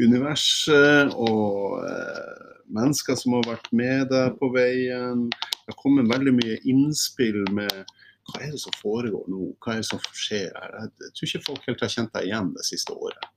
universet 0.00 1.12
og 1.14 1.82
eh, 1.84 2.46
mennesker 2.72 3.18
som 3.20 3.36
har 3.36 3.46
vært 3.50 3.68
med 3.76 4.08
deg 4.10 4.38
på 4.40 4.50
veien. 4.54 5.28
Det 5.30 5.74
har 5.74 5.78
kommet 5.82 6.08
veldig 6.10 6.34
mye 6.38 6.58
innspill 6.64 7.44
med 7.54 7.84
hva 8.26 8.40
er 8.42 8.54
det 8.56 8.62
som 8.64 8.74
foregår 8.80 9.28
nå, 9.30 9.52
hva 9.62 9.76
er 9.76 9.82
det 9.84 9.90
som 9.90 10.00
skjer 10.16 10.50
her. 10.56 10.78
Jeg 11.04 11.12
tror 11.14 11.28
ikke 11.28 11.46
folk 11.46 11.68
helt 11.68 11.84
har 11.84 11.92
kjent 11.92 12.14
deg 12.16 12.30
igjen 12.30 12.54
det 12.56 12.64
siste 12.66 12.96
året. 12.96 13.28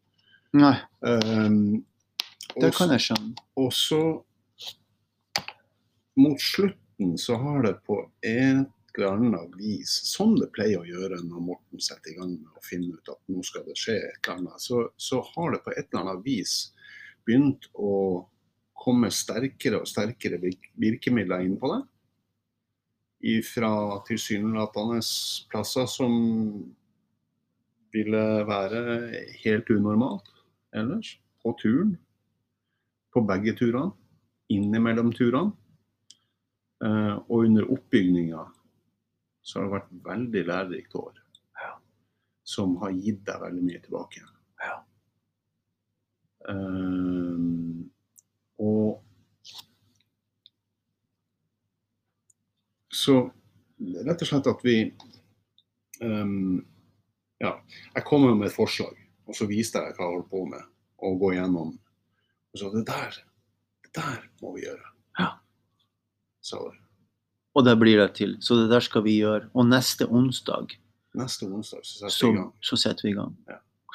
Nei, 0.57 0.77
Um, 0.99 1.85
det 2.59 2.73
kan 2.75 2.91
jeg 2.91 3.05
skjønne. 3.05 3.45
og 3.55 3.69
så 3.71 4.01
mot 6.19 6.41
slutten 6.43 7.13
så 7.17 7.37
har 7.39 7.61
det 7.63 7.75
på 7.87 8.01
et 8.25 8.97
eller 8.97 9.13
annet 9.13 9.53
vis, 9.55 9.93
som 10.09 10.33
det 10.35 10.49
pleier 10.51 10.81
å 10.81 10.87
gjøre 10.87 11.21
når 11.23 11.45
Morten 11.45 11.79
setter 11.79 12.11
i 12.11 12.17
gang 12.17 12.33
med 12.33 12.57
å 12.57 12.63
finne 12.65 12.97
ut 12.97 13.11
at 13.13 13.21
nå 13.31 13.43
skal 13.47 13.63
det 13.69 13.77
skje 13.79 13.95
et 13.95 14.17
eller 14.25 14.41
annet, 14.41 14.59
så, 14.59 14.81
så 14.97 15.21
har 15.29 15.53
det 15.53 15.61
på 15.63 15.71
et 15.71 15.85
eller 15.85 16.01
annet 16.01 16.25
vis 16.25 16.55
begynt 17.23 17.69
å 17.79 17.93
komme 18.79 19.11
sterkere 19.13 19.79
og 19.79 19.87
sterkere 19.87 20.41
virkemidler 20.41 21.45
inn 21.45 21.55
på 21.61 21.71
det. 21.71 21.79
Fra 23.45 23.71
tilsynelatende 24.07 24.99
plasser 25.51 25.87
som 25.91 26.19
ville 27.95 28.25
være 28.47 28.83
helt 29.45 29.71
unormalt 29.75 30.35
ellers. 30.75 31.17
På 31.43 31.55
turen. 31.61 31.97
På 33.13 33.23
begge 33.25 33.55
turene. 33.57 33.91
Innimellom 34.49 35.11
turene. 35.13 35.55
Eh, 36.85 37.15
og 37.27 37.45
under 37.45 37.67
oppbygninga 37.73 38.45
så 39.43 39.59
har 39.59 39.65
det 39.65 39.73
vært 39.73 39.91
veldig 40.05 40.43
lærerikt 40.47 40.95
år. 40.95 41.19
Ja. 41.59 41.73
Som 42.47 42.77
har 42.83 42.95
gitt 42.95 43.25
deg 43.27 43.41
veldig 43.41 43.65
mye 43.65 43.81
tilbake. 43.83 44.23
Ja. 44.63 44.77
Eh, 46.53 47.45
og 48.59 49.05
Så 52.99 53.13
rett 53.79 54.23
og 54.23 54.27
slett 54.27 54.47
at 54.51 54.63
vi 54.65 54.75
um, 56.03 56.59
Ja, 57.39 57.53
jeg 57.95 58.03
kommer 58.03 58.33
med 58.35 58.49
et 58.49 58.55
forslag, 58.55 58.97
og 59.29 59.37
så 59.37 59.45
viste 59.49 59.81
jeg 59.81 59.95
hva 59.95 60.07
jeg 60.07 60.15
holdt 60.17 60.29
på 60.31 60.43
med, 60.49 60.65
og 61.05 61.19
gå 61.21 61.33
gjennom. 61.37 61.73
Og 62.49 62.59
så 62.61 62.71
det 62.73 62.85
der, 62.89 63.17
det 63.85 63.91
der 63.95 64.21
må 64.41 64.55
vi 64.55 64.65
gjøre. 64.65 64.93
Ja. 65.19 65.31
Det. 66.49 66.77
Og 67.53 67.65
det 67.65 67.75
blir 67.77 67.99
det 68.01 68.13
til. 68.17 68.37
Så 68.41 68.57
det 68.57 68.69
der 68.71 68.81
skal 68.81 69.03
vi 69.05 69.19
gjøre. 69.19 69.49
Og 69.53 69.67
neste 69.69 70.07
onsdag 70.09 70.77
Neste 71.17 71.47
onsdag 71.49 71.81
så 71.83 71.97
setter 71.97 72.13
så, 72.13 72.27
vi 72.27 72.33
i 72.33 72.37
gang. 72.37 72.49
så 72.61 72.77
setter 72.77 73.07
vi 73.07 73.11
i 73.11 73.17
gang. 73.17 73.35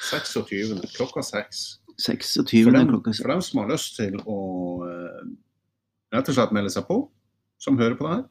26. 0.03 0.81
klokka 0.97 1.23
seks. 1.23 1.65
26. 2.03 2.65
For 2.67 2.75
dem, 2.75 2.89
klokka 2.91 3.13
for 3.21 3.31
dem 3.31 3.43
som 3.47 3.61
har 3.63 3.71
lyst 3.71 3.95
til 4.01 4.17
å 4.27 4.39
eh, 4.89 5.21
rett 6.15 6.31
og 6.31 6.37
slett 6.37 6.55
melde 6.57 6.73
seg 6.75 6.87
på, 6.89 6.99
som 7.63 7.79
hører 7.79 7.95
på 7.99 8.09
det 8.09 8.17
her. 8.17 8.25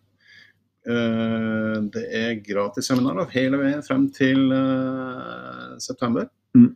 Eh, 0.83 1.77
det 1.95 2.03
er 2.19 2.41
gratisseminarer 2.43 3.31
hele 3.31 3.61
veien 3.61 3.83
frem 3.87 4.09
til 4.11 4.51
eh, 4.51 5.77
september. 5.83 6.27
Mm. 6.59 6.73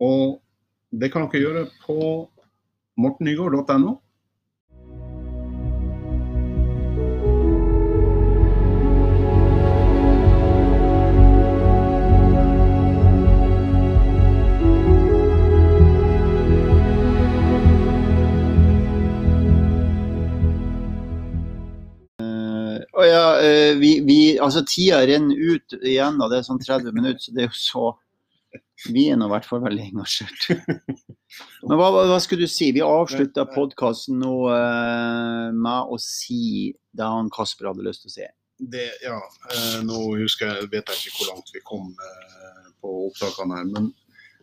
Og 0.00 0.40
det 0.90 1.12
kan 1.12 1.26
dere 1.28 1.42
gjøre 1.44 1.66
på 1.84 1.96
mortennygaard.no. 3.00 3.98
Å 23.00 23.04
ja, 23.06 23.26
eh, 23.40 23.74
vi, 23.80 23.94
vi, 24.04 24.16
altså 24.36 24.60
tida 24.68 24.98
renner 25.08 25.36
ut 25.36 25.76
igjen, 25.80 26.18
og 26.20 26.28
Det 26.28 26.40
er 26.40 26.44
sånn 26.44 26.60
30 26.60 26.92
minutter, 26.92 27.22
så 27.22 27.32
det 27.36 27.44
er 27.44 27.48
jo 27.48 27.56
så 27.56 27.84
Vi 28.88 29.06
er 29.12 29.18
nå 29.20 29.28
i 29.28 29.32
hvert 29.34 29.46
fall 29.46 29.62
veldig 29.62 29.86
engasjert. 29.92 30.46
Men 31.68 31.78
hva, 31.78 31.90
hva, 31.92 32.18
skulle 32.22 32.48
du 32.48 32.50
si? 32.50 32.70
Vi 32.74 32.82
avslutta 32.84 33.44
podkasten 33.52 34.18
nå 34.22 34.34
uh, 34.48 35.50
med 35.54 35.92
å 35.92 35.98
si 36.00 36.72
det 36.96 37.06
han 37.06 37.30
Kasper 37.34 37.70
hadde 37.70 37.84
lyst 37.86 38.06
til 38.06 38.10
å 38.10 38.14
si. 38.16 38.28
Det, 38.72 38.86
ja, 39.04 39.18
uh, 39.20 39.78
nå 39.86 40.00
husker 40.20 40.50
jeg, 40.50 40.70
vet 40.72 40.90
jeg 40.90 41.02
ikke 41.04 41.18
hvor 41.18 41.32
langt 41.34 41.52
vi 41.54 41.62
kom 41.64 41.90
uh, 41.94 42.70
på 42.80 42.94
opptakene 43.08 43.60
her, 43.60 43.68
men 43.72 43.90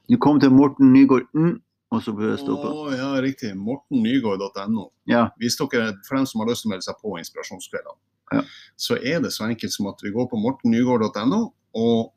Du 0.08 0.16
kom 0.24 0.40
til 0.40 0.54
Morten 0.56 0.94
Nygaard. 0.94 1.28
Mm, 1.36 1.58
Og 1.92 2.04
så 2.04 2.14
bør 2.16 2.30
jeg 2.32 2.40
stå 2.46 2.56
på. 2.62 2.70
Å, 2.72 2.92
ja, 2.96 3.10
riktig. 3.24 3.50
Mortennygård.no. 3.60 4.86
Ja. 5.12 5.28
Hvis 5.42 5.58
dere, 5.60 5.98
For 6.08 6.20
dem 6.20 6.28
som 6.30 6.44
har 6.44 6.52
lyst 6.52 6.64
til 6.64 6.72
å 6.72 6.76
melde 6.76 6.88
seg 6.88 7.02
på 7.02 7.18
inspirasjonskveldene, 7.20 8.00
Ja. 8.36 8.42
så 8.76 8.98
er 9.00 9.22
det 9.24 9.32
så 9.36 9.46
enkelt 9.48 9.72
som 9.72 9.88
at 9.92 10.00
vi 10.04 10.12
går 10.16 10.28
på 10.32 10.40
mortennygård.no 10.44 11.42
og 11.80 12.14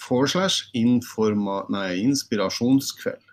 forward 0.00 0.32
slash 0.32 0.70
informa, 0.78 1.64
nei, 1.72 1.98
inspirasjonskveld. 2.04 3.26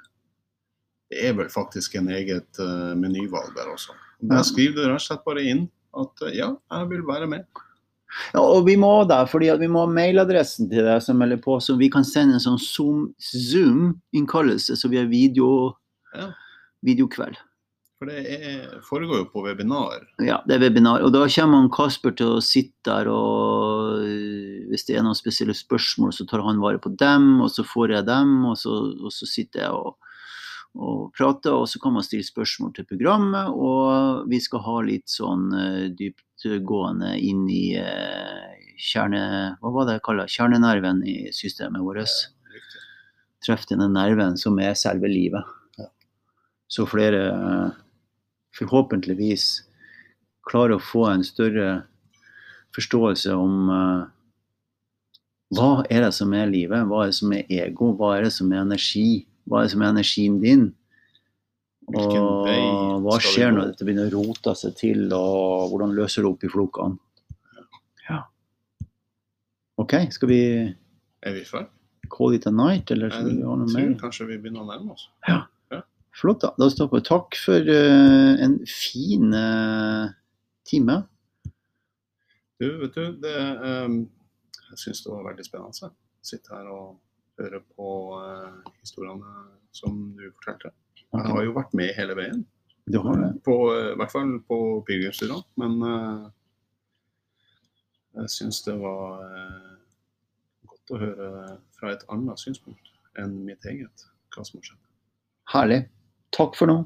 Det 1.08 1.22
er 1.30 1.38
vel 1.38 1.48
faktisk 1.50 1.96
en 1.96 2.10
eget 2.12 2.60
uh, 2.60 2.92
menyvalg 3.00 3.54
der 3.56 3.70
også. 3.72 3.96
Der 4.28 4.44
skriver 4.44 4.76
du 4.76 4.84
rett 4.90 5.00
og 5.00 5.06
slett 5.06 5.24
bare 5.28 5.46
inn 5.48 5.66
at 5.96 6.26
uh, 6.26 6.34
ja, 6.36 6.50
jeg 6.74 6.90
vil 6.92 7.06
være 7.08 7.30
med. 7.32 7.46
Ja, 8.34 8.42
og 8.42 8.66
vi 8.68 8.76
må 8.80 8.92
da, 9.08 9.22
fordi 9.28 9.50
vi 9.60 9.68
må 9.72 9.86
ha 9.86 9.92
mailadressen 9.92 10.70
til 10.72 10.86
deg 10.88 11.02
som 11.04 11.20
melder 11.20 11.40
på, 11.44 11.58
så 11.64 11.76
vi 11.80 11.90
kan 11.92 12.06
sende 12.08 12.38
en 12.38 12.44
sånn 12.44 12.60
Zoom- 12.64 13.10
Zoom-innkallelse, 13.20 14.78
så 14.80 14.92
vi 14.92 15.00
har 15.00 15.10
video, 15.12 15.76
Ja. 16.16 16.30
videokveld. 16.88 17.36
For 17.98 18.06
det 18.12 18.20
er, 18.30 18.80
foregår 18.86 19.24
jo 19.24 19.30
på 19.34 19.42
webinar. 19.48 20.04
Ja, 20.22 20.38
det 20.46 20.56
er 20.56 20.60
webinar. 20.68 21.02
Og 21.02 21.12
da 21.16 21.24
kommer 21.28 21.64
han 21.64 21.72
Kasper 21.74 22.14
til 22.14 22.36
å 22.36 22.44
sitte 22.46 22.86
der, 22.86 23.10
og 23.10 24.04
hvis 24.70 24.86
det 24.88 24.98
er 24.98 25.06
noen 25.06 25.18
spesielle 25.18 25.56
spørsmål, 25.58 26.14
så 26.16 26.26
tar 26.30 26.44
han 26.46 26.62
vare 26.64 26.82
på 26.84 26.92
dem, 27.00 27.40
og 27.44 27.50
så 27.54 27.66
får 27.68 27.96
jeg 27.98 28.08
dem, 28.10 28.36
og 28.50 28.58
så, 28.60 28.76
og 29.02 29.14
så 29.14 29.30
sitter 29.30 29.66
jeg 29.66 29.76
og, 29.78 29.98
og 30.78 31.10
prater, 31.18 31.56
og 31.56 31.68
så 31.72 31.82
kan 31.84 31.96
man 31.96 32.06
stille 32.06 32.28
spørsmål 32.28 32.74
til 32.76 32.88
programmet, 32.90 33.52
og 33.52 34.28
vi 34.32 34.42
skal 34.44 34.64
ha 34.68 34.78
litt 34.86 35.10
sånn 35.12 35.50
øh, 35.56 35.84
dyptgående 35.98 37.16
inn 37.24 37.46
i 37.50 37.66
øh, 37.82 38.58
kjerne... 38.78 39.22
Hva 39.62 39.74
var 39.74 39.88
det 39.88 39.98
jeg 39.98 40.06
kalte 40.06 40.28
Kjernenerven 40.32 41.04
i 41.08 41.18
systemet 41.36 41.84
vårt. 41.86 42.14
Treffe 43.46 43.70
denne 43.72 43.90
nerven 43.94 44.38
som 44.40 44.58
er 44.62 44.78
selve 44.78 45.10
livet. 45.10 45.56
Så 46.68 46.84
flere 46.90 47.22
eh, 47.32 47.76
forhåpentligvis 48.58 49.46
klarer 50.48 50.76
å 50.76 50.84
få 50.84 51.06
en 51.12 51.24
større 51.26 51.70
forståelse 52.76 53.36
om 53.36 53.72
eh, 53.72 54.02
hva 55.56 55.86
er 55.88 56.04
det 56.04 56.12
som 56.18 56.34
er 56.36 56.50
livet, 56.52 56.88
hva 56.90 57.06
er 57.06 57.12
det 57.12 57.18
som 57.20 57.32
er 57.36 57.54
ego, 57.64 57.94
hva 57.96 58.18
er 58.18 58.28
det 58.28 58.34
som 58.36 58.52
er 58.52 58.66
energi, 58.66 59.24
hva 59.48 59.62
er 59.62 59.68
det 59.68 59.74
som 59.76 59.86
er 59.86 59.94
energien 59.94 60.42
din? 60.44 60.66
Og 61.96 62.18
hva 63.06 63.16
skjer 63.24 63.54
når 63.56 63.72
dette 63.72 63.88
begynner 63.88 64.12
å 64.12 64.26
rote 64.28 64.54
seg 64.60 64.76
til, 64.76 65.06
og 65.16 65.72
hvordan 65.72 65.96
løser 65.96 66.26
det 66.26 66.34
opp 66.34 66.44
i 66.44 66.52
flokene? 66.52 67.00
Ja. 68.10 68.26
OK, 69.80 69.96
skal 70.12 70.34
vi 70.34 70.42
Er 70.68 71.34
vi 71.34 71.48
ferdige? 71.48 71.72
call 72.10 72.34
it 72.34 72.46
a 72.48 72.52
night, 72.52 72.92
eller 72.92 73.12
skal 73.12 73.28
vi 73.28 73.44
ha 73.44 73.56
noe 73.60 73.72
mer? 73.72 73.94
kanskje 74.00 74.28
vi 74.30 74.40
begynner 74.40 74.64
å 74.64 74.70
nærme 74.70 74.96
oss. 74.96 75.10
Flott, 76.18 76.42
da. 76.42 76.50
Da 76.58 76.66
stopper 76.74 76.98
vi. 76.98 77.06
Takk 77.06 77.36
for 77.38 77.68
uh, 77.70 78.40
en 78.42 78.56
fin 78.66 79.34
uh, 79.38 80.08
time. 80.66 80.96
Du, 82.58 82.66
vet 82.82 82.96
du, 82.96 83.04
det, 83.22 83.34
ehm, 83.38 84.00
jeg 84.72 84.82
syns 84.84 85.04
det 85.06 85.12
var 85.14 85.26
veldig 85.32 85.46
spennende. 85.48 85.90
å 85.90 86.26
Sitte 86.28 86.56
her 86.56 86.68
og 86.74 86.98
høre 87.40 87.62
på 87.78 87.90
eh, 88.20 88.72
historiene 88.82 89.34
som 89.76 90.00
du 90.18 90.26
fortalte. 90.40 90.74
Jeg 91.14 91.30
har 91.32 91.44
jo 91.46 91.54
vært 91.56 91.76
med 91.78 91.94
hele 91.96 92.16
veien, 92.18 92.42
Du 92.90 92.98
har 93.04 93.16
det. 93.22 93.30
på, 93.46 93.56
eh, 93.76 93.92
i 93.94 93.98
hvert 94.00 94.12
fall 94.12 94.34
på 94.48 94.58
pilegrimsturene. 94.88 95.44
Men 95.62 95.78
eh, 95.88 96.26
jeg 98.22 98.34
syns 98.34 98.64
det 98.66 98.76
var 98.82 99.22
eh, 99.28 99.78
godt 100.72 100.94
å 100.96 101.02
høre 101.04 101.30
fra 101.78 101.94
et 101.94 102.04
annet 102.14 102.42
synspunkt 102.42 102.92
enn 103.22 103.38
mitt 103.46 103.66
eget 103.70 104.08
hva 104.36 104.44
som 104.46 104.60
har 104.60 104.68
skjedd. 104.72 104.84
Herlig. 105.54 105.82
Takk 106.36 106.58
for 106.60 106.70
nå. 106.70 106.82